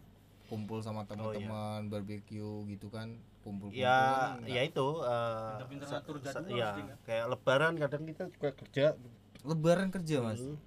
kumpul 0.46 0.80
sama 0.80 1.04
Oh, 1.04 1.08
teman-teman 1.10 1.90
barbecue 1.90 2.54
gitu 2.70 2.88
kan 2.88 3.18
kumpul 3.42 3.70
ya 3.70 4.38
ya 4.42 4.62
itu 4.64 4.88
eh, 5.02 5.52
Pintar-pintar 5.52 5.86
sa- 5.86 5.94
ngatur 6.00 6.16
sa- 6.20 6.40
jadwal 6.40 6.54
ya 6.56 6.70
kayak 7.04 7.26
lebaran 7.28 7.74
kadang 7.76 8.04
kita 8.06 8.24
juga 8.32 8.50
kerja. 8.54 8.86
Lebaran 9.42 9.90
kerja 9.90 10.18
mas? 10.22 10.40
Hmm. 10.40 10.58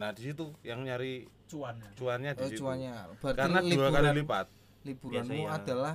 Nah, 0.00 0.10
di 0.10 0.22
situ 0.24 0.48
yang 0.62 0.80
nyari 0.80 1.28
cuannya 1.44 1.92
cuannya 1.92 2.32
di 2.32 2.40
oh 2.40 2.48
situ. 2.48 2.60
cuannya 2.62 2.92
berarti 3.20 3.36
Karena 3.36 3.58
dua 3.58 3.68
liburan 3.68 3.92
kali 3.92 4.08
lipat. 4.16 4.46
liburanmu 4.80 5.28
Biasanya. 5.36 5.58
adalah 5.60 5.94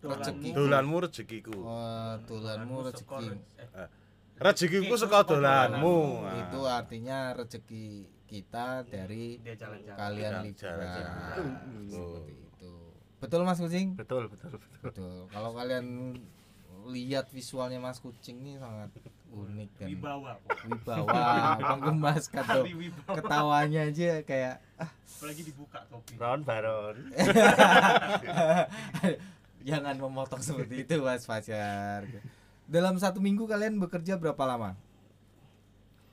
rezeki. 0.00 0.48
Dolanmu 0.50 0.96
rezekiku. 0.98 1.52
oh, 1.54 2.14
tulanmu 2.24 2.74
dolanmu 2.80 2.88
rezeki 2.88 3.26
eh, 3.60 3.88
Rezekiku 4.40 4.94
saka 4.96 5.20
dolanmu. 5.22 5.96
Nah. 6.24 6.36
itu 6.40 6.60
artinya 6.64 7.18
rezeki 7.36 7.86
kita 8.24 8.86
dari 8.86 9.36
dia 9.36 9.52
jalan-jalan 9.54 9.98
kalian 9.98 10.32
Jalan- 10.32 10.46
liburan 10.46 11.58
seperti 11.90 12.32
itu 12.38 12.72
betul 13.20 13.40
mas 13.42 13.58
kucing 13.58 13.88
betul 13.92 14.30
betul 14.30 14.54
betul 14.54 14.80
betul 14.80 15.16
kalau 15.28 15.50
kalian 15.52 16.14
lihat 16.86 17.26
visualnya 17.28 17.76
mas 17.76 17.98
kucing 17.98 18.38
ini 18.38 18.54
sangat 18.56 18.88
unik 19.30 19.70
dan 19.78 19.86
wibawa. 19.88 20.30
Kok. 20.42 20.58
wibawa 20.66 21.22
menggemaskan 21.74 22.42
tuh 22.42 22.64
Kali 22.66 22.74
wibawa. 22.74 23.14
ketawanya 23.16 23.80
aja 23.86 24.10
kayak 24.26 24.54
apalagi 24.76 25.42
dibuka 25.46 25.78
topi. 25.86 26.14
Ron 26.18 26.42
Baron. 26.42 26.96
Jangan 29.68 29.96
memotong 30.00 30.40
seperti 30.40 30.88
itu 30.88 30.96
mas 31.04 31.28
Fajar. 31.28 32.08
Dalam 32.64 32.96
satu 32.96 33.20
minggu 33.20 33.44
kalian 33.44 33.76
bekerja 33.76 34.16
berapa 34.16 34.40
lama? 34.46 34.72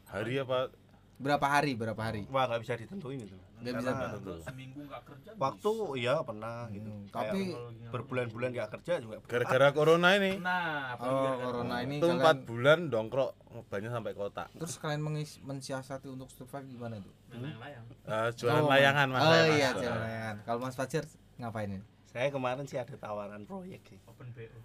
Hari 0.08 0.40
apa? 0.44 0.72
berapa 1.18 1.50
hari 1.50 1.74
berapa 1.74 1.98
hari? 1.98 2.30
Wah 2.30 2.46
nggak 2.46 2.62
bisa 2.62 2.78
ditentuin 2.78 3.18
itu 3.18 3.34
Nggak 3.58 3.74
bisa 3.76 3.90
ditentuin. 3.92 4.42
seminggu 4.44 4.80
nggak 4.84 5.02
kerja 5.04 5.30
waktu 5.36 5.72
iya 5.98 6.16
pernah 6.22 6.70
gitu. 6.70 6.86
Hmm, 6.88 7.04
Kayak 7.08 7.26
tapi 7.28 7.42
berbulan-bulan 7.88 8.50
nggak 8.52 8.70
kerja 8.72 8.94
juga 9.00 9.18
Gara-gara 9.24 9.68
corona 9.72 10.10
ini. 10.14 10.32
nah 10.38 10.94
apalagi 10.94 11.26
oh 11.26 11.36
corona 11.42 11.76
ini 11.82 11.96
Itu 11.98 12.08
empat 12.12 12.38
bulan 12.44 12.80
dongkrok 12.88 13.32
banyak 13.66 13.90
sampai 13.90 14.14
kota. 14.14 14.46
terus 14.52 14.78
kalian 14.78 15.02
mengis 15.02 15.42
mensiasati 15.42 16.06
untuk 16.06 16.30
survive 16.30 16.68
gimana 16.68 16.98
tuh 16.98 17.14
main 17.34 17.58
layang 17.58 17.86
Eh, 18.06 18.30
jualan 18.36 18.62
Oh, 18.62 18.70
layangan 18.70 19.08
mas. 19.10 19.20
oh 19.20 19.26
saya, 19.28 19.42
Mas. 19.44 19.52
iya 19.52 19.70
jualan 19.74 20.02
layangan. 20.02 20.36
Kalau 20.44 20.60
mas 20.60 20.76
Fajar 20.76 21.04
ngapain 21.36 21.70
ini? 21.72 21.84
Saya 22.08 22.28
kemarin 22.30 22.64
sih 22.64 22.78
ada 22.78 22.94
tawaran 22.94 23.42
proyek 23.44 23.82
sih. 23.86 23.98
Open 24.06 24.30
BO 24.32 24.58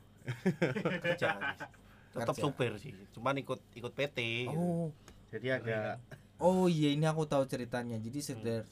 kerja 1.00 1.28
tetap 2.12 2.34
supir 2.34 2.76
sih. 2.76 2.92
Cuman 3.10 3.34
ikut 3.36 3.56
ikut 3.72 3.90
PT 3.90 4.18
gitu. 4.46 4.52
oh. 4.54 4.88
Jadi 5.28 5.48
agak 5.50 5.96
oh 6.38 6.64
iya. 6.66 6.92
Ini 6.92 7.04
aku 7.04 7.24
tahu 7.24 7.42
ceritanya. 7.44 7.96
Jadi 7.96 8.18
sekedar 8.20 8.62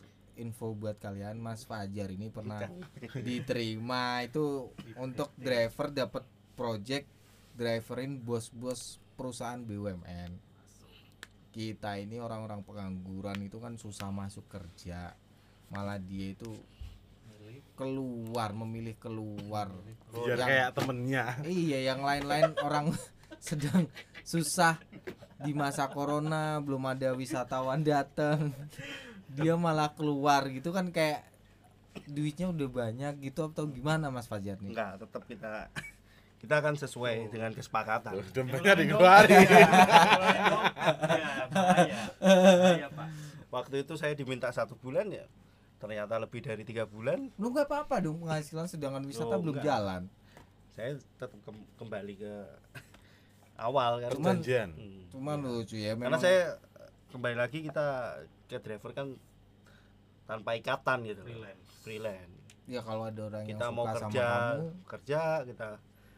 info 0.41 0.73
buat 0.73 0.97
kalian 0.97 1.37
Mas 1.37 1.63
Fajar 1.63 2.09
ini 2.09 2.33
pernah 2.33 2.65
diterima. 3.27 4.25
Itu 4.25 4.73
untuk 4.97 5.31
driver 5.37 5.93
dapat 5.93 6.25
project 6.57 7.07
driverin 7.53 8.19
bos-bos 8.19 8.97
perusahaan 9.15 9.61
BUMN 9.61 10.51
kita 11.51 11.99
ini 11.99 12.23
orang-orang 12.23 12.63
pengangguran 12.63 13.43
itu 13.43 13.59
kan 13.59 13.75
susah 13.75 14.15
masuk 14.15 14.47
kerja. 14.47 15.19
Malah 15.75 15.99
dia 15.99 16.31
itu 16.31 16.47
keluar 17.75 18.55
memilih 18.55 18.95
keluar. 19.01 19.67
Biar 20.15 20.39
Yang- 20.39 20.47
kayak 20.47 20.69
temennya. 20.79 21.25
iya 21.43 21.79
yang 21.91 22.07
lain-lain 22.07 22.55
orang 22.67 22.95
sedang 23.43 23.91
susah 24.23 24.79
di 25.41 25.57
masa 25.57 25.89
corona 25.89 26.61
belum 26.61 26.85
ada 26.87 27.17
wisatawan 27.17 27.81
datang 27.81 28.53
dia 29.31 29.55
malah 29.55 29.93
keluar 29.93 30.47
gitu 30.47 30.71
kan 30.71 30.91
kayak 30.91 31.23
duitnya 32.07 32.49
udah 32.49 32.69
banyak 32.69 33.15
gitu 33.21 33.47
atau 33.47 33.67
gimana 33.67 34.09
Mas 34.09 34.27
Fajar 34.27 34.59
nih? 34.59 34.71
Enggak 34.71 34.99
tetap 34.99 35.23
kita 35.25 35.71
kita 36.41 36.55
akan 36.57 36.75
sesuai 36.75 37.29
dengan 37.29 37.53
kesepakatan. 37.53 38.17
Dompetnya 38.33 38.73
dikeluarin. 38.75 39.45
ya 39.45 39.69
bahaya. 41.51 42.89
Pak. 42.89 43.09
Waktu 43.51 43.75
itu 43.83 43.95
saya 43.99 44.15
diminta 44.15 44.49
satu 44.49 44.75
bulan 44.75 45.11
ya 45.11 45.27
ternyata 45.81 46.17
lebih 46.17 46.41
dari 46.41 46.63
tiga 46.63 46.85
bulan. 46.85 47.33
Lu 47.37 47.51
nggak 47.51 47.67
apa-apa 47.67 48.05
dong 48.05 48.21
penghasilan 48.21 48.69
sedangkan 48.69 49.03
wisata 49.03 49.33
Oh, 49.33 49.41
belum 49.41 49.59
enggak. 49.59 49.67
jalan. 49.67 50.03
Saya 50.71 50.91
tetap 50.97 51.33
kem- 51.43 51.69
kembali 51.77 52.15
ke 52.17 52.33
awal 53.57 54.01
kan. 54.01 54.11
Cuman-. 54.13 54.41
Hmm. 54.41 55.03
cuma 55.11 55.35
lucu 55.35 55.75
ya 55.75 55.93
karena 55.93 56.07
memang 56.07 56.23
saya 56.23 56.55
kembali 57.11 57.35
lagi 57.35 57.67
kita 57.67 58.15
ke 58.51 58.59
driver 58.59 58.91
kan 58.91 59.15
tanpa 60.27 60.59
ikatan 60.59 61.07
gitu. 61.07 61.23
Freelance. 61.23 61.67
Freelance. 61.87 62.35
Ya 62.67 62.83
kalau 62.83 63.07
ada 63.07 63.23
orang 63.31 63.47
kita 63.47 63.67
yang 63.71 63.75
mau 63.75 63.87
suka 63.87 63.99
sama 63.99 64.11
kerja 64.11 64.27
kamu. 64.31 64.67
kerja 64.87 65.21
kita 65.47 65.69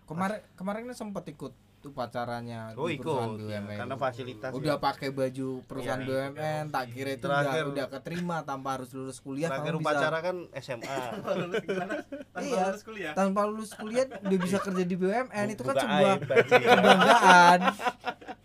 kemarin 0.05 0.41
kemarin 0.57 0.93
sempat 0.93 1.25
ikut 1.29 1.53
tuh 1.83 1.91
pacaranya 1.91 2.71
oh 2.73 2.87
di 2.87 2.95
perusahaan 2.95 3.27
ikut 3.29 3.43
BUMN 3.43 3.77
karena 3.77 3.93
itu. 3.93 4.01
fasilitas 4.01 4.51
udah 4.53 4.77
pakai 4.79 5.09
baju 5.11 5.49
perusahaan 5.63 5.99
Iya, 5.99 6.09
BUMN 6.09 6.65
tak 6.69 6.85
kira 6.89 7.11
itu 7.13 7.25
Terakhir- 7.25 7.51
udah, 7.51 7.73
udah 7.75 7.87
keterima 7.91 8.37
tanpa 8.43 8.69
harus 8.73 8.91
lulus 8.93 9.19
kuliah 9.19 9.51
terakhir 9.51 9.67
kamu 9.69 9.79
bisa 9.79 9.91
upacara 9.91 10.19
kan 10.21 10.37
SMA 10.57 10.99
lulus 11.43 11.55
gimana? 11.61 11.95
Tanpa 12.31 12.39
Iya. 12.41 12.63
lulus 12.65 12.83
kuliah? 12.83 13.13
tanpa 13.13 13.41
lulus 13.45 13.71
kuliah 13.73 14.05
udah 14.07 14.39
bisa 14.41 14.57
kerja 14.59 14.85
di 14.85 14.97
BUMN 14.97 15.47
itu 15.51 15.63
kan 15.63 15.75
sebuah 15.77 16.15
kebanggaan. 16.23 17.61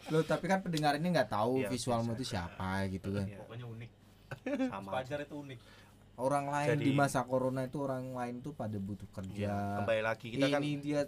Loh 0.07 0.23
tapi 0.23 0.45
kan 0.45 0.59
pendengar 0.59 0.93
ini 0.95 1.07
nggak 1.09 1.29
tahu 1.29 1.61
Iya, 1.61 1.69
visualmu 1.69 2.11
itu 2.13 2.25
siapa 2.27 2.87
gitu 2.87 3.11
kan. 3.11 3.23
Iya, 3.23 3.37
pokoknya 3.39 3.65
unik. 3.67 3.91
Sama 4.47 4.89
Fajar 4.91 5.19
itu 5.21 5.35
unik 5.37 5.59
orang 6.17 6.49
lain 6.49 6.69
Jadi- 6.73 6.85
di 6.89 6.91
masa 6.97 7.21
corona 7.29 7.61
itu 7.69 7.77
orang 7.77 8.09
lain 8.09 8.41
tuh 8.41 8.57
pada 8.57 8.73
butuh 8.81 9.05
kerja. 9.13 9.81
Kembali 9.81 10.01
lagi 10.01 10.27
kita 10.33 10.49
kan 10.49 10.61
ini 10.65 10.81
dia 10.81 11.05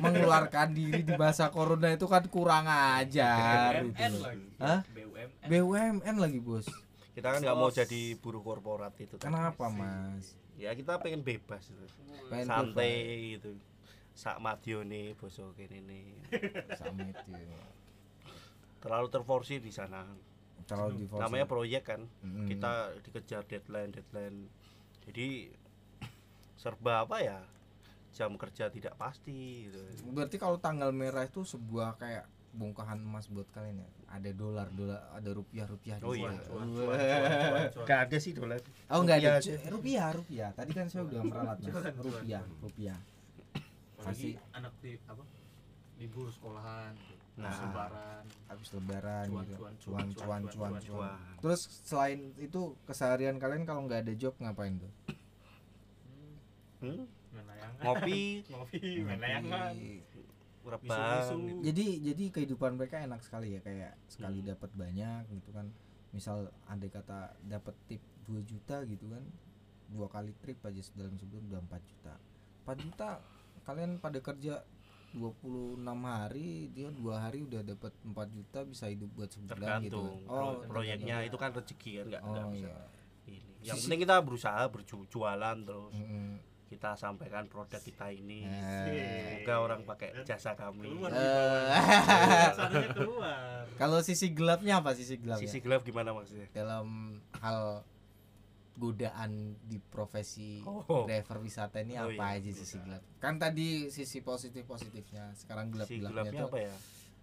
mengeluarkan 0.00 0.68
diri 0.72 1.04
di 1.04 1.14
masa 1.14 1.52
corona 1.52 1.92
itu 1.92 2.08
kan 2.08 2.24
kurang 2.32 2.64
ajar 2.64 3.84
gitu 3.84 3.92
BUMN 3.92 4.12
loh. 4.16 4.22
lagi. 4.24 4.48
Hah? 4.56 4.80
BUMN 4.88 5.28
BUMN 5.44 6.14
lagi 6.16 6.40
bos. 6.40 6.66
Kita 7.12 7.36
kan 7.36 7.40
nggak 7.44 7.56
mau 7.56 7.68
jadi 7.68 8.16
buruh 8.16 8.40
korporat 8.40 8.96
itu 8.96 9.20
tadi. 9.20 9.28
kenapa 9.28 9.68
mas? 9.68 10.32
Ya 10.56 10.72
kita 10.72 10.96
pengen 10.96 11.20
bebas 11.20 11.68
gitu. 11.68 11.84
Pengen 12.32 12.48
santai 12.48 13.36
gitu. 13.36 13.52
Sak 14.16 14.40
madione 14.40 15.14
boso 15.14 15.52
kene 15.54 15.78
nih 15.78 16.18
itu 16.24 17.36
terlalu 18.78 19.06
terforsi 19.10 19.58
di 19.58 19.70
sana 19.70 20.06
kalau 20.68 20.88
di 20.90 21.02
Forza. 21.02 21.24
namanya 21.24 21.46
proyek 21.46 21.82
kan 21.86 22.00
Mm. 22.20 22.46
kita 22.46 22.72
dikejar 23.00 23.42
deadline 23.42 23.90
deadline 23.90 24.38
jadi 25.02 25.48
serba 26.60 27.02
apa 27.02 27.16
ya 27.18 27.38
jam 28.10 28.34
kerja 28.34 28.68
tidak 28.68 28.94
pasti 28.94 29.64
gitu. 29.64 29.78
berarti 30.10 30.36
kalau 30.36 30.56
tanggal 30.56 30.90
merah 30.90 31.22
itu 31.22 31.40
sebuah 31.42 31.96
kayak 31.96 32.26
bongkahan 32.50 32.98
emas 32.98 33.26
buat 33.26 33.46
kalian 33.48 33.78
ya 33.78 33.88
ada 34.08 34.30
dolar 34.30 34.66
dolar 34.70 35.04
ada 35.12 35.30
rupiah 35.30 35.64
rupiah 35.64 35.96
Oh 36.00 36.12
iya. 36.12 36.32
cuan 36.42 36.66
cuan 36.66 36.66
cuan 36.66 36.96
cuan 36.96 37.66
cuan 37.70 37.86
Gak 37.86 38.00
ada 38.02 38.16
sih 38.18 38.32
dolar 38.32 38.58
oh 38.88 38.98
enggak 38.98 39.16
ada 39.18 39.30
Rupiah 39.36 39.68
rupiah 39.68 40.08
rupiah 40.10 40.48
tadi 40.52 40.72
kan 40.72 40.86
saya 40.86 41.02
udah 41.04 41.20
meralat 41.22 41.56
Mas. 41.60 41.74
Rupiah 41.94 42.42
rupiah 42.58 42.98
Kasih. 43.98 44.34
anak 44.50 44.72
di 44.78 44.96
apa 45.04 45.22
libur 45.96 46.26
sekolahan 46.28 46.96
Nah. 47.38 47.54
lebaran. 47.54 48.24
Habis 48.48 48.68
lebaran 48.74 49.24
Cuan, 49.28 49.44
gitu. 49.46 49.54
cuan, 49.54 49.74
cuan 49.78 49.78
cuan, 49.78 50.08
cuan 50.10 50.10
cuan, 50.12 50.42
cuan 50.50 50.72
cuan, 50.74 50.82
cuan. 50.82 51.38
terus 51.38 51.60
selain 51.86 52.20
itu 52.36 52.60
keseharian 52.82 53.38
kalian 53.38 53.62
kalau 53.62 53.86
nggak 53.86 54.02
ada 54.02 54.14
job 54.18 54.34
ngapain 54.42 54.74
tuh? 54.76 54.92
Hmm? 56.78 57.06
ngopi. 57.78 58.42
Ngopi 58.50 58.80
main 59.06 59.20
layangan. 59.22 59.74
Jadi 61.62 61.86
jadi 62.04 62.24
kehidupan 62.28 62.76
mereka 62.76 63.00
enak 63.00 63.22
sekali 63.24 63.56
ya 63.56 63.60
kayak 63.62 63.94
sekali 64.10 64.42
Hmm. 64.42 64.50
dapat 64.52 64.70
banyak 64.74 65.22
gitu 65.32 65.50
kan. 65.54 65.66
Misal 66.10 66.50
andai 66.66 66.90
kata 66.90 67.38
dapat 67.46 67.74
tip 67.86 68.02
2 68.26 68.42
juta 68.44 68.82
gitu 68.84 69.08
kan 69.08 69.24
dua 69.88 70.04
kali 70.04 70.36
trip 70.44 70.60
aja 70.60 70.84
dalam 70.92 71.16
sebulan 71.16 71.44
udah 71.48 71.60
4 71.64 71.80
juta. 71.86 72.14
4 72.66 72.84
juta 72.84 73.10
kalian 73.64 73.96
pada 73.96 74.18
kerja 74.20 74.60
26 75.10 75.80
hari 76.04 76.48
dia 76.68 76.88
dua 76.88 77.16
hari 77.18 77.40
udah 77.40 77.62
dapat 77.62 77.92
4 77.98 78.12
juta 78.30 78.58
bisa 78.62 78.84
hidup 78.86 79.08
buat 79.10 79.28
sebulan 79.28 79.48
gitu 79.80 79.96
tergantung 79.96 80.08
kan. 80.20 80.30
oh 80.30 80.36
Pro- 80.58 80.62
proyeknya 80.70 81.16
itu 81.22 81.34
kan 81.34 81.50
rezeki 81.50 81.90
kan 81.94 82.04
nggak 82.08 82.22
nggak 82.22 82.44
oh 82.44 82.50
bisa 82.50 82.68
iya 82.68 82.76
ini. 83.26 83.52
yang 83.62 83.74
Sisi- 83.74 83.84
penting 83.86 84.00
kita 84.02 84.16
berusaha 84.18 84.62
berjualan 84.66 85.56
terus 85.58 85.94
Mm-mm. 85.94 86.28
kita 86.66 86.90
sampaikan 86.94 87.44
produk 87.46 87.78
kita 87.78 88.06
ini 88.10 88.44
Eh. 88.44 89.40
semoga 89.40 89.54
orang 89.58 89.80
pakai 89.82 90.12
jasa 90.22 90.52
kami 90.52 90.84
keluar 90.86 91.08
Eh. 91.10 92.52
Kalau 93.80 93.98
sisi 94.00 94.28
gelapnya 94.28 94.78
apa 94.78 94.90
sisi 94.92 95.16
gelapnya 95.16 95.46
sisi 95.46 95.58
gelap 95.58 95.80
gimana 95.80 96.10
maksudnya 96.10 96.50
dalam 96.50 97.16
hal 97.34 97.86
godaan 98.78 99.58
di 99.60 99.76
profesi 99.76 100.62
Oh. 100.62 101.04
driver 101.04 101.42
wisata 101.42 101.82
ini 101.82 101.98
Oh 101.98 102.06
apa 102.06 102.38
iya, 102.38 102.38
aja 102.38 102.50
sisi 102.54 102.78
gelap 102.78 103.02
kan 103.18 103.34
tadi 103.36 103.90
sisi 103.90 104.22
positif 104.22 104.62
positifnya 104.64 105.34
sekarang 105.34 105.68
gelap 105.68 105.90
gelapnya 105.90 106.30
gelapnya 106.30 106.40
tuh 106.40 106.48
apa 106.48 106.58
ya? 106.62 106.74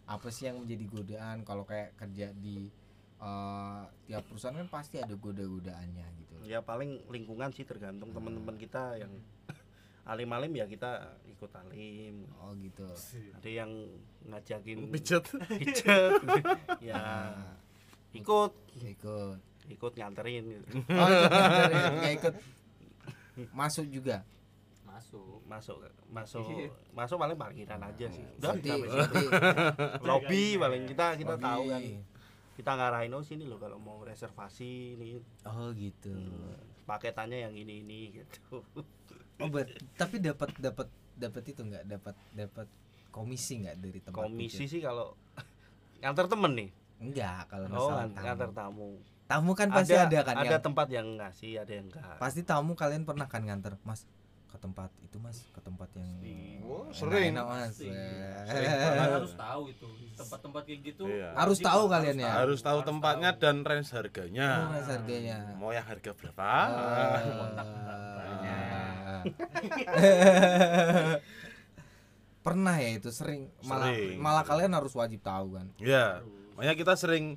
apa 0.06 0.28
sih 0.30 0.46
yang 0.46 0.62
menjadi 0.62 0.86
godaan? 0.86 1.38
Kalau 1.42 1.66
kayak 1.66 1.98
kerja 1.98 2.30
di 2.30 2.70
eh, 3.18 3.82
tiap 4.06 4.24
perusahaan 4.28 4.54
kan 4.54 4.70
pasti 4.70 5.00
ada 5.00 5.16
goda-godaannya 5.16 6.06
gitu 6.20 6.36
ya 6.46 6.62
paling 6.62 7.02
lingkungan 7.10 7.50
sih 7.50 7.66
tergantung 7.66 8.14
teman-teman 8.14 8.54
kita 8.54 9.02
yang 9.02 9.10
alim-alim 10.12 10.54
ya 10.54 10.70
kita 10.70 11.18
ikut 11.26 11.50
alim. 11.58 12.30
Oh 12.38 12.54
gitu. 12.54 12.86
Ada 13.34 13.50
yang 13.50 13.72
ngajakin 14.30 14.94
pijet 14.94 15.26
pijet 15.58 16.22
ya 16.94 16.94
Nah, 16.94 17.58
ikut. 18.14 18.52
Ikut 18.86 19.40
ikut 19.68 19.94
nganterin 19.96 20.44
gitu. 20.46 20.66
oh 21.02 21.08
ikut 21.08 21.32
nganterin, 21.32 21.84
nggak 22.00 22.14
ikut. 22.20 22.34
Masuk 23.52 23.86
juga? 23.90 24.24
Masuk. 24.88 25.44
Masuk 25.50 25.78
masuk 26.08 26.48
masuk 26.96 27.18
paling 27.20 27.36
parkiran 27.36 27.82
aja 27.84 28.08
sih. 28.08 28.24
udah 28.40 28.56
situ. 28.56 28.72
berarti 28.80 29.24
lobby 30.10 30.44
paling 30.56 30.84
kita 30.88 31.20
kita 31.20 31.36
lobby. 31.36 31.44
tahu 31.44 31.64
kan. 31.68 31.82
Kita 32.56 32.72
ngarahin 32.80 33.12
oh 33.12 33.20
sini 33.20 33.44
loh 33.44 33.60
kalau 33.60 33.76
mau 33.76 34.00
reservasi 34.08 34.96
nih 34.96 35.20
oh 35.44 35.76
gitu. 35.76 36.16
Paketannya 36.88 37.50
yang 37.50 37.54
ini 37.58 37.84
ini 37.84 38.00
gitu. 38.22 38.62
Oh 39.36 39.52
ber- 39.52 39.68
tapi 40.00 40.24
dapat 40.24 40.48
dapat 40.56 40.88
dapat 41.20 41.44
itu 41.44 41.60
nggak? 41.60 41.84
Dapat 41.92 42.16
dapat 42.32 42.68
komisi 43.12 43.60
nggak 43.68 43.76
dari 43.84 44.00
tempat 44.00 44.32
komisi 44.32 44.64
pijet? 44.64 44.72
sih 44.72 44.80
kalau 44.80 45.12
nganter 46.00 46.32
temen 46.32 46.52
nih. 46.56 46.70
Enggak 47.04 47.52
kalau 47.52 47.68
oh 47.68 47.72
masalah 47.76 48.08
ngan- 48.08 48.16
nganter 48.24 48.52
tamu 48.56 48.96
tamu 49.26 49.52
kan 49.52 49.68
pasti 49.70 49.92
ada, 49.92 50.22
kan 50.22 50.36
ada 50.38 50.52
yang 50.52 50.62
tempat 50.62 50.86
yang 50.88 51.08
ngasih 51.16 51.58
ada 51.58 51.72
yang 51.72 51.86
enggak 51.88 52.16
pasti 52.16 52.42
tamu 52.42 52.74
kalian 52.74 53.04
pernah 53.04 53.26
kan 53.26 53.42
nganter 53.42 53.74
mas 53.82 54.06
ke 54.46 54.56
tempat 54.56 54.88
itu 55.00 55.16
mas 55.18 55.44
ke 55.46 55.60
tempat 55.60 55.88
yang 55.94 56.10
Oh, 56.64 56.88
sering. 56.90 57.32
enak, 57.32 57.44
mas 57.44 57.76
Sering. 57.76 57.92
Eh. 57.92 58.44
Kalian 58.48 59.12
harus 59.16 59.32
tahu 59.36 59.62
itu 59.68 59.88
tempat-tempat 60.16 60.62
kayak 60.64 60.80
gitu 60.84 61.04
Iya. 61.06 61.28
Harus 61.34 61.58
tahu 61.60 61.82
kalian 61.86 62.16
ya. 62.18 62.32
harus 62.36 62.60
tahu 62.60 62.80
tempatnya 62.82 63.30
tahu. 63.32 63.40
dan 63.44 63.56
range 63.62 63.90
harganya 63.92 64.48
Oh, 64.64 64.68
mas 64.72 64.88
harganya 64.88 65.36
mau 65.56 65.70
yang 65.70 65.84
harga 65.84 66.10
berapa 66.12 66.40
Ah. 66.40 67.20
kontak 67.20 67.68
banyak. 68.16 69.24
pernah 72.42 72.76
ya 72.78 72.90
itu 72.94 73.10
sering 73.10 73.50
malah 73.62 73.90
Sering. 73.90 74.16
malah 74.16 74.44
kalian 74.44 74.72
harus 74.72 74.94
wajib 74.94 75.20
tahu 75.20 75.54
kan 75.54 75.66
ya 75.80 76.22
makanya 76.54 76.74
kita 76.78 76.94
sering 76.94 77.36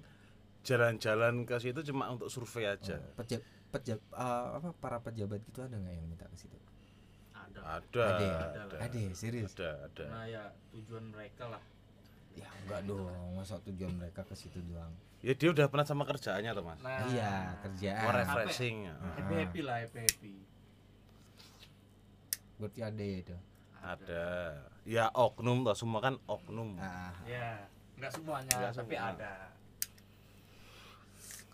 jalan-jalan 0.66 1.46
ke 1.46 1.56
situ 1.62 1.80
cuma 1.92 2.10
untuk 2.10 2.28
survei 2.28 2.68
aja. 2.68 2.98
Pejab, 3.14 3.40
pejab, 3.70 3.98
eh, 4.14 4.46
apa 4.58 4.68
para 4.76 4.98
pejabat 5.02 5.40
gitu 5.46 5.62
ada 5.62 5.76
nggak 5.78 5.94
yang 5.94 6.06
minta 6.08 6.26
ke 6.26 6.36
situ? 6.36 6.58
Ada. 7.32 7.60
Ada 7.80 8.02
ada 8.04 8.24
ya? 8.24 8.36
ada. 8.64 8.76
Ada 8.82 8.98
ya 8.98 9.12
serius? 9.14 9.52
Ada 9.56 9.88
ada. 9.88 10.04
Nah 10.10 10.24
ya 10.28 10.42
tujuan 10.74 11.04
mereka 11.14 11.48
lah. 11.48 11.62
Ya 12.36 12.48
enggak 12.64 12.80
dong. 12.86 13.34
Masa 13.34 13.58
tujuan 13.64 13.92
mereka 13.96 14.22
ke 14.22 14.34
situ 14.36 14.60
doang? 14.68 14.92
Ya 15.18 15.34
dia 15.34 15.50
udah 15.50 15.66
pernah 15.66 15.86
sama 15.86 16.06
kerjaannya 16.06 16.50
tuh 16.54 16.64
mas. 16.64 16.80
Nah. 16.84 17.02
Iya 17.10 17.32
kerjaan. 17.66 18.04
Mau 18.06 18.12
refreshing 18.14 18.76
ya. 18.86 18.94
happy 19.18 19.34
happy 19.34 19.60
lah 19.64 19.76
happy 19.82 20.00
happy. 20.06 20.34
Berarti 22.58 22.80
ada 22.82 23.02
ya 23.02 23.16
itu? 23.22 23.36
Ada. 23.78 24.26
Ya 24.86 25.04
oknum 25.14 25.66
toh 25.66 25.74
semua 25.74 26.00
kan 26.02 26.14
oknum. 26.26 26.78
Ah. 26.78 27.14
Ya 27.26 27.66
nggak 27.98 28.14
semuanya 28.14 28.54
Nggak 28.54 28.72
tapi 28.78 28.94
semua. 28.94 29.10
ada 29.10 29.32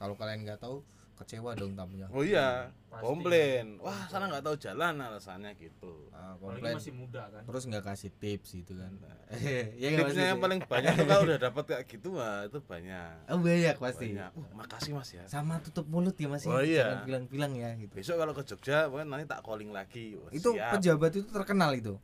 kalau 0.04 0.14
kalian 0.20 0.44
nggak 0.44 0.60
tahu 0.60 0.84
kecewa 1.14 1.54
dong 1.54 1.78
tamunya. 1.78 2.10
Oh 2.10 2.26
iya 2.26 2.68
Pasti. 2.90 3.02
komplain. 3.06 3.78
Wah 3.78 4.04
sana 4.10 4.26
nggak 4.26 4.44
tahu 4.44 4.56
jalan 4.58 4.98
alasannya 4.98 5.54
gitu. 5.56 6.10
Ah, 6.10 6.34
komplain. 6.36 6.74
masih 6.74 6.92
muda 6.92 7.30
kan. 7.30 7.42
Terus 7.46 7.62
nggak 7.70 7.84
kasih 7.86 8.10
tips 8.18 8.48
gitu 8.58 8.74
kan. 8.76 8.92
Ya 9.80 9.88
nggak 9.94 10.10
tipsnya 10.10 10.26
yang 10.34 10.42
paling 10.42 10.60
banyak 10.62 10.92
tuh 10.94 11.06
kalau 11.10 11.22
udah 11.26 11.38
dapat 11.40 11.64
kayak 11.66 11.84
gitu 11.88 12.08
mah 12.18 12.46
itu 12.46 12.58
banyak. 12.60 13.14
Oh 13.30 13.38
banyak 13.38 13.76
pasti. 13.78 14.06
Banyak. 14.12 14.30
Uh, 14.34 14.48
makasih 14.58 14.92
mas 14.94 15.10
ya. 15.14 15.24
Sama 15.30 15.62
tutup 15.62 15.86
mulut 15.86 16.14
ya 16.18 16.28
mas 16.28 16.42
ya. 16.44 16.50
Oh, 16.50 16.62
iya. 16.62 16.86
jangan 16.86 17.06
bilang-bilang 17.06 17.52
ya 17.56 17.70
gitu. 17.78 17.94
Besok 17.94 18.16
kalau 18.18 18.32
ke 18.34 18.42
Jogja 18.44 18.90
pokoknya 18.90 19.06
nanti 19.08 19.24
tak 19.30 19.40
calling 19.46 19.70
lagi. 19.70 20.18
Wah, 20.18 20.30
itu 20.34 20.50
siap. 20.52 20.72
pejabat 20.78 21.10
itu 21.14 21.28
terkenal 21.30 21.70
itu? 21.72 21.94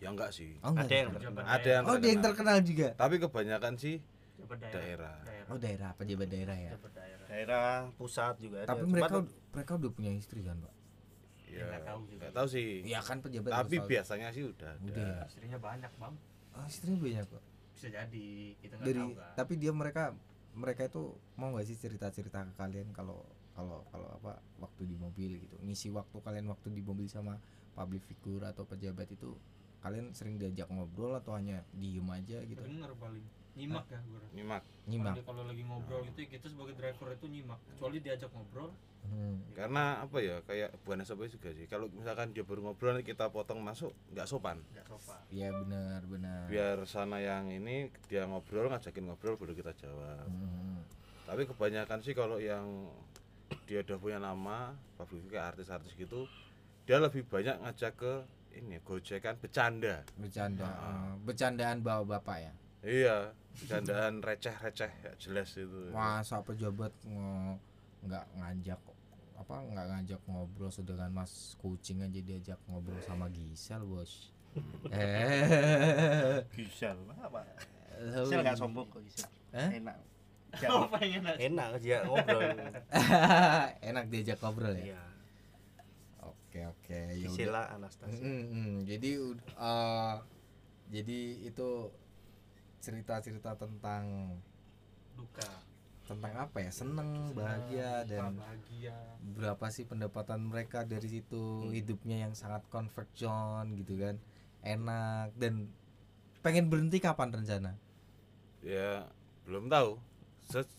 Ya 0.00 0.08
enggak 0.12 0.32
sih. 0.32 0.56
Oh, 0.64 0.72
enggak. 0.72 0.88
Ada 0.88 0.96
yang 0.96 1.10
terkenal. 1.12 1.42
terkenal. 1.44 1.56
ada 1.60 1.68
yang 1.68 1.84
oh 1.84 1.96
dia 2.00 2.10
yang 2.10 2.22
terkenal. 2.24 2.56
juga? 2.64 2.88
Tapi 2.96 3.14
kebanyakan 3.20 3.72
sih 3.76 3.96
Jabat 4.34 4.58
Daerah. 4.60 5.16
oh 5.48 5.56
daerah 5.60 5.90
pejabat 5.96 6.28
daerah 6.28 6.56
ya. 6.58 6.72
Daerah 6.74 7.03
daerah 7.34 7.90
pusat 7.98 8.38
juga 8.38 8.62
ada. 8.62 8.70
Tapi 8.70 8.86
Cuma 8.86 8.94
mereka 8.94 9.14
tuh- 9.18 9.34
mereka 9.50 9.72
udah 9.74 9.90
punya 9.90 10.12
istri 10.14 10.40
kan 10.46 10.54
pak? 10.62 10.74
Ya 11.50 11.66
nggak 11.70 11.82
tahu 11.86 12.00
sih. 12.06 12.16
nggak 12.18 12.34
tahu 12.34 12.46
sih. 12.46 12.68
Ya 12.86 13.00
kan 13.02 13.18
pejabat 13.18 13.50
tapi 13.50 13.76
biasanya 13.82 14.28
sih 14.30 14.42
udah 14.46 14.70
ada. 14.70 14.82
Udah. 14.86 15.02
Ya? 15.02 15.26
istrinya 15.26 15.58
banyak 15.58 15.92
bang. 15.98 16.14
Oh, 16.54 16.66
istrinya 16.70 16.98
banyak 17.02 17.26
kok 17.26 17.44
bisa 17.74 17.90
jadi 17.90 18.26
kita 18.62 18.74
nggak 18.78 18.94
tahu 18.96 19.12
kan 19.18 19.32
tapi 19.34 19.52
dia 19.58 19.72
mereka 19.74 20.14
mereka 20.54 20.86
itu 20.86 21.18
mau 21.34 21.50
nggak 21.50 21.66
sih 21.66 21.74
cerita 21.76 22.06
cerita 22.14 22.46
ke 22.46 22.54
kalian 22.54 22.94
kalau 22.94 23.26
kalau 23.52 23.82
kalau 23.90 24.08
apa 24.18 24.38
waktu 24.62 24.86
di 24.86 24.96
mobil 24.98 25.38
gitu? 25.38 25.58
Ngisi 25.62 25.90
waktu 25.90 26.16
kalian 26.22 26.46
waktu 26.50 26.74
di 26.74 26.82
mobil 26.82 27.06
sama 27.10 27.38
public 27.74 28.02
figure 28.06 28.46
atau 28.46 28.66
pejabat 28.66 29.10
itu 29.10 29.34
kalian 29.82 30.14
sering 30.14 30.38
diajak 30.38 30.66
ngobrol 30.70 31.14
atau 31.14 31.34
hanya 31.38 31.62
diem 31.74 32.06
aja 32.08 32.42
gitu? 32.46 32.62
Denger 32.62 32.90
paling 32.98 33.22
nyimak. 33.54 33.84
Ya 33.86 33.98
gue 34.00 34.20
nyimak. 34.32 34.62
Nyimak. 34.84 35.14
Kalau- 35.14 35.26
kalau 35.26 35.42
lagi 35.46 35.62
ngobrol 35.62 36.00
gitu 36.04 36.18
kita 36.26 36.46
sebagai 36.46 36.74
driver 36.74 37.08
itu 37.10 37.26
nyimak. 37.26 37.58
Kecuali 37.70 37.98
diajak 37.98 38.30
ngobrol. 38.30 38.70
Hmm. 39.04 39.36
karena 39.52 40.00
apa 40.00 40.16
ya 40.16 40.40
kayak 40.40 40.80
bukan 40.80 41.04
SOP 41.04 41.28
juga 41.28 41.52
sih. 41.52 41.68
Kalau 41.68 41.92
misalkan 41.92 42.32
dia 42.32 42.40
baru 42.40 42.64
ngobrol 42.64 42.96
nanti 42.96 43.04
kita 43.04 43.28
potong 43.28 43.60
masuk 43.60 43.92
nggak 44.10 44.24
sopan. 44.24 44.64
Nggak 44.72 44.88
sopan. 44.88 45.20
Iya 45.28 45.52
benar 45.52 46.00
benar. 46.08 46.48
Biar 46.48 46.76
sana 46.88 47.20
yang 47.20 47.52
ini 47.52 47.92
dia 48.08 48.24
ngobrol 48.24 48.72
ngajakin 48.72 49.04
ngobrol 49.04 49.36
baru 49.36 49.52
kita 49.52 49.72
jawab. 49.76 50.24
Hmm. 50.24 50.80
tapi 51.24 51.44
kebanyakan 51.44 52.00
sih 52.00 52.12
kalau 52.12 52.36
yang 52.36 52.88
dia 53.64 53.80
udah 53.80 53.96
punya 53.96 54.18
nama 54.18 54.72
publik 54.94 55.28
kayak 55.28 55.56
artis-artis 55.56 55.92
gitu 55.94 56.28
dia 56.84 56.96
lebih 56.96 57.24
banyak 57.24 57.60
ngajak 57.60 57.92
ke 57.96 58.12
ini 58.54 58.76
gojekan 58.80 59.36
bercanda. 59.36 60.04
Bercanda 60.16 60.64
Ah. 60.64 60.72
eh, 60.84 61.12
bercandaan 61.24 61.80
bawa 61.80 62.04
bapak 62.06 62.38
ya 62.40 62.52
iya 62.84 63.32
bercandaan 63.54 64.20
receh-receh 64.20 64.90
gak 65.02 65.16
jelas 65.16 65.50
itu. 65.56 65.90
Masa 65.90 66.42
pejabat 66.42 66.92
nge- 67.02 67.58
nggak 68.04 68.24
ngajak 68.36 68.80
apa 69.34 69.54
nggak 69.66 69.86
ngajak 69.90 70.20
ngobrol 70.30 70.70
sedangkan 70.70 71.10
mas 71.10 71.58
kucing 71.58 72.00
aja 72.00 72.20
diajak 72.20 72.58
ngobrol 72.70 73.00
sama 73.00 73.26
Gisel 73.28 73.82
bos. 73.82 74.30
Eh 74.92 76.38
Gisel 76.56 76.98
apa? 77.18 77.42
Gisel 77.98 78.40
nggak 78.42 78.58
sombong 78.58 78.86
kok 78.90 79.00
Gisel. 79.02 79.30
Eh? 79.52 79.80
enak. 79.80 79.96
Oh 80.70 80.86
pengen 80.86 81.26
aja. 81.26 81.34
enak? 81.42 81.68
Aja 81.82 81.96
ngobrol. 82.06 82.46
Enak 83.90 84.04
diajak 84.06 84.38
ngobrol 84.38 84.70
ya? 84.78 84.94
Iya. 84.94 85.02
Oke 86.22 86.60
oke 86.62 86.98
ya. 87.10 87.26
Gisela 87.26 87.74
Anastasia. 87.74 88.22
Mm, 88.22 88.44
mm, 88.54 88.72
jadi 88.86 89.10
eh, 89.42 90.14
jadi 90.94 91.18
itu 91.42 91.90
cerita-cerita 92.84 93.56
tentang 93.56 94.36
duka. 95.16 95.48
tentang 96.04 96.36
apa 96.36 96.60
ya? 96.60 96.68
Seneng 96.68 97.32
bahagia 97.32 98.04
dan 98.04 98.36
bahagia. 98.36 98.92
berapa 99.24 99.72
sih 99.72 99.88
pendapatan 99.88 100.36
mereka 100.44 100.84
dari 100.84 101.08
situ? 101.08 101.64
Hidupnya 101.66 102.28
yang 102.28 102.36
sangat 102.36 102.60
comfort 102.68 103.08
zone 103.16 103.72
gitu 103.74 103.96
kan? 103.96 104.20
Enak 104.60 105.32
dan 105.34 105.72
pengen 106.40 106.68
berhenti 106.68 107.00
kapan 107.00 107.32
rencana? 107.32 107.72
Ya 108.60 109.08
belum 109.48 109.72
tahu. 109.72 109.96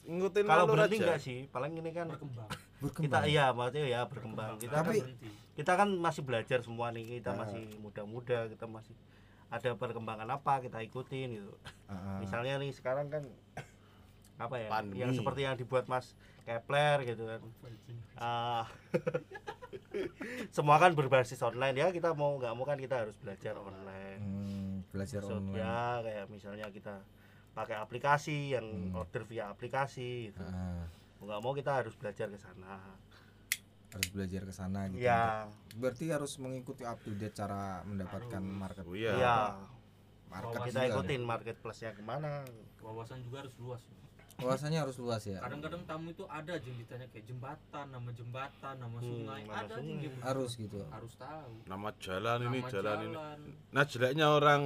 Ngikutin 0.05 0.45
kalau 0.45 0.69
berhenti 0.69 0.95
aja. 0.95 1.05
enggak 1.09 1.19
sih 1.19 1.39
paling 1.49 1.73
ini 1.73 1.89
kan 1.89 2.05
berkembang. 2.05 2.45
Kita 2.45 2.85
berkembang 2.85 3.25
iya 3.25 3.45
maksudnya 3.49 3.83
ya 3.87 4.01
berkembang. 4.05 4.61
Kita 4.61 4.77
Tapi- 4.77 5.01
kan, 5.01 5.09
berhenti. 5.09 5.29
kita 5.57 5.71
kan 5.73 5.89
masih 5.89 6.21
belajar 6.21 6.59
semua 6.61 6.93
nih 6.93 7.17
kita 7.17 7.33
Ah. 7.33 7.37
masih 7.41 7.65
muda-muda 7.81 8.45
kita 8.45 8.69
masih 8.69 8.93
ada 9.47 9.69
perkembangan 9.73 10.27
apa 10.27 10.59
kita 10.59 10.81
ikutin 10.81 11.27
gitu 11.35 11.53
ah. 11.85 12.17
misalnya 12.17 12.57
nih 12.57 12.71
sekarang 12.71 13.07
kan 13.07 13.23
apa 14.43 14.55
ya 14.57 14.67
Pandemi. 14.67 14.99
yang 14.99 15.11
seperti 15.11 15.41
yang 15.43 15.55
dibuat 15.55 15.85
Mas 15.85 16.11
Kepler 16.43 17.05
gitu 17.05 17.23
kan 17.25 17.41
Ah, 18.15 18.63
semua 20.55 20.79
kan 20.79 20.91
berbasis 20.91 21.39
online 21.39 21.75
ya 21.75 21.87
kita 21.89 22.11
mau 22.11 22.35
nggak 22.35 22.53
mau 22.53 22.63
kan 22.63 22.75
kita 22.75 23.03
harus 23.03 23.15
belajar 23.15 23.55
online 23.55 24.19
Hmm, 24.19 24.73
belajar 24.89 25.19
Maksud 25.19 25.35
online 25.35 25.59
ya 25.59 25.79
kayak 26.01 26.25
misalnya 26.29 26.65
kita 26.69 26.95
pakai 27.51 27.75
aplikasi 27.75 28.51
yang 28.51 28.63
Hmm. 28.65 28.95
order 28.95 29.23
via 29.23 29.47
aplikasi 29.47 30.31
gitu. 30.31 30.43
Ah, 30.43 30.87
mau 31.17 31.27
nggak 31.27 31.41
mau 31.41 31.53
kita 31.53 31.71
harus 31.73 31.95
belajar 31.95 32.27
ke 32.27 32.35
sana 32.35 32.79
harus 33.95 34.07
belajar 34.11 34.43
ke 34.43 34.51
sana 34.51 34.91
gitu 34.91 34.99
ya 35.01 35.47
berarti 35.73 36.11
harus 36.11 36.35
mengikuti 36.35 36.83
up 36.83 36.99
to 36.99 37.11
date 37.11 37.31
cara 37.33 37.79
mendapatkan 37.81 38.37
Harus. 38.37 38.59
market 38.59 38.83
Oh 38.83 38.91
iya. 38.93 39.11
ya 39.15 39.37
market 40.27 40.59
kita 40.61 40.79
juga 40.81 40.91
ikutin 40.93 41.21
marketplace 41.23 41.79
nya 41.79 41.91
ke 41.91 42.01
mana 42.01 42.43
wawasan 42.79 43.23
juga 43.23 43.41
harus 43.41 43.55
luas 43.57 43.79
Wawasannya 44.35 44.83
harus 44.83 44.99
luas 44.99 45.23
ya. 45.23 45.39
kadang-kadang 45.39 45.87
tamu 45.87 46.11
itu 46.11 46.27
ada 46.27 46.51
aja 46.51 46.67
yang 46.67 46.75
ditanya 46.75 47.07
kayak 47.07 47.23
jembatan 47.23 47.85
nama 47.87 48.09
jembatan 48.11 48.75
nama 48.75 48.97
Hmm, 48.99 49.07
sungai 49.07 49.41
nama 49.41 49.55
ada 49.55 49.75
sungai. 49.79 49.95
bener- 50.03 50.23
Harus 50.27 50.51
gitu. 50.59 50.79
harus 50.85 51.13
tahu 51.15 51.51
Nama 51.63 51.87
jalan 51.95 52.39
ini, 52.43 52.59
Nama 52.59 52.67
jalan, 52.67 52.97
ini. 52.99 53.13
jalan. 53.15 53.39
Nah, 53.71 53.83
jeleknya 53.87 54.27
orang 54.29 54.61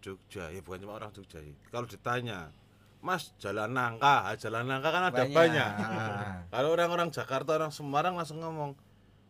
Jogja, 0.00 0.48
ya 0.48 0.58
bukan 0.58 0.78
cuma 0.80 0.96
orang 0.96 1.12
Jogja. 1.12 1.38
Kalau 1.68 1.84
ditanya, 1.84 2.48
Mas, 3.02 3.34
jalan 3.36 3.74
nangka, 3.74 4.30
Ah, 4.30 4.38
jalan 4.38 4.62
nangka 4.64 4.88
kan 4.88 5.10
ada 5.10 5.26
banyak. 5.26 5.70
Ah. 5.74 6.46
Kalau 6.54 6.70
orang-orang 6.70 7.10
Jakarta, 7.10 7.58
orang 7.58 7.74
Semarang 7.74 8.14
langsung 8.14 8.38
ngomong, 8.38 8.78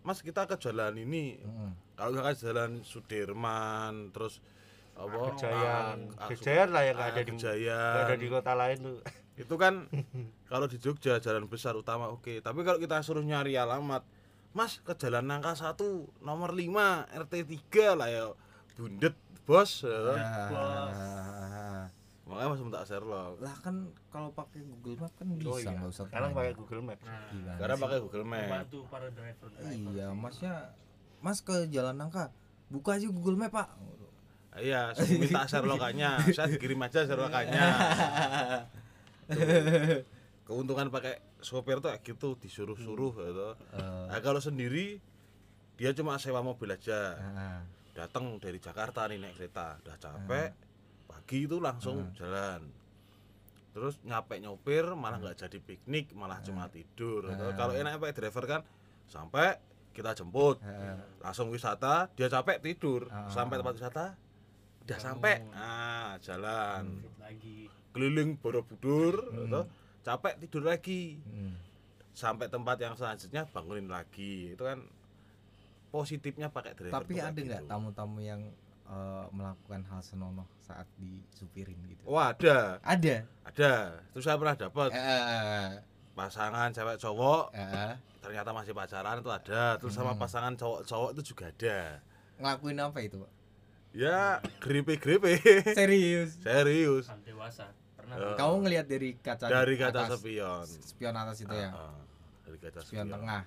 Mas 0.05 0.21
kita 0.21 0.45
ke 0.45 0.61
jalan 0.61 0.93
ini. 0.95 1.41
Mm. 1.41 1.73
Kalau 1.97 2.13
misalkan 2.13 2.37
jalan 2.37 2.71
Sudirman, 2.85 4.13
terus 4.13 4.45
apa? 4.93 5.33
Kejayan, 5.33 6.13
Ah, 6.15 6.29
Kejayan 6.29 6.69
lah 6.69 6.83
yang 6.85 6.97
nggak 7.01 7.09
ah, 7.09 7.15
ada 7.17 7.23
di 7.23 7.33
Kejayan. 7.33 7.97
ada 8.05 8.15
di 8.15 8.27
kota 8.29 8.53
lain 8.53 8.77
tuh. 8.79 8.99
Itu 9.41 9.55
kan 9.57 9.89
kalau 10.45 10.69
di 10.69 10.77
Jogja 10.77 11.17
jalan 11.17 11.49
besar 11.49 11.73
utama 11.73 12.13
oke. 12.13 12.45
Tapi 12.45 12.61
kalau 12.69 12.77
kita 12.77 13.01
suruh 13.01 13.25
nyari 13.25 13.57
alamat, 13.57 14.05
Mas 14.53 14.85
ke 14.85 14.93
Jalan 14.93 15.25
Nangka 15.25 15.57
1 15.57 15.81
nomor 16.21 16.53
5 16.53 17.09
RT 17.09 17.35
3 17.73 17.97
lah 17.97 18.09
ya. 18.13 18.29
Bundet, 18.77 19.17
Bos. 19.49 19.81
ya. 19.81 20.13
Ah. 20.53 21.89
Makanya 22.23 22.49
Mas 22.49 22.61
minta 22.61 22.81
Sherlock. 22.83 23.35
Lah 23.39 23.57
kan 23.59 23.75
kalau 24.09 24.31
pakai 24.31 24.63
Google 24.63 24.95
Map 24.99 25.13
kan 25.13 25.27
bisa 25.29 25.49
Oh 25.49 25.59
iya. 25.59 25.75
usah 25.83 26.07
pakai 26.07 26.55
Google 26.55 26.83
Maps. 26.83 27.03
nah 27.03 27.27
sih? 27.75 27.83
pakai 27.83 27.99
Google 27.99 28.25
Map. 28.25 28.47
membantu 28.47 28.79
para 28.87 29.07
driver 29.09 29.49
driver 29.51 29.91
Iya, 29.91 30.07
masnya 30.13 30.55
Mas 31.19 31.39
ke 31.39 31.67
Jalan 31.69 31.97
Nangka. 31.97 32.31
Buka 32.67 32.95
aja 32.95 33.07
Google 33.07 33.37
Map, 33.37 33.51
Pak. 33.51 33.69
Iya, 34.55 34.93
saya 34.93 35.09
minta 35.13 35.43
Sherlockannya. 35.51 36.11
Saya 36.31 36.55
kirim 36.55 36.79
aja 36.79 37.03
Sherlockannya. 37.03 37.63
Keuntungan 40.43 40.89
pakai 40.89 41.15
sopir 41.39 41.79
tuh 41.79 41.89
kayak 41.89 42.03
gitu 42.05 42.35
disuruh-suruh 42.37 43.13
gitu. 43.17 43.49
Eh, 43.73 44.07
Nah, 44.09 44.19
kalau 44.21 44.39
sendiri 44.39 44.99
dia 45.75 45.91
cuma 45.93 46.17
sewa 46.17 46.41
mobil 46.41 46.69
aja. 46.69 47.17
ah. 47.19 47.61
datang 47.93 48.41
dari 48.41 48.57
Jakarta 48.57 49.05
nih 49.05 49.21
naik 49.21 49.37
kereta 49.37 49.77
udah 49.79 49.97
capek 49.99 50.49
pagi 51.33 51.49
itu 51.49 51.57
langsung 51.65 52.13
jalan. 52.13 52.61
Terus 53.73 53.97
nyampe 54.05 54.37
nyopir 54.37 54.85
malah 54.93 55.17
nggak 55.17 55.49
jadi 55.49 55.59
piknik 55.65 56.13
malah 56.13 56.45
cuma 56.45 56.69
tidur. 56.69 57.25
Gitu. 57.25 57.57
kalau 57.57 57.73
enaknya 57.73 57.97
pakai 57.97 58.17
driver 58.21 58.45
kan 58.45 58.61
sampai 59.09 59.57
kita 59.97 60.13
jemput. 60.13 60.61
Ah. 60.61 61.01
langsung 61.25 61.49
wisata 61.49 62.13
dia 62.13 62.29
capek 62.29 62.61
tidur. 62.61 63.09
Ah. 63.09 63.33
sampai 63.33 63.57
tempat 63.57 63.81
wisata 63.81 64.07
udah 64.85 64.99
sampai. 65.01 65.41
Ah 65.57 66.21
jalan. 66.21 67.01
Lagi. 67.17 67.73
Keliling 67.97 68.37
Borobudur 68.37 69.33
gitu. 69.33 69.61
capek 70.05 70.37
tidur 70.37 70.69
lagi. 70.69 71.17
Mm. 71.25 71.73
sampai 72.13 72.45
tempat 72.45 72.77
yang 72.77 72.93
selanjutnya 72.93 73.49
bangunin 73.49 73.89
lagi. 73.89 74.53
Itu 74.53 74.69
kan 74.69 74.85
positifnya 75.89 76.53
pakai 76.53 76.77
driver 76.77 77.09
Tapi 77.09 77.25
ada 77.25 77.33
nggak 77.33 77.65
gitu. 77.65 77.73
tamu-tamu 77.73 78.21
yang 78.21 78.53
eh, 78.93 79.25
melakukan 79.31 79.81
hal 79.87 80.01
senonoh 80.01 80.45
saat 80.59 80.85
disupirin 80.95 81.81
gitu? 81.87 82.05
Wah 82.05 82.31
ada, 82.31 82.77
Ada. 82.83 83.25
ada. 83.43 83.73
Terus 84.13 84.23
saya 84.23 84.37
pernah 84.37 84.53
dapat 84.55 84.93
Eh, 84.93 85.81
pasangan 86.13 86.69
cewek 86.71 86.97
cowok 86.99 87.45
eh, 87.53 87.97
ternyata 88.21 88.53
masih 88.53 88.71
pacaran 88.71 89.17
itu 89.17 89.31
ada. 89.31 89.63
Terus 89.77 89.93
sama 89.93 90.13
Hmm. 90.13 90.21
pasangan 90.21 90.53
cowok-cowok 90.55 91.11
itu 91.11 91.23
juga 91.27 91.45
ada. 91.49 91.79
ngelakuin 92.35 92.75
apa 92.77 92.99
itu, 93.01 93.17
Pak? 93.17 93.31
Ya 93.93 94.21
grepe-grepe. 94.59 95.37
Serius. 95.71 96.37
Serius. 96.39 97.07
hal 97.07 97.21
dewasa 97.23 97.71
pernah 97.95 98.17
Kamu 98.35 98.55
ngelihat 98.63 98.87
dari 98.87 99.15
kaca 99.17 99.47
Dari 99.47 99.75
kaca 99.75 100.05
atas, 100.07 100.19
spion. 100.19 100.65
spion 100.67 101.15
atas 101.15 101.39
itu 101.39 101.53
ya. 101.53 101.71
Ah, 101.71 101.89
ah, 101.89 102.01
dari 102.43 102.59
kaca 102.59 102.81
Spion 102.81 103.07
spion. 103.07 103.15
tengah. 103.15 103.43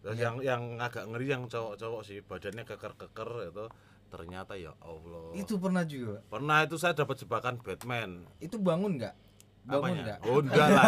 Terus 0.00 0.16
Iya. 0.16 0.24
yang 0.24 0.36
yang 0.40 0.62
agak 0.78 1.04
ngeri 1.06 1.26
yang 1.28 1.44
cowok-cowok 1.44 2.02
sih 2.02 2.18
badannya 2.20 2.64
keker-keker 2.64 3.30
itu 3.46 3.64
ternyata 4.10 4.58
ya 4.58 4.74
Allah. 4.82 5.30
Itu 5.32 5.56
pernah 5.56 5.86
juga. 5.86 6.20
Pak. 6.26 6.34
Pernah 6.34 6.58
itu 6.66 6.76
saya 6.76 6.92
dapat 6.92 7.16
jebakan 7.16 7.54
Batman. 7.62 8.26
Itu 8.42 8.58
bangun 8.58 8.98
nggak? 8.98 9.14
Bangun 9.60 10.02
nggak? 10.02 10.18
Oh 10.26 10.42
enggak 10.42 10.66
lah. 10.68 10.86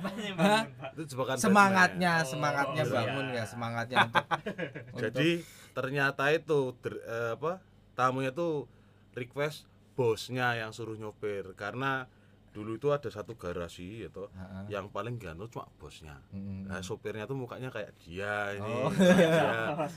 itu 0.94 1.02
jebakan 1.10 1.36
Semangatnya, 1.36 2.12
Oh, 2.22 2.28
semangatnya 2.28 2.84
iya. 2.86 2.92
bangun 2.94 3.26
ya, 3.34 3.44
semangatnya 3.44 3.96
untuk, 4.06 4.24
Batman. 4.30 5.00
Jadi 5.02 5.28
ternyata 5.74 6.24
itu 6.30 6.60
der- 6.80 7.02
eh, 7.02 7.30
apa? 7.34 7.52
Tamunya 7.98 8.30
tuh 8.30 8.70
request 9.12 9.66
bosnya 9.98 10.54
yang 10.56 10.70
suruh 10.70 10.94
nyopir 10.94 11.52
karena 11.58 12.06
dulu 12.50 12.74
itu 12.74 12.90
ada 12.90 13.06
satu 13.06 13.38
garasi 13.38 14.10
Heeh. 14.10 14.64
yang 14.66 14.90
paling 14.90 15.22
ganteng 15.22 15.46
cuma 15.46 15.70
bosnya. 15.78 16.18
Mm-mm. 16.34 16.66
Nah, 16.66 16.82
sopirnya 16.82 17.22
tuh 17.22 17.38
mukanya 17.38 17.70
kayak 17.70 17.94
dia 18.02 18.58
ini, 18.58 18.74
Oh. 18.86 18.90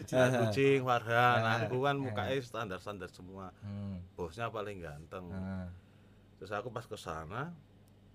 dia, 0.05 0.29
kucing, 0.45 0.85
Farhan. 0.85 1.39
Ah. 1.41 1.65
Aku 1.65 1.81
kan 1.81 1.97
mukanya 1.97 2.37
standar-standar 2.39 3.09
semua. 3.09 3.49
Hmm. 3.65 3.97
Bosnya 4.13 4.53
paling 4.53 4.77
ganteng. 4.77 5.33
Terus 6.37 6.51
aku 6.53 6.69
pas 6.69 6.85
ke 6.85 6.93
sana 6.93 7.49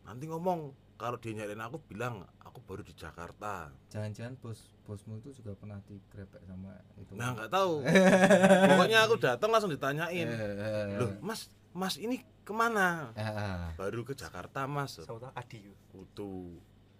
nanti 0.07 0.25
ngomong 0.25 0.73
kalau 0.97 1.15
dia 1.21 1.31
nyariin 1.31 1.61
aku 1.61 1.79
bilang 1.85 2.23
aku 2.43 2.59
baru 2.65 2.83
di 2.83 2.95
Jakarta. 2.95 3.71
Jangan-jangan 3.91 4.35
bos 4.39 4.59
bosmu 4.83 5.21
itu 5.21 5.31
juga 5.37 5.53
pernah 5.55 5.79
digrepek 5.85 6.43
sama 6.47 6.75
itu. 6.97 7.13
Nah 7.15 7.37
nggak 7.37 7.51
tahu. 7.51 7.85
Pokoknya 8.73 8.99
aku 9.05 9.15
datang 9.21 9.51
langsung 9.53 9.71
ditanyain. 9.71 10.27
Loh 10.97 11.13
mas, 11.23 11.53
mas 11.79 11.95
ini 11.97 12.19
ke 12.43 12.51
mana? 12.51 13.15
eh. 13.15 13.71
Baru 13.75 14.03
ke 14.03 14.13
Jakarta 14.13 14.67
mas. 14.67 14.99
Sauta 14.99 15.31
Adi. 15.33 15.63
Utuh. 15.93 16.59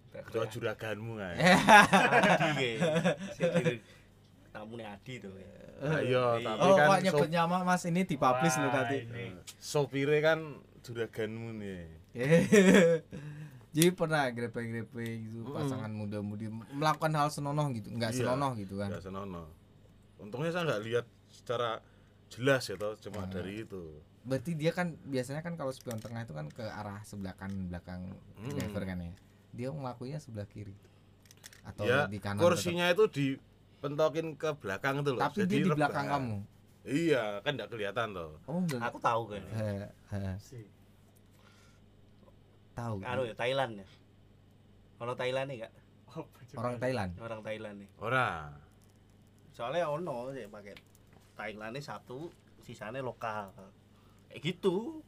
Kayak 0.09 0.49
juraganmu 0.49 1.13
kan. 1.15 1.35
Adi. 2.49 2.71
Tamune 4.49 4.81
Adi 4.83 5.13
tuh. 5.19 5.35
iya, 6.01 6.41
tapi 6.41 6.59
Oh, 6.59 6.75
kan 6.75 6.87
kok 6.87 6.95
sop- 6.95 7.03
nyebut 7.05 7.29
nama 7.29 7.57
Mas 7.61 7.83
ini 7.85 8.01
dipublish 8.03 8.55
lu 8.57 8.67
Wah, 8.67 8.83
tadi. 8.83 8.97
ini. 9.01 9.31
sopire 9.55 10.19
kan 10.19 10.39
juraganmu 10.81 11.49
nih. 11.55 11.83
Jadi 13.69 13.89
pernah 13.93 14.25
grepe-grepe 14.27 14.97
gitu 15.21 15.45
Mm-mm. 15.45 15.53
pasangan 15.53 15.87
muda-mudi 15.87 16.49
melakukan 16.73 17.13
hal 17.13 17.29
senonoh 17.29 17.69
gitu, 17.69 17.93
enggak 17.93 18.11
Iya. 18.11 18.25
senonoh 18.25 18.51
gitu 18.57 18.75
kan. 18.75 18.89
Nggak 18.89 19.05
senonoh. 19.05 19.45
Untungnya 20.17 20.49
saya 20.49 20.63
nggak 20.65 20.83
lihat 20.83 21.05
secara 21.29 21.79
jelas 22.27 22.65
ya 22.65 22.75
toh, 22.75 22.97
cuma 22.97 23.23
Hmm. 23.23 23.31
dari 23.31 23.61
itu. 23.61 24.01
Berarti 24.29 24.53
dia 24.53 24.69
kan 24.69 24.93
biasanya 25.03 25.41
kan 25.41 25.57
kalau 25.57 25.73
spion 25.73 25.97
tengah 25.97 26.21
itu 26.21 26.31
kan 26.31 26.45
ke 26.47 26.61
arah 26.61 27.01
sebelah 27.01 27.33
kanan 27.33 27.65
belakang 27.65 28.05
Mm. 28.37 28.53
driver 28.53 28.83
kan 28.85 28.97
ya. 29.01 29.13
Dia 29.49 29.67
ngelakuinnya 29.73 30.21
sebelah 30.21 30.45
kiri. 30.45 30.77
Atau 31.65 31.83
ya 31.83 32.05
di 32.05 32.21
kanan. 32.21 32.37
kursinya 32.37 32.85
itu 32.87 33.09
dipentokin 33.09 34.37
ke 34.37 34.53
belakang 34.55 35.01
tuh 35.01 35.17
loh. 35.17 35.19
tetap. 35.19 35.33
Tapi 35.33 35.39
Jadi 35.43 35.49
dia 35.49 35.57
di 35.57 35.63
rebah. 35.65 35.77
belakang 35.81 36.05
kamu. 36.07 36.37
Iya, 36.79 37.23
kan 37.43 37.51
nggak 37.57 37.69
kelihatan 37.69 38.07
toh. 38.13 38.31
Oh, 38.45 38.61
enggak. 38.61 38.79
Aku 38.85 38.97
tahu 39.01 39.21
kan. 39.33 39.41
Sih 40.39 40.63
tahu. 42.71 42.95
Anu 43.03 43.21
ya 43.27 43.35
Thailand 43.35 43.71
ya. 43.75 43.87
Kalau 44.95 45.13
Thailand 45.15 45.47
nih 45.51 45.57
kak? 45.67 45.71
Orang 46.57 46.75
Thailand. 46.81 47.11
orang 47.19 47.41
Thailand 47.43 47.75
nih. 47.83 47.89
Ora. 47.99 48.49
Soalnya 49.53 49.91
ono 49.91 50.31
sih 50.31 50.47
pakai 50.47 50.73
Thailand 51.35 51.75
nih 51.75 51.83
satu, 51.83 52.31
sisanya 52.63 53.03
lokal. 53.03 53.51
Kayak 54.29 54.41
gitu. 54.45 55.01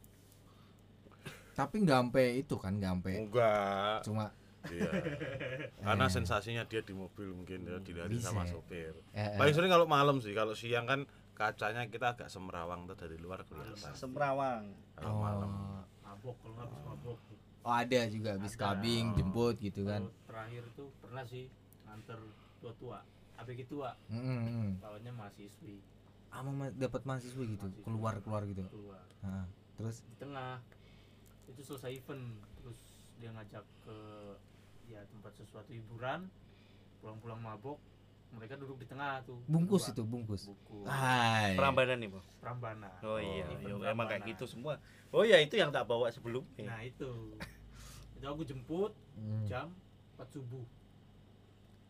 Tapi 1.52 1.76
nggak 1.78 1.98
sampai 2.02 2.26
itu 2.38 2.54
kan, 2.56 2.72
nggak 2.74 2.92
sampai 2.92 3.12
Enggak. 3.18 3.98
cuma 4.02 4.24
Iya. 4.62 4.90
Karena 5.84 6.06
Eh. 6.06 6.12
sensasinya 6.12 6.62
dia 6.62 6.78
di 6.80 6.94
mobil 6.94 7.34
mungkin 7.34 7.66
ya 7.66 7.76
dilihat 7.76 8.06
Bisa 8.06 8.30
sama 8.30 8.46
sopir. 8.46 8.94
eh, 9.10 9.18
eh, 9.20 9.34
Paling 9.34 9.50
sering 9.52 9.66
kalau 9.68 9.90
malam 9.90 10.22
sih, 10.22 10.30
kalau 10.30 10.54
siang 10.54 10.86
kan 10.86 11.02
kacanya 11.32 11.82
kita 11.84 12.14
agak 12.14 12.30
semrawang 12.30 12.86
tuh 12.86 12.94
dari 12.94 13.18
luar 13.18 13.42
kelihatan. 13.42 13.90
Semrawang. 13.92 14.70
Kalau 14.94 15.18
malam. 15.18 15.50
oh, 15.50 15.82
mabok 16.04 16.36
kalau 16.38 16.54
nggak 16.54 16.66
habis 16.68 16.82
mabok 16.84 17.18
oh 17.62 17.70
ada 17.72 18.00
juga 18.06 18.28
habis 18.32 18.52
Ada. 18.52 18.60
clubbing, 18.60 19.04
jemput 19.12 19.54
gitu 19.58 19.82
kan. 19.82 20.02
Kalau 20.02 20.26
terakhir 20.26 20.64
tuh 20.72 20.88
pernah 20.96 21.24
sih 21.24 21.44
nganter 21.84 22.18
tua-tua 22.58 22.98
ABG 23.34 23.60
tua 23.66 23.90
Mm, 24.06 24.18
mm, 24.18 24.38
mm. 24.46 24.70
lawannya 24.78 25.12
mahasiswi 25.12 25.82
Ah, 26.32 26.40
mau 26.40 26.56
ma- 26.56 26.72
dapat 26.72 27.04
mahasiswa 27.04 27.44
gitu, 27.44 27.60
Mahasiswa. 27.62 27.84
keluar 27.84 28.14
keluar 28.24 28.42
gitu. 28.44 28.64
keluar 28.66 29.04
Nah, 29.20 29.44
terus 29.76 30.00
di 30.02 30.16
tengah 30.16 30.64
itu 31.46 31.60
selesai 31.60 31.92
event 31.92 32.24
terus 32.56 32.78
dia 33.20 33.28
ngajak 33.30 33.60
ke 33.84 33.96
ya 34.88 35.04
tempat 35.06 35.32
sesuatu 35.36 35.70
hiburan 35.70 36.26
pulang-pulang 36.98 37.38
mabok 37.38 37.76
mereka 38.32 38.56
duduk 38.56 38.80
di 38.80 38.88
tengah 38.88 39.20
tuh 39.22 39.44
bungkus 39.44 39.92
itu 39.92 40.00
bungkus. 40.02 40.48
bungkus 40.48 40.88
Hai. 40.88 41.52
Perambanan 41.52 42.00
nih, 42.00 42.08
Bos. 42.08 42.24
Prambana 42.40 42.88
Oh 43.04 43.20
iya, 43.20 43.44
iya, 43.60 43.92
emang 43.92 44.08
kayak 44.08 44.24
gitu 44.24 44.48
semua. 44.48 44.80
Oh 45.12 45.22
ya 45.22 45.36
itu 45.36 45.54
yang 45.54 45.68
tak 45.68 45.84
bawa 45.84 46.08
sebelumnya. 46.08 46.64
nah 46.64 46.80
itu 46.80 47.36
itu 48.16 48.24
aku 48.24 48.42
jemput 48.42 48.96
Hmm. 49.12 49.44
jam 49.44 49.68
4 50.16 50.32
subuh 50.32 50.64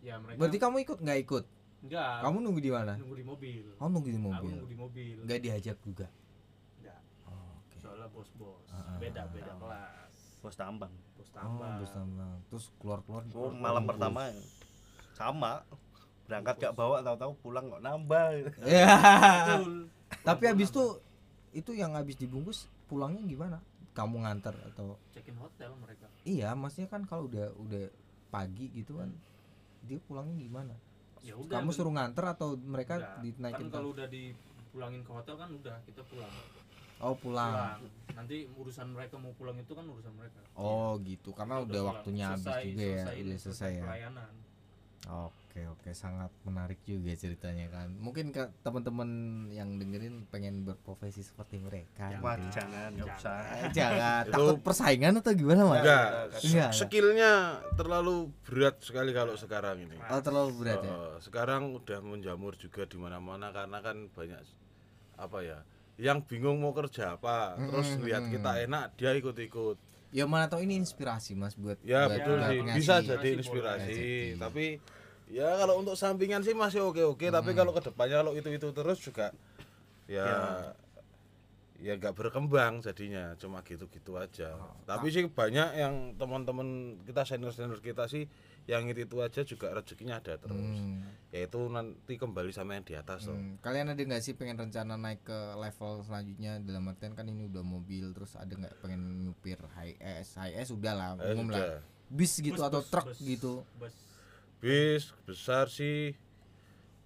ya 0.03 0.18
mereka 0.18 0.43
Berarti 0.43 0.59
kamu 0.59 0.76
ikut 0.82 0.99
nggak 0.99 1.18
ikut? 1.22 1.45
Enggak 1.83 2.14
Kamu 2.20 2.37
nunggu 2.39 2.61
di 2.61 2.70
mana? 2.70 2.93
nunggu 2.95 3.16
di 3.16 3.24
mobil 3.24 3.62
Kamu 3.74 3.91
nunggu 3.91 4.09
di 4.09 4.14
aku 4.14 4.24
mobil. 4.24 4.51
nunggu 4.53 4.68
di 4.68 4.78
mobil 4.78 5.16
Nggak 5.20 5.41
diajak 5.41 5.76
juga. 5.80 6.07
enggak 6.76 7.01
Oh, 7.24 7.59
oke. 7.59 7.76
soalnya 7.76 8.07
bos-bos 8.09 8.66
Ah, 8.68 8.78
ah, 8.78 8.97
beda 8.97 9.20
ah, 9.20 9.28
beda 9.28 9.51
ah. 9.51 9.59
kelas 9.59 10.14
bos 10.39 10.55
tambang 10.55 10.95
bos 11.12 11.28
Oh, 11.28 11.35
tambah 11.35 11.70
bus 11.78 11.93
tambang. 11.93 12.37
Terus 12.47 12.64
keluar-keluar 12.76 13.22
oh, 13.33 13.51
malam 13.53 13.85
pertama 13.85 14.20
sama 15.12 15.62
berangkat 16.22 16.55
gak 16.61 16.74
bawa 16.74 17.01
tahu-tahu 17.01 17.33
pulang 17.41 17.66
kok 17.68 17.80
nambah 17.80 18.26
Ya. 18.64 18.89
Betul. 19.59 19.74
Tapi 20.22 20.43
habis 20.47 20.68
itu 20.68 20.85
itu 21.53 21.70
yang 21.72 21.93
habis 21.93 22.14
dibungkus 22.14 22.59
pulangnya 22.87 23.22
gimana? 23.22 23.59
Kamu 23.93 24.24
nganter 24.24 24.57
atau 24.66 24.97
check 25.11 25.26
in 25.26 25.37
hotel 25.37 25.68
mereka 25.76 26.09
Iya, 26.22 26.55
maksudnya 26.55 26.89
kan 26.89 27.05
kalau 27.05 27.26
udah 27.26 27.53
udah 27.59 27.93
pagi 28.28 28.72
gitu 28.72 28.97
kan 28.97 29.12
dia 29.83 30.01
pulangnya 30.01 30.39
gimana? 30.39 30.74
Ya 31.23 31.35
udah 31.35 31.55
Kamu 31.55 31.68
ben- 31.68 31.77
suruh 31.77 31.93
nganter 31.93 32.25
atau 32.29 32.49
mereka 32.57 32.95
Enggak. 32.97 33.16
dinaikin 33.23 33.59
kan 33.64 33.73
kalau 33.73 33.89
udah 33.91 34.07
dipulangin 34.07 35.01
ke 35.01 35.11
hotel 35.11 35.35
kan 35.37 35.49
udah 35.49 35.77
kita 35.83 36.03
pulang 36.05 36.33
Oh, 37.01 37.14
pulang. 37.14 37.51
pulang 37.51 37.81
nanti 38.14 38.47
urusan 38.53 38.87
mereka 38.89 39.14
mau 39.16 39.33
pulang 39.33 39.57
itu 39.57 39.73
kan 39.73 39.83
urusan 39.83 40.12
mereka 40.12 40.39
Oh, 40.55 40.95
gitu. 41.01 41.33
Karena 41.33 41.59
Kita 41.59 41.64
udah 41.64 41.81
pulang. 41.81 41.91
waktunya 41.93 42.25
habis 42.29 42.45
Selesai- 42.45 42.66
juga 42.68 42.79
ya, 42.79 42.91
selesai 42.93 43.16
ini, 43.16 43.25
udah 43.25 43.39
selesai 43.41 43.70
ya. 43.73 43.85
pelayanan 43.85 44.33
Oke 45.03 45.41
oke 45.66 45.90
sangat 45.90 46.32
menarik 46.42 46.80
juga 46.80 47.12
ceritanya 47.12 47.68
kan. 47.68 47.92
Mungkin 47.94 48.30
ke 48.30 48.40
teman-teman 48.61 49.09
yang 49.48 49.76
dengerin 49.76 50.24
pengen 50.26 50.62
berprofesi 50.62 51.20
seperti 51.20 51.59
mereka. 51.59 52.09
wah 52.18 52.34
gitu. 52.34 52.57
jangan 52.57 52.88
nggak 52.92 53.09
usah 53.14 53.36
Eh, 53.59 53.70
Jangan 53.70 54.22
Itu- 54.26 54.32
takut 54.32 54.59
persaingan 54.62 55.12
atau 55.14 55.32
gimana 55.32 55.62
mas? 55.66 55.80
enggak 55.80 56.09
Enggak. 56.38 56.70
skillnya 56.72 57.32
terlalu 57.72 58.16
berat 58.42 58.76
sekali 58.78 59.11
kalau 59.11 59.34
sekarang 59.34 59.76
ini 59.82 59.96
Oh 60.05 60.20
terlalu 60.20 60.50
berat 60.57 60.80
ya. 60.80 60.88
Oh, 60.88 61.14
sekarang 61.18 61.62
udah 61.72 61.98
menjamur 62.00 62.55
juga 62.55 62.82
di 62.82 62.96
mana-mana 62.96 63.50
karena 63.50 63.78
kan 63.78 64.09
banyak 64.09 64.40
apa 65.14 65.38
ya 65.40 65.59
yang 65.96 66.18
bingung 66.20 66.57
mau 66.57 66.72
kerja 66.72 67.14
apa 67.14 67.55
terus 67.59 67.92
Mm-mm, 67.92 68.05
lihat 68.05 68.24
kita 68.26 68.53
enak 68.61 68.96
dia 68.96 69.12
ikut-ikut 69.12 69.76
Ya 70.11 70.24
mana 70.24 70.44
tahu 70.44 70.61
ini 70.62 70.76
inspirasi 70.76 71.32
mas 71.32 71.53
buat. 71.55 71.80
ya 71.80 72.05
buat- 72.05 72.12
betul 72.14 72.36
buat 72.36 72.44
sih 72.46 72.59
ngasih- 72.59 72.76
bisa 72.76 72.94
jadi 73.03 73.28
Inspirasi 73.34 73.40
inspirasi 73.40 74.00
tapi 74.36 74.66
ya 75.33 75.57
kalau 75.57 75.80
untuk 75.80 75.97
sampingan 75.97 76.45
sih 76.45 76.53
masih 76.53 76.85
oke-oke 76.85 77.33
tapi 77.33 77.57
kalau 77.57 77.72
ke 77.72 77.80
depannya 77.80 78.20
kalau 78.20 78.37
itu-itu 78.37 78.68
terus 78.76 79.01
juga 79.01 79.33
ya 80.05 80.76
ya. 81.80 81.97
nggak 81.97 82.14
berkembang 82.14 82.78
jadinya 82.78 83.35
cuma 83.41 83.59
gitu-gitu 83.66 84.14
aja. 84.14 84.55
Tapi 84.87 85.11
sih 85.11 85.26
banyak 85.26 85.83
yang 85.83 86.14
teman-teman 86.14 86.95
kita 87.03 87.26
senior-senior 87.26 87.83
kita 87.83 88.07
sih 88.07 88.28
yang 88.70 88.87
itu 88.87 89.03
itu 89.03 89.18
aja 89.18 89.43
juga 89.43 89.74
rezekinya 89.74 90.22
ada 90.22 90.39
terus. 90.39 90.55
Hmm, 90.55 91.03
yaitu 91.35 91.59
nanti 91.66 92.14
kembali 92.14 92.55
sama 92.55 92.78
yang 92.78 92.87
di 92.87 92.95
atas 92.95 93.26
loh 93.26 93.35
hmm. 93.35 93.59
Kalian 93.59 93.91
ada 93.91 93.99
nggak 93.99 94.22
sih 94.22 94.39
pengen 94.39 94.62
rencana 94.62 94.95
naik 94.95 95.26
ke 95.26 95.39
level 95.59 96.07
selanjutnya? 96.07 96.62
Dalam 96.62 96.87
artian 96.87 97.18
kan 97.18 97.26
ini 97.26 97.51
udah 97.51 97.64
mobil 97.66 98.14
terus 98.14 98.39
ada 98.39 98.53
nggak 98.55 98.78
pengen 98.78 99.26
nyupir 99.26 99.59
high 99.74 99.99
S 99.99 100.39
high 100.39 100.55
S 100.55 100.70
udah 100.70 100.93
lah 100.95 101.09
Eh, 101.18 101.35
umum 101.35 101.51
lah. 101.51 101.83
bis 102.07 102.39
gitu 102.39 102.62
Bus, 102.62 102.68
atau 102.68 102.78
bus, 102.85 102.93
truk 102.93 103.07
bus, 103.11 103.18
gitu. 103.18 103.53
bus 103.83 104.11
bis 104.62 105.10
besar 105.26 105.66
sih. 105.66 106.14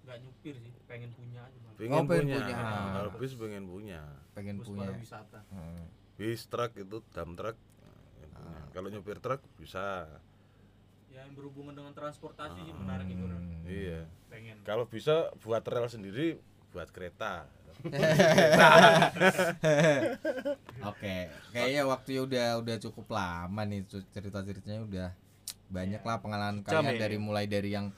Nggak 0.05 0.17
nyupir 0.21 0.55
sih 0.61 0.71
pengen 0.85 1.09
punya 1.17 1.41
aja 1.41 1.57
pengen, 1.75 2.05
pengen 2.05 2.05
punya, 2.05 2.37
punya. 2.37 2.57
kalau 2.93 3.11
bis 3.17 3.33
pengen 3.33 3.65
punya. 3.65 4.01
Pengen 4.37 4.55
bus 4.61 4.69
punya. 4.69 4.93
pariwisata. 4.93 5.41
Hmm. 5.49 5.89
bis 6.17 6.45
truk 6.49 6.73
itu 6.77 7.01
dam 7.13 7.33
truk 7.33 7.57
punya. 7.57 8.61
kalau 8.77 8.87
nyupir 8.93 9.17
truk 9.17 9.41
bisa. 9.57 10.05
Ya 11.09 11.25
yang 11.25 11.33
berhubungan 11.33 11.73
dengan 11.73 11.97
transportasi 11.97 12.61
sih 12.61 12.73
menarik 12.77 13.09
itu. 13.09 13.25
Hmm. 13.25 13.65
iya. 13.65 14.05
Pengen. 14.29 14.61
Kalau 14.61 14.85
bisa 14.85 15.33
buat 15.41 15.65
rel 15.65 15.89
sendiri 15.89 16.37
buat 16.69 16.93
kereta. 16.93 17.49
Oke, 20.89 21.29
kayaknya 21.53 21.85
waktunya 21.85 22.21
udah 22.25 22.47
udah 22.57 22.75
cukup 22.81 23.05
lama 23.13 23.61
nih 23.69 23.85
cerita 23.85 24.41
ceritanya 24.41 24.81
udah 24.81 25.09
banyak 25.67 26.01
lah 26.01 26.17
pengalaman 26.17 26.61
Jam 26.61 26.81
kalian 26.81 26.95
ya? 26.95 27.01
dari 27.01 27.17
mulai 27.17 27.45
dari 27.45 27.69
yang 27.71 27.91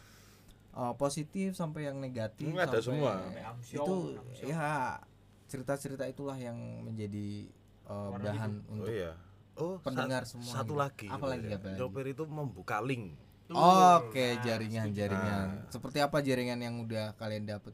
uh, 0.71 0.93
positif 0.93 1.53
sampai 1.53 1.85
yang 1.85 1.97
negatif. 1.97 2.45
Hmm, 2.45 2.57
ada 2.57 2.77
sampai- 2.77 2.83
semua. 2.99 3.13
Itu 3.61 3.95
amsyong. 4.17 4.47
ya 4.47 4.97
cerita-cerita 5.45 6.05
itulah 6.05 6.35
yang 6.35 6.55
menjadi 6.81 7.49
uh, 7.85 8.13
Warna 8.13 8.23
bahan 8.23 8.51
oh 8.61 8.71
untuk 8.71 8.91
iya 8.91 9.13
oh 9.57 9.75
pendengar 9.81 10.21
sat- 10.23 10.37
semua 10.37 10.51
satu 10.53 10.73
lagi 10.77 11.09
Apa 11.09 11.25
lagi, 11.27 11.49
ya. 11.49 11.57
apa 11.57 11.99
itu 12.05 12.23
membuka 12.25 12.77
link 12.79 13.17
Tuh, 13.49 13.57
Oke, 13.57 14.37
nah, 14.37 14.45
jaringan-jaringan. 14.45 15.65
Nah. 15.65 15.73
Seperti 15.73 15.97
apa 15.97 16.21
jaringan 16.21 16.61
yang 16.61 16.77
udah 16.79 17.17
kalian 17.17 17.49
dapet? 17.49 17.73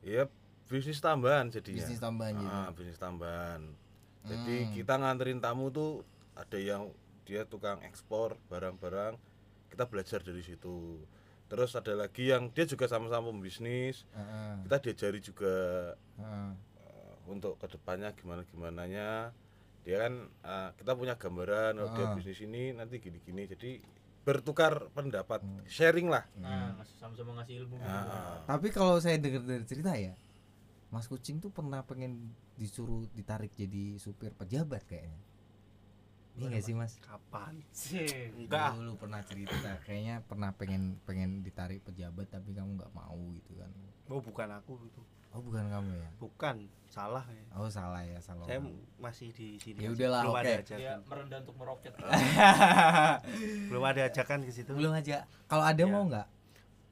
ya 0.00 0.24
bisnis 0.64 0.96
tambahan 0.98 1.52
jadinya 1.52 1.78
Bisnis 1.78 2.00
tambahan 2.00 2.32
gitu. 2.34 2.48
ah, 2.48 2.70
bisnis 2.72 2.96
tambahan 2.96 3.60
jadi 4.24 4.56
Hmm. 4.56 4.72
kita 4.72 4.94
nganterin 4.96 5.38
tamu 5.38 5.68
tuh 5.68 6.00
ada 6.32 6.56
yang 6.56 6.88
dia 7.26 7.42
tukang 7.44 7.82
ekspor 7.82 8.38
barang-barang 8.46 9.18
kita 9.68 9.84
belajar 9.84 10.22
dari 10.22 10.40
situ 10.40 11.02
terus 11.46 11.74
ada 11.74 11.92
lagi 11.92 12.30
yang 12.30 12.48
dia 12.48 12.64
juga 12.64 12.86
sama-sama 12.86 13.28
pembisnis 13.28 14.06
Heeh, 14.08 14.54
kita 14.62 14.76
diajari 14.80 15.20
juga 15.20 15.54
heeh. 16.16 16.50
eh, 16.80 17.14
untuk 17.26 17.54
ke 17.56 17.66
depannya 17.68 18.10
gimana 18.12 18.42
gimananya 18.42 19.34
dia 19.82 20.00
kan 20.00 20.14
eh, 20.24 20.70
kita 20.74 20.92
punya 20.92 21.14
gambaran 21.14 21.74
oh, 21.76 21.90
dia 21.92 22.06
bisnis 22.12 22.40
ini 22.40 22.70
nanti 22.70 22.96
gini-gini 22.96 23.46
jadi 23.46 23.82
bertukar 24.22 24.90
pendapat 24.90 25.38
Hmm. 25.38 25.62
sharing 25.64 26.06
lah 26.06 26.26
nah 26.36 26.74
ngasih- 26.74 26.98
sama-sama 26.98 27.38
ngasih 27.38 27.62
ilmu. 27.62 27.78
Ah. 27.78 28.42
Tapi 28.44 28.70
kalau 28.70 28.98
saya 28.98 29.18
dengar 29.18 29.38
dari 29.40 29.62
cerita 29.62 29.94
ya, 29.94 30.18
Mas 30.88 31.06
Kucing 31.06 31.38
tuh 31.38 31.50
pernah 31.50 31.82
pengen 31.82 32.34
disuruh 32.54 33.06
ditarik 33.12 33.54
jadi 33.54 33.94
supir 33.96 34.30
pejabat 34.32 34.82
kayaknya. 34.82 35.14
Iya 36.36 36.46
nggak 36.48 36.62
sih 36.62 36.74
Mas? 36.74 36.92
kapan 36.98 37.54
Sih. 37.70 38.04
enggak 38.30 38.76
Dulu 38.76 38.92
pernah 38.98 39.20
cerita, 39.20 39.56
kayaknya 39.80 40.20
pernah 40.20 40.52
pengen 40.52 41.00
pengen 41.02 41.40
ditarik 41.40 41.80
pejabat 41.80 42.28
tapi 42.28 42.52
kamu 42.52 42.76
nggak 42.76 42.92
mau 42.92 43.16
gitu 43.32 43.56
kan? 43.56 43.70
oh 44.06 44.20
bukan 44.20 44.48
aku 44.52 44.76
itu 44.82 45.02
Oh 45.32 45.40
bukan 45.42 45.64
kamu 45.66 45.90
ya? 45.92 46.08
bukan 46.16 46.56
salah 46.86 47.24
ya 47.26 47.44
Oh 47.52 47.68
salah 47.68 48.00
ya 48.00 48.16
salah. 48.18 48.44
saya 48.44 48.56
orang. 48.58 48.72
masih 48.96 49.28
di 49.30 49.56
sini 49.56 49.76
Ya 49.78 49.88
udahlah, 49.90 50.22
belum 50.22 50.32
oke. 50.32 50.40
ada 50.40 50.52
dia 50.52 50.60
ajakan 50.62 50.98
merendah 51.06 51.38
untuk 51.40 51.56
meroket 51.56 51.92
belum 53.68 53.84
ada 53.84 54.00
ajakan 54.06 54.38
ke 54.42 54.50
situ 54.50 54.70
Belum 54.72 54.92
aja. 54.92 55.24
Kalau 55.44 55.64
ada 55.64 55.76
Ya. 55.78 55.86
mau 55.86 56.04
nggak? 56.04 56.28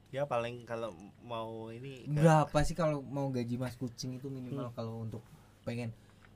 ya 0.07 0.23
paling 0.23 0.63
kalau 0.63 0.95
mau 1.19 1.67
ini 1.69 2.07
Berapa 2.07 2.55
sih 2.61 2.71
kalau 2.71 3.03
mau 3.03 3.27
gaji 3.29 3.55
Mas 3.55 3.75
Kucing 3.75 4.15
itu 4.15 4.25
minimal 4.27 4.71
kalau 4.71 5.01
untuk 5.01 5.19
pengen 5.61 5.91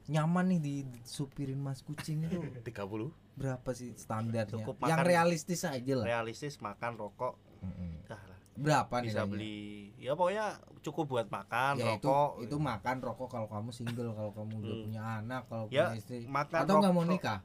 nyaman 0.10 0.46
nih 0.48 0.60
di 0.60 0.74
supirin 1.04 1.58
Mas 1.58 1.80
Kucing 1.80 2.26
itu. 2.26 2.42
30 2.66 3.14
berapa 3.36 3.70
sih 3.72 3.94
standarnya? 3.94 4.50
Cukup 4.52 4.82
Yang 4.82 4.90
makan- 4.96 5.08
realistis 5.08 5.62
aja 5.64 5.94
lah. 5.96 6.06
realistis 6.06 6.58
makan 6.58 6.98
rokok. 6.98 7.38
Mm-mm. 7.60 8.04
dah 8.04 8.20
lah. 8.20 8.40
Berapa 8.56 8.96
bisa 9.00 9.24
nilainya? 9.24 9.32
beli. 9.32 9.60
Ya 9.96 10.12
pokoknya 10.14 10.46
cukup 10.82 11.06
buat 11.08 11.28
makan 11.30 11.76
ya 11.76 11.96
itu 11.96 12.08
rokok. 12.08 12.30
itu 12.42 12.56
makan 12.58 12.96
rokok 13.00 13.28
kalau 13.30 13.48
kamu 13.48 13.70
single 13.70 14.12
kalau 14.12 14.32
kamu 14.34 14.52
udah 14.58 14.68
Hmm. 14.70 14.84
punya 14.84 15.02
anak 15.18 15.42
kalau 15.46 15.66
Ya, 15.70 15.88
punya 15.88 15.96
istri. 15.96 16.18
makan 16.26 16.58
atau 16.58 16.74
nggak 16.78 16.92
mau 16.92 17.06
nikah? 17.06 17.40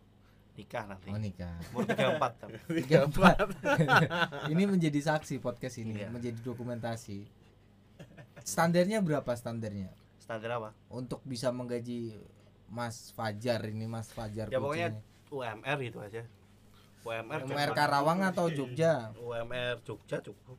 Nikah 0.55 0.85
nanti. 0.87 1.09
Oh 1.09 1.19
nikah. 1.19 1.55
Umur 1.69 1.83
34 1.85 2.33
kan 2.33 2.49
tiga 2.73 2.99
empat. 3.05 3.37
Ini 4.55 4.62
menjadi 4.65 5.01
saksi 5.01 5.39
podcast 5.39 5.77
ini 5.77 5.95
Iya. 5.97 6.09
menjadi 6.09 6.39
dokumentasi. 6.41 7.27
Standarnya 8.41 8.99
berapa 9.01 9.31
standarnya? 9.33 9.91
Standar 10.17 10.51
apa? 10.57 10.71
Untuk 10.89 11.21
bisa 11.23 11.51
menggaji 11.51 12.15
Mas 12.75 13.09
Fajar 13.09 13.62
ini 13.64 13.87
Mas 13.87 14.11
Fajar 14.11 14.51
Ya, 14.51 14.59
pokoknya 14.59 14.91
kucingnya. 14.91 15.31
UMR 15.31 15.79
itu 15.81 15.99
aja. 16.01 16.22
UMR 17.01 17.41
UMR. 17.45 17.70
Karawang 17.72 18.20
atau 18.25 18.47
Jogja? 18.49 19.14
UMR 19.16 19.79
Jogja 19.81 20.18
cukup. 20.20 20.59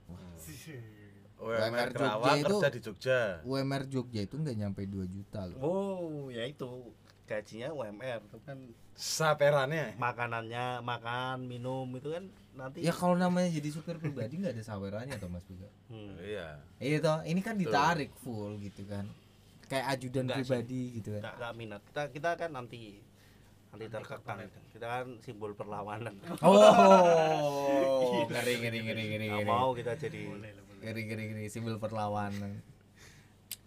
UMR 1.35 1.67
UMR 1.67 1.89
Kerawang 1.91 2.23
Jogja 2.23 2.33
itu- 2.39 2.57
kerja 2.57 2.69
di 2.69 2.79
Jogja. 2.79 3.19
UMR 3.43 3.83
Jogja 3.85 4.21
itu 4.23 4.35
nggak 4.35 4.55
nyampe 4.55 4.81
2 4.83 5.03
juta 5.05 5.41
loh. 5.45 5.59
Oh 5.59 6.03
ya 6.29 6.47
itu. 6.47 6.95
Gajinya 7.25 7.73
UMR 7.73 8.21
itu 8.21 8.37
kan 8.39 8.57
saperannya. 8.93 9.97
makanannya 9.97 10.79
makan 10.79 11.43
minum 11.43 11.89
itu 11.91 12.07
kan 12.07 12.23
nanti 12.55 12.79
ya 12.79 12.93
kalau 12.93 13.17
namanya 13.17 13.49
jadi 13.49 13.67
supir 13.67 13.97
pribadi 13.97 14.37
nggak 14.37 14.55
ada 14.55 14.63
sawerannya 14.63 15.17
toh 15.17 15.27
Mas 15.27 15.43
Buga 15.43 15.67
Hmm. 15.89 16.15
iya. 16.21 16.61
Iya 16.77 16.97
toh, 17.01 17.19
ini 17.23 17.41
kan 17.41 17.57
ditarik 17.57 18.13
full 18.15 18.55
gitu 18.57 18.85
kan. 18.85 19.09
Kayak 19.65 19.85
ajudan 19.91 20.23
Enggak 20.23 20.35
sih. 20.35 20.43
pribadi 20.45 20.81
gitu 20.93 21.09
kan. 21.11 21.21
nggak 21.21 21.35
nggak 21.35 21.53
minat 21.55 21.81
kita 21.83 22.01
kita 22.09 22.29
kan 22.35 22.49
nanti 22.51 23.01
nanti 23.69 23.85
terkekang 23.87 24.39
kita 24.71 24.85
kan 24.85 25.05
simbol 25.19 25.51
perlawanan 25.51 26.15
Oh, 26.39 28.23
ngeri 28.31 28.53
ngeri 28.57 28.79
ngeri 28.81 29.03
ngeri 29.05 29.25
nggak 29.27 29.41
ngeri. 29.41 29.51
mau 29.51 29.69
kita 29.71 29.93
jadi 29.95 30.21
Ngeri 30.77 31.01
ngeri 31.03 31.23
ngeri 31.27 31.45
simbol 31.47 31.75
perlawanan. 31.75 32.61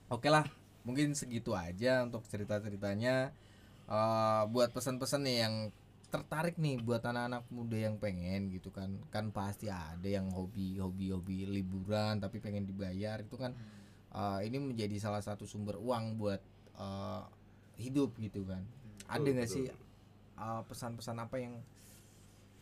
Oke 0.09 0.29
lah, 0.29 0.47
mungkin 0.81 1.13
segitu 1.13 1.53
aja 1.53 2.01
untuk 2.01 2.23
cerita-ceritanya. 2.25 3.35
Eh, 3.85 4.43
buat 4.47 4.71
pesan-pesan 4.71 5.21
nih 5.23 5.37
yang 5.41 5.55
tertarik 6.09 6.57
nih 6.57 6.79
buat 6.79 7.03
anak-anak 7.03 7.45
muda 7.51 7.77
yang 7.77 7.97
pengen 7.97 8.49
gitu 8.49 8.71
kan 8.71 8.89
kan 9.09 9.29
pasti 9.29 9.69
ada 9.69 10.05
yang 10.05 10.31
hobi 10.31 10.77
hobi 10.77 11.13
hobi 11.13 11.45
liburan 11.45 12.17
tapi 12.17 12.39
pengen 12.39 12.65
dibayar 12.65 13.21
itu 13.21 13.37
kan 13.37 13.53
eh, 14.11 14.39
ini 14.45 14.59
menjadi 14.59 14.97
salah 14.99 15.21
satu 15.21 15.45
sumber 15.45 15.77
uang 15.77 16.17
buat 16.17 16.41
eh, 16.75 17.23
hidup 17.79 18.17
gitu 18.19 18.45
kan. 18.45 18.63
Ada 19.07 19.21
Betul, 19.21 19.35
nggak 19.35 19.49
sih 19.49 19.65
eh, 19.69 20.63
pesan-pesan 20.65 21.17
apa 21.19 21.37
yang 21.37 21.55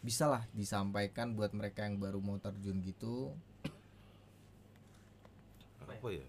bisa 0.01 0.31
lah 0.31 0.47
disampaikan 0.53 1.35
buat 1.35 1.51
mereka 1.51 1.83
yang 1.83 1.99
baru 1.99 2.23
mau 2.23 2.39
terjun 2.39 2.79
gitu? 2.81 3.35
Apa 5.83 6.09
ya? 6.11 6.27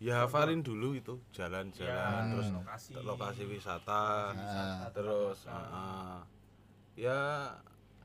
ya? 0.00 0.14
Hafalin 0.20 0.60
dulu 0.60 0.92
itu 0.92 1.16
jalan-jalan 1.32 1.88
Ya, 1.88 2.28
terus 2.28 2.48
lokasi. 2.50 2.90
lokasi 2.98 3.42
wisata 3.46 4.34
Ah, 4.34 4.90
terus 4.92 5.38
Tempat 5.46 5.64
makan. 5.64 5.72
ah, 5.72 6.18
ya 6.94 7.20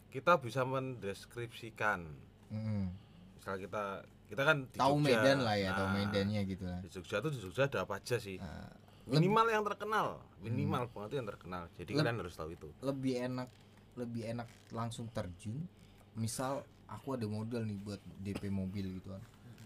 kita 0.09 0.37
bisa 0.39 0.61
mendeskripsikan. 0.63 2.05
Mm, 2.49 2.89
misal 3.35 3.55
kita 3.57 4.01
kita 4.29 4.41
kan 4.43 4.57
di 4.63 4.77
tahu 4.77 4.95
Jogja. 4.95 5.09
Medan 5.11 5.37
lah 5.41 5.55
ya 5.55 5.69
tahu 5.73 5.87
Nah, 5.87 5.95
Medannya 5.99 6.41
gitu 6.45 6.63
lah. 6.63 6.79
di 6.79 6.89
Jogja 6.89 7.17
tuh 7.17 7.29
di 7.29 7.39
Jogja 7.39 7.63
ada 7.65 7.79
apa 7.81 7.97
aja 7.97 8.15
sih? 8.15 8.37
Leb- 8.37 9.09
minimal 9.11 9.45
yang 9.47 9.63
terkenal 9.63 10.07
minimal 10.39 10.83
banget 10.87 11.07
itu 11.07 11.17
yang 11.17 11.27
terkenal. 11.27 11.63
Jadi 11.73 11.91
Leb- 11.91 11.99
kalian 11.99 12.17
harus 12.19 12.35
tahu 12.35 12.49
itu. 12.51 12.69
lebih 12.79 13.13
enak 13.19 13.49
lebih 13.95 14.21
enak 14.27 14.45
langsung 14.69 15.09
terjun. 15.09 15.65
Misal 16.13 16.61
aku 16.85 17.13
ada 17.13 17.25
modal 17.25 17.63
nih 17.63 17.77
buat 17.77 17.97
DP 18.19 18.47
mobil 18.47 18.85
gitu 18.93 19.09
kan. 19.09 19.23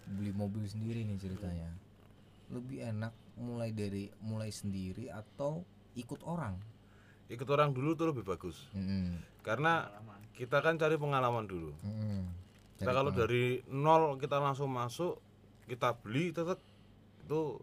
Beli 0.10 0.32
mobil 0.32 0.64
sendiri 0.64 1.04
nih 1.04 1.18
ceritanya. 1.18 1.70
Lebih 2.48 2.88
enak 2.88 3.12
mulai 3.36 3.70
dari 3.70 4.08
mulai 4.20 4.50
sendiri 4.50 5.08
atau 5.08 5.64
ikut 5.94 6.24
orang? 6.24 6.56
Ikut 7.26 7.48
orang 7.48 7.72
dulu 7.72 7.94
tuh 7.94 8.08
lebih 8.10 8.24
bagus. 8.24 8.68
Mm-mm. 8.72 9.18
karena 9.42 9.88
Pengalaman. 9.88 10.20
kita 10.34 10.58
kan 10.60 10.74
cari 10.78 10.96
pengalaman 10.96 11.46
dulu. 11.46 11.72
Kita 11.74 12.43
Cari 12.84 12.94
kalau 12.94 13.12
dari 13.12 13.46
nol 13.68 14.16
kita 14.16 14.38
langsung 14.38 14.70
masuk 14.70 15.18
kita 15.64 15.96
beli 15.96 16.30
tetap 16.30 16.60
itu 17.20 17.58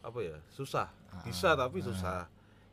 apa 0.00 0.18
ya 0.20 0.38
susah. 0.48 0.88
Ah, 1.08 1.22
bisa 1.22 1.52
tapi 1.52 1.78
ah. 1.78 1.84
susah. 1.84 2.20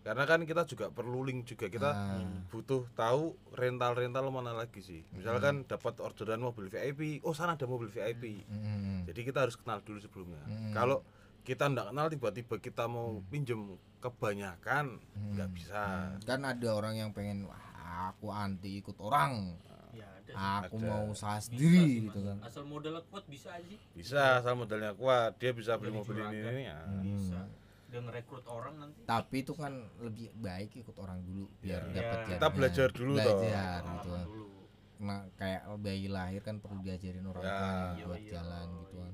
Karena 0.02 0.22
kan 0.24 0.38
kita 0.42 0.64
juga 0.64 0.88
perlu 0.88 1.22
link 1.22 1.48
juga. 1.48 1.66
Kita 1.66 1.90
Ah. 1.90 2.22
butuh 2.48 2.86
tahu 2.94 3.34
rental 3.52 3.94
rental 3.96 4.30
mana 4.30 4.54
lagi 4.54 4.78
sih. 4.80 5.02
Misalkan 5.12 5.66
dapat 5.66 5.98
orderan 5.98 6.38
mobil 6.40 6.68
VIP 6.68 7.20
oh 7.22 7.34
sana 7.34 7.54
ada 7.54 7.66
mobil 7.66 7.88
VIP 7.88 8.46
Mm-mm. 8.46 9.04
jadi 9.06 9.20
kita 9.24 9.40
harus 9.42 9.56
kenal 9.56 9.82
dulu 9.82 9.98
sebelumnya. 9.98 10.46
Hmm. 10.46 10.70
kalau 10.72 11.02
kita 11.42 11.66
nggak 11.68 11.90
kenal 11.90 12.06
tiba-tiba 12.08 12.56
kita 12.60 12.86
mau 12.86 13.22
pinjem 13.24 13.78
kebanyakan 14.00 15.02
nggak 15.34 15.46
Hmm. 15.46 15.58
bisa. 15.58 15.82
Kan 16.22 16.42
ada 16.42 16.70
orang 16.72 16.96
yang 16.96 17.10
pengen 17.10 17.46
wah 17.46 17.62
aku 18.08 18.30
anti 18.30 18.78
ikut 18.80 18.98
orang 19.00 19.58
ada 20.28 20.34
sih. 20.34 20.66
aku 20.66 20.76
Ada. 20.76 20.88
mau 20.88 21.04
usaha 21.08 21.38
sendiri 21.38 21.84
gitu 22.04 22.20
kan 22.20 22.38
asal 22.42 22.64
modalnya 22.64 23.04
kuat 23.04 23.24
bisa 23.26 23.50
aja 23.52 23.76
bisa 23.92 24.20
asal 24.38 24.54
modalnya 24.54 24.92
kuat 24.94 25.32
dia 25.36 25.52
bisa 25.52 25.76
beli 25.76 25.90
Jadi 25.90 25.98
mobil 25.98 26.16
ini 26.24 26.38
ini 26.42 26.64
ya 26.66 26.78
bisa 27.00 27.40
dia 27.86 28.00
ngerekrut 28.02 28.46
orang 28.46 28.76
nanti 28.78 29.00
tapi 29.04 29.36
itu 29.40 29.54
kan 29.54 29.74
lebih 30.00 30.28
baik 30.36 30.72
ikut 30.76 30.98
orang 30.98 31.20
dulu 31.22 31.46
biar 31.60 31.82
Ya. 31.86 31.94
dapat 31.94 32.18
Ya. 32.18 32.28
Kita 32.32 32.48
belajar 32.50 32.88
dulu 32.90 33.14
toh. 33.16 33.24
belajar 33.38 33.80
gitu 33.86 34.10
kan. 34.10 34.26
dulu 34.26 34.48
nah 34.98 35.20
kayak 35.34 35.62
bayi 35.78 36.08
lahir 36.08 36.42
kan 36.42 36.56
perlu 36.58 36.80
diajarin 36.80 37.26
orang 37.26 37.42
Ya. 37.42 37.52
tuanya 37.52 37.94
Iya, 37.94 38.06
buat 38.06 38.20
iya. 38.20 38.32
jalan 38.34 38.68
gitu 38.80 38.96
kan 38.98 39.14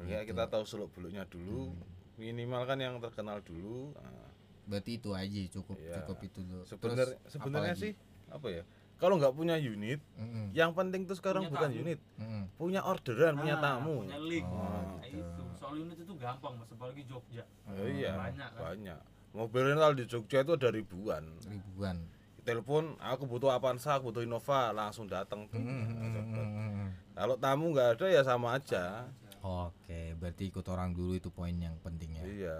Gitu. 0.00 0.22
kita 0.26 0.44
tahu 0.46 0.64
seluk 0.64 0.90
beluknya 0.90 1.24
dulu 1.26 1.60
Hmm. 1.70 1.84
minimal 2.16 2.62
kan 2.64 2.78
yang 2.78 2.96
terkenal 2.98 3.40
dulu 3.40 3.92
Nah, 3.94 4.28
berarti 4.66 4.90
itu 4.94 5.10
aja 5.10 5.40
cukup 5.50 5.76
Iya. 5.76 5.94
cukup 5.98 6.18
itu 6.22 6.40
dulu 6.42 6.62
sebenarnya 6.62 7.06
Terus, 7.10 7.10
sebenarnya 7.26 7.72
apalagi? 7.72 7.82
sih 7.82 7.92
apa 8.30 8.46
ya 8.48 8.62
kalau 9.00 9.16
nggak 9.16 9.32
punya 9.32 9.56
unit 9.56 9.98
Mm-mm, 10.14 10.52
yang 10.52 10.70
penting 10.70 11.02
tuh 11.02 11.16
sekarang 11.16 11.42
Punya 11.42 11.52
bukan 11.56 11.68
tamu. 11.68 11.80
unit. 11.80 11.98
Mm-mm. 12.14 12.42
punya 12.54 12.80
orderan 12.82 13.34
punya 13.34 13.56
Nah, 13.56 13.64
tamu. 13.66 13.96
punya 13.98 14.20
link. 14.20 14.44
Oh, 14.44 14.60
Nah, 14.60 15.00
gitu. 15.02 15.18
itu 15.18 15.42
soal 15.56 15.74
unit 15.74 15.96
itu 15.96 16.12
gampang 16.14 16.52
mas. 16.54 16.68
Apalagi 16.68 17.02
Jogja. 17.04 17.44
Oh, 17.64 17.88
iya 17.88 18.12
Banyak 18.14 18.48
kan? 18.52 18.60
banyak. 18.62 19.00
Mobil 19.30 19.62
rental 19.64 19.92
di 19.94 20.04
Jogja 20.04 20.38
itu 20.40 20.52
ada 20.52 20.68
ribuan. 20.68 21.24
Ribuan. 21.42 21.96
Telepon 22.40 22.96
aku 22.98 23.24
butuh 23.26 23.50
Avanza 23.50 23.94
aku 23.94 24.10
butuh 24.10 24.20
Innova 24.20 24.70
langsung 24.70 25.04
datang 25.04 25.44
tuh 25.46 25.60
mm-mm. 25.60 26.88
kalau 27.12 27.36
tamu 27.36 27.68
nggak 27.70 27.96
ada 27.96 28.06
ya 28.06 28.22
sama 28.22 28.54
aja. 28.54 29.08
Oke 29.40 30.12
berarti 30.14 30.48
ikut 30.48 30.64
orang 30.66 30.90
dulu 30.90 31.14
itu 31.14 31.28
poin 31.28 31.52
yang 31.52 31.76
penting 31.78 32.12
ya. 32.12 32.24
Iya 32.24 32.58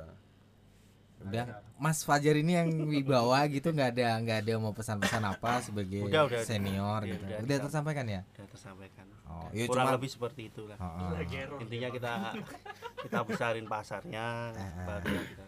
udah 1.22 1.44
Mas 1.76 2.00
Fajar 2.00 2.32
ini 2.34 2.52
yang 2.54 2.68
wibawa 2.84 3.44
gitu 3.46 3.70
nggak 3.70 3.92
ada 3.92 4.16
nggak 4.18 4.38
ada 4.40 4.52
mau 4.56 4.72
pesan-pesan 4.72 5.22
apa 5.22 5.60
sebagai 5.60 6.00
Udah, 6.02 6.24
udah, 6.24 6.40
senior 6.42 7.00
Iya, 7.02 7.12
gitu. 7.12 7.22
udah, 7.22 7.36
udah 7.36 7.44
udah. 7.46 7.58
tersampaikan 7.62 8.06
ya? 8.06 8.20
Udah 8.26 8.46
tersampaikan. 8.48 9.06
Oh 9.24 9.46
iya 9.50 9.64
kurang 9.64 9.86
cuma 9.86 9.94
lebih 9.94 10.10
seperti 10.10 10.42
itulah 10.46 10.74
Oh, 10.76 11.14
oh. 11.14 11.20
Error 11.20 11.58
intinya 11.60 11.88
kita 11.88 12.12
kita 13.00 13.18
besarin 13.22 13.64
pasarnya 13.64 14.26
Ah, 14.50 14.84
baru 14.84 15.06
kita 15.06 15.46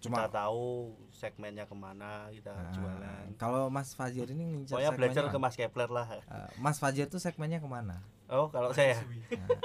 Cuma- 0.00 0.16
kita 0.16 0.28
tahu 0.32 0.64
segmennya 1.10 1.64
ke 1.64 1.74
mana 1.74 2.30
kita 2.30 2.48
Ah, 2.48 2.72
jualan. 2.72 3.24
kalau 3.36 3.68
Mas 3.68 3.92
Fajar 3.92 4.24
ini 4.26 4.42
ngincar 4.46 4.72
pokoknya 4.72 4.92
belajar 4.94 5.22
ke 5.26 5.36
Mas 5.36 5.54
Kepler 5.54 5.90
lah? 5.90 6.06
Eh, 6.08 6.22
Mas 6.56 6.78
Fajar 6.78 7.04
tuh 7.04 7.18
segmennya 7.18 7.58
ke 7.58 7.68
mana? 7.68 8.00
Oh 8.26 8.46
kalau 8.46 8.72
saya? 8.72 8.96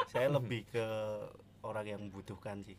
Saya 0.10 0.28
lebih 0.28 0.68
ke 0.68 0.84
orang 1.66 1.86
yang 1.88 2.00
membutuhkan 2.00 2.62
sih. 2.62 2.78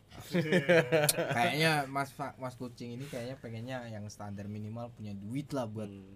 Kayaknya 1.37 1.85
Mas 1.87 2.09
Fa- 2.09 2.37
Mas 2.37 2.55
kucing 2.55 2.95
ini 2.95 3.05
kayaknya 3.05 3.37
pengennya 3.37 3.79
yang 3.87 4.07
standar 4.07 4.47
minimal 4.47 4.89
punya 4.91 5.11
duit 5.13 5.51
lah 5.51 5.67
buat 5.67 5.87
Hmm, 5.87 6.15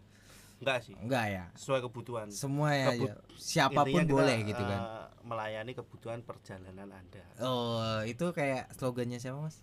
enggak 0.59 0.79
sih. 0.83 0.95
Enggak 0.95 1.25
ya? 1.27 1.45
Sesuai 1.55 1.81
kebutuhan. 1.83 2.29
Semua 2.31 2.71
ya, 2.73 2.93
Kebut- 2.93 3.11
ya. 3.11 3.15
siapa 3.35 3.83
pun 3.83 3.91
Intinya 3.91 4.05
kita, 4.05 4.15
boleh 4.15 4.37
gitu 4.45 4.63
kan. 4.63 4.81
eh, 4.81 5.07
melayani 5.23 5.73
kebutuhan 5.75 6.21
perjalanan 6.21 6.89
anda. 6.91 7.25
Oh 7.41 8.01
itu 8.03 8.31
kayak 8.31 8.71
slogannya 8.73 9.19
siapa 9.19 9.41
Mas? 9.41 9.59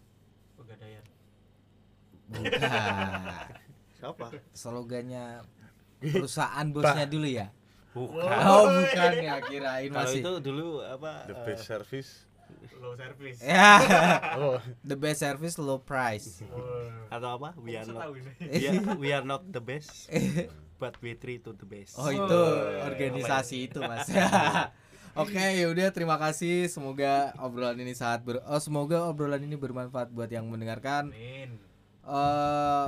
Pegadaian. 0.54 1.06
Bukan. 2.28 2.60
Siapa? 3.98 4.30
Slogannya 4.52 5.42
perusahaan 5.98 6.68
bosnya 6.70 7.06
dulu 7.06 7.26
ya? 7.26 7.50
Bukan. 7.90 8.30
Oh 8.46 8.70
bukan 8.70 9.14
ya 9.18 9.42
kirain 9.42 9.90
kalau 9.90 10.06
masih 10.06 10.22
itu 10.22 10.34
dulu 10.40 10.68
apa 10.84 11.26
the 11.26 11.34
best 11.42 11.66
service 11.66 12.27
low 12.78 12.94
service. 12.96 13.40
Ya. 13.42 13.74
Oh. 14.38 14.58
The 14.86 14.98
best 14.98 15.26
service 15.26 15.56
low 15.58 15.82
price. 15.82 16.42
Atau 17.10 17.30
apa? 17.42 17.58
We 17.58 17.74
are 17.74 17.88
not 17.88 18.14
we 18.54 18.64
are, 18.68 18.82
we 18.98 19.10
are 19.14 19.26
not 19.26 19.44
the 19.50 19.60
best 19.64 20.12
but 20.82 20.94
we 21.02 21.18
treat 21.18 21.42
to 21.46 21.58
the 21.58 21.66
best. 21.66 21.98
Oh 21.98 22.14
itu 22.14 22.42
organisasi 22.86 23.72
itu 23.72 23.82
mas. 23.82 24.08
Oke, 25.18 25.42
yaudah 25.58 25.90
terima 25.90 26.22
kasih. 26.22 26.70
Semoga 26.70 27.34
obrolan 27.42 27.82
ini 27.82 27.98
sangat 27.98 28.22
ber 28.22 28.38
oh, 28.46 28.62
semoga 28.62 29.10
obrolan 29.10 29.42
ini 29.42 29.58
bermanfaat 29.58 30.14
buat 30.14 30.30
yang 30.30 30.46
mendengarkan. 30.46 31.10
Amin. 31.10 31.58
Eh 32.06 32.88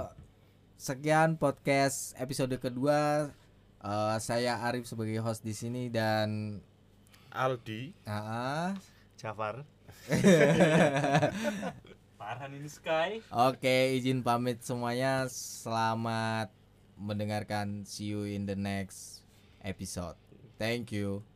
sekian 0.77 1.35
podcast 1.41 2.13
episode 2.21 2.53
kedua. 2.61 3.33
Eh, 3.79 4.17
saya 4.19 4.59
Arif 4.59 4.85
sebagai 4.91 5.23
host 5.23 5.39
di 5.41 5.55
sini 5.55 5.87
dan 5.87 6.59
Aldi. 7.31 7.95
Ah, 8.03 8.75
Jafar 9.19 9.67
Parhan 12.19 12.51
ini 12.55 12.71
Sky 12.71 13.19
Oke, 13.35 13.99
izin 13.99 14.23
pamit 14.23 14.63
semuanya. 14.63 15.27
Selamat 15.27 16.47
mendengarkan. 16.95 17.83
See 17.83 18.15
you 18.15 18.23
in 18.23 18.47
the 18.47 18.55
next 18.55 19.27
episode. 19.59 20.15
Thank 20.55 20.95
you. 20.95 21.27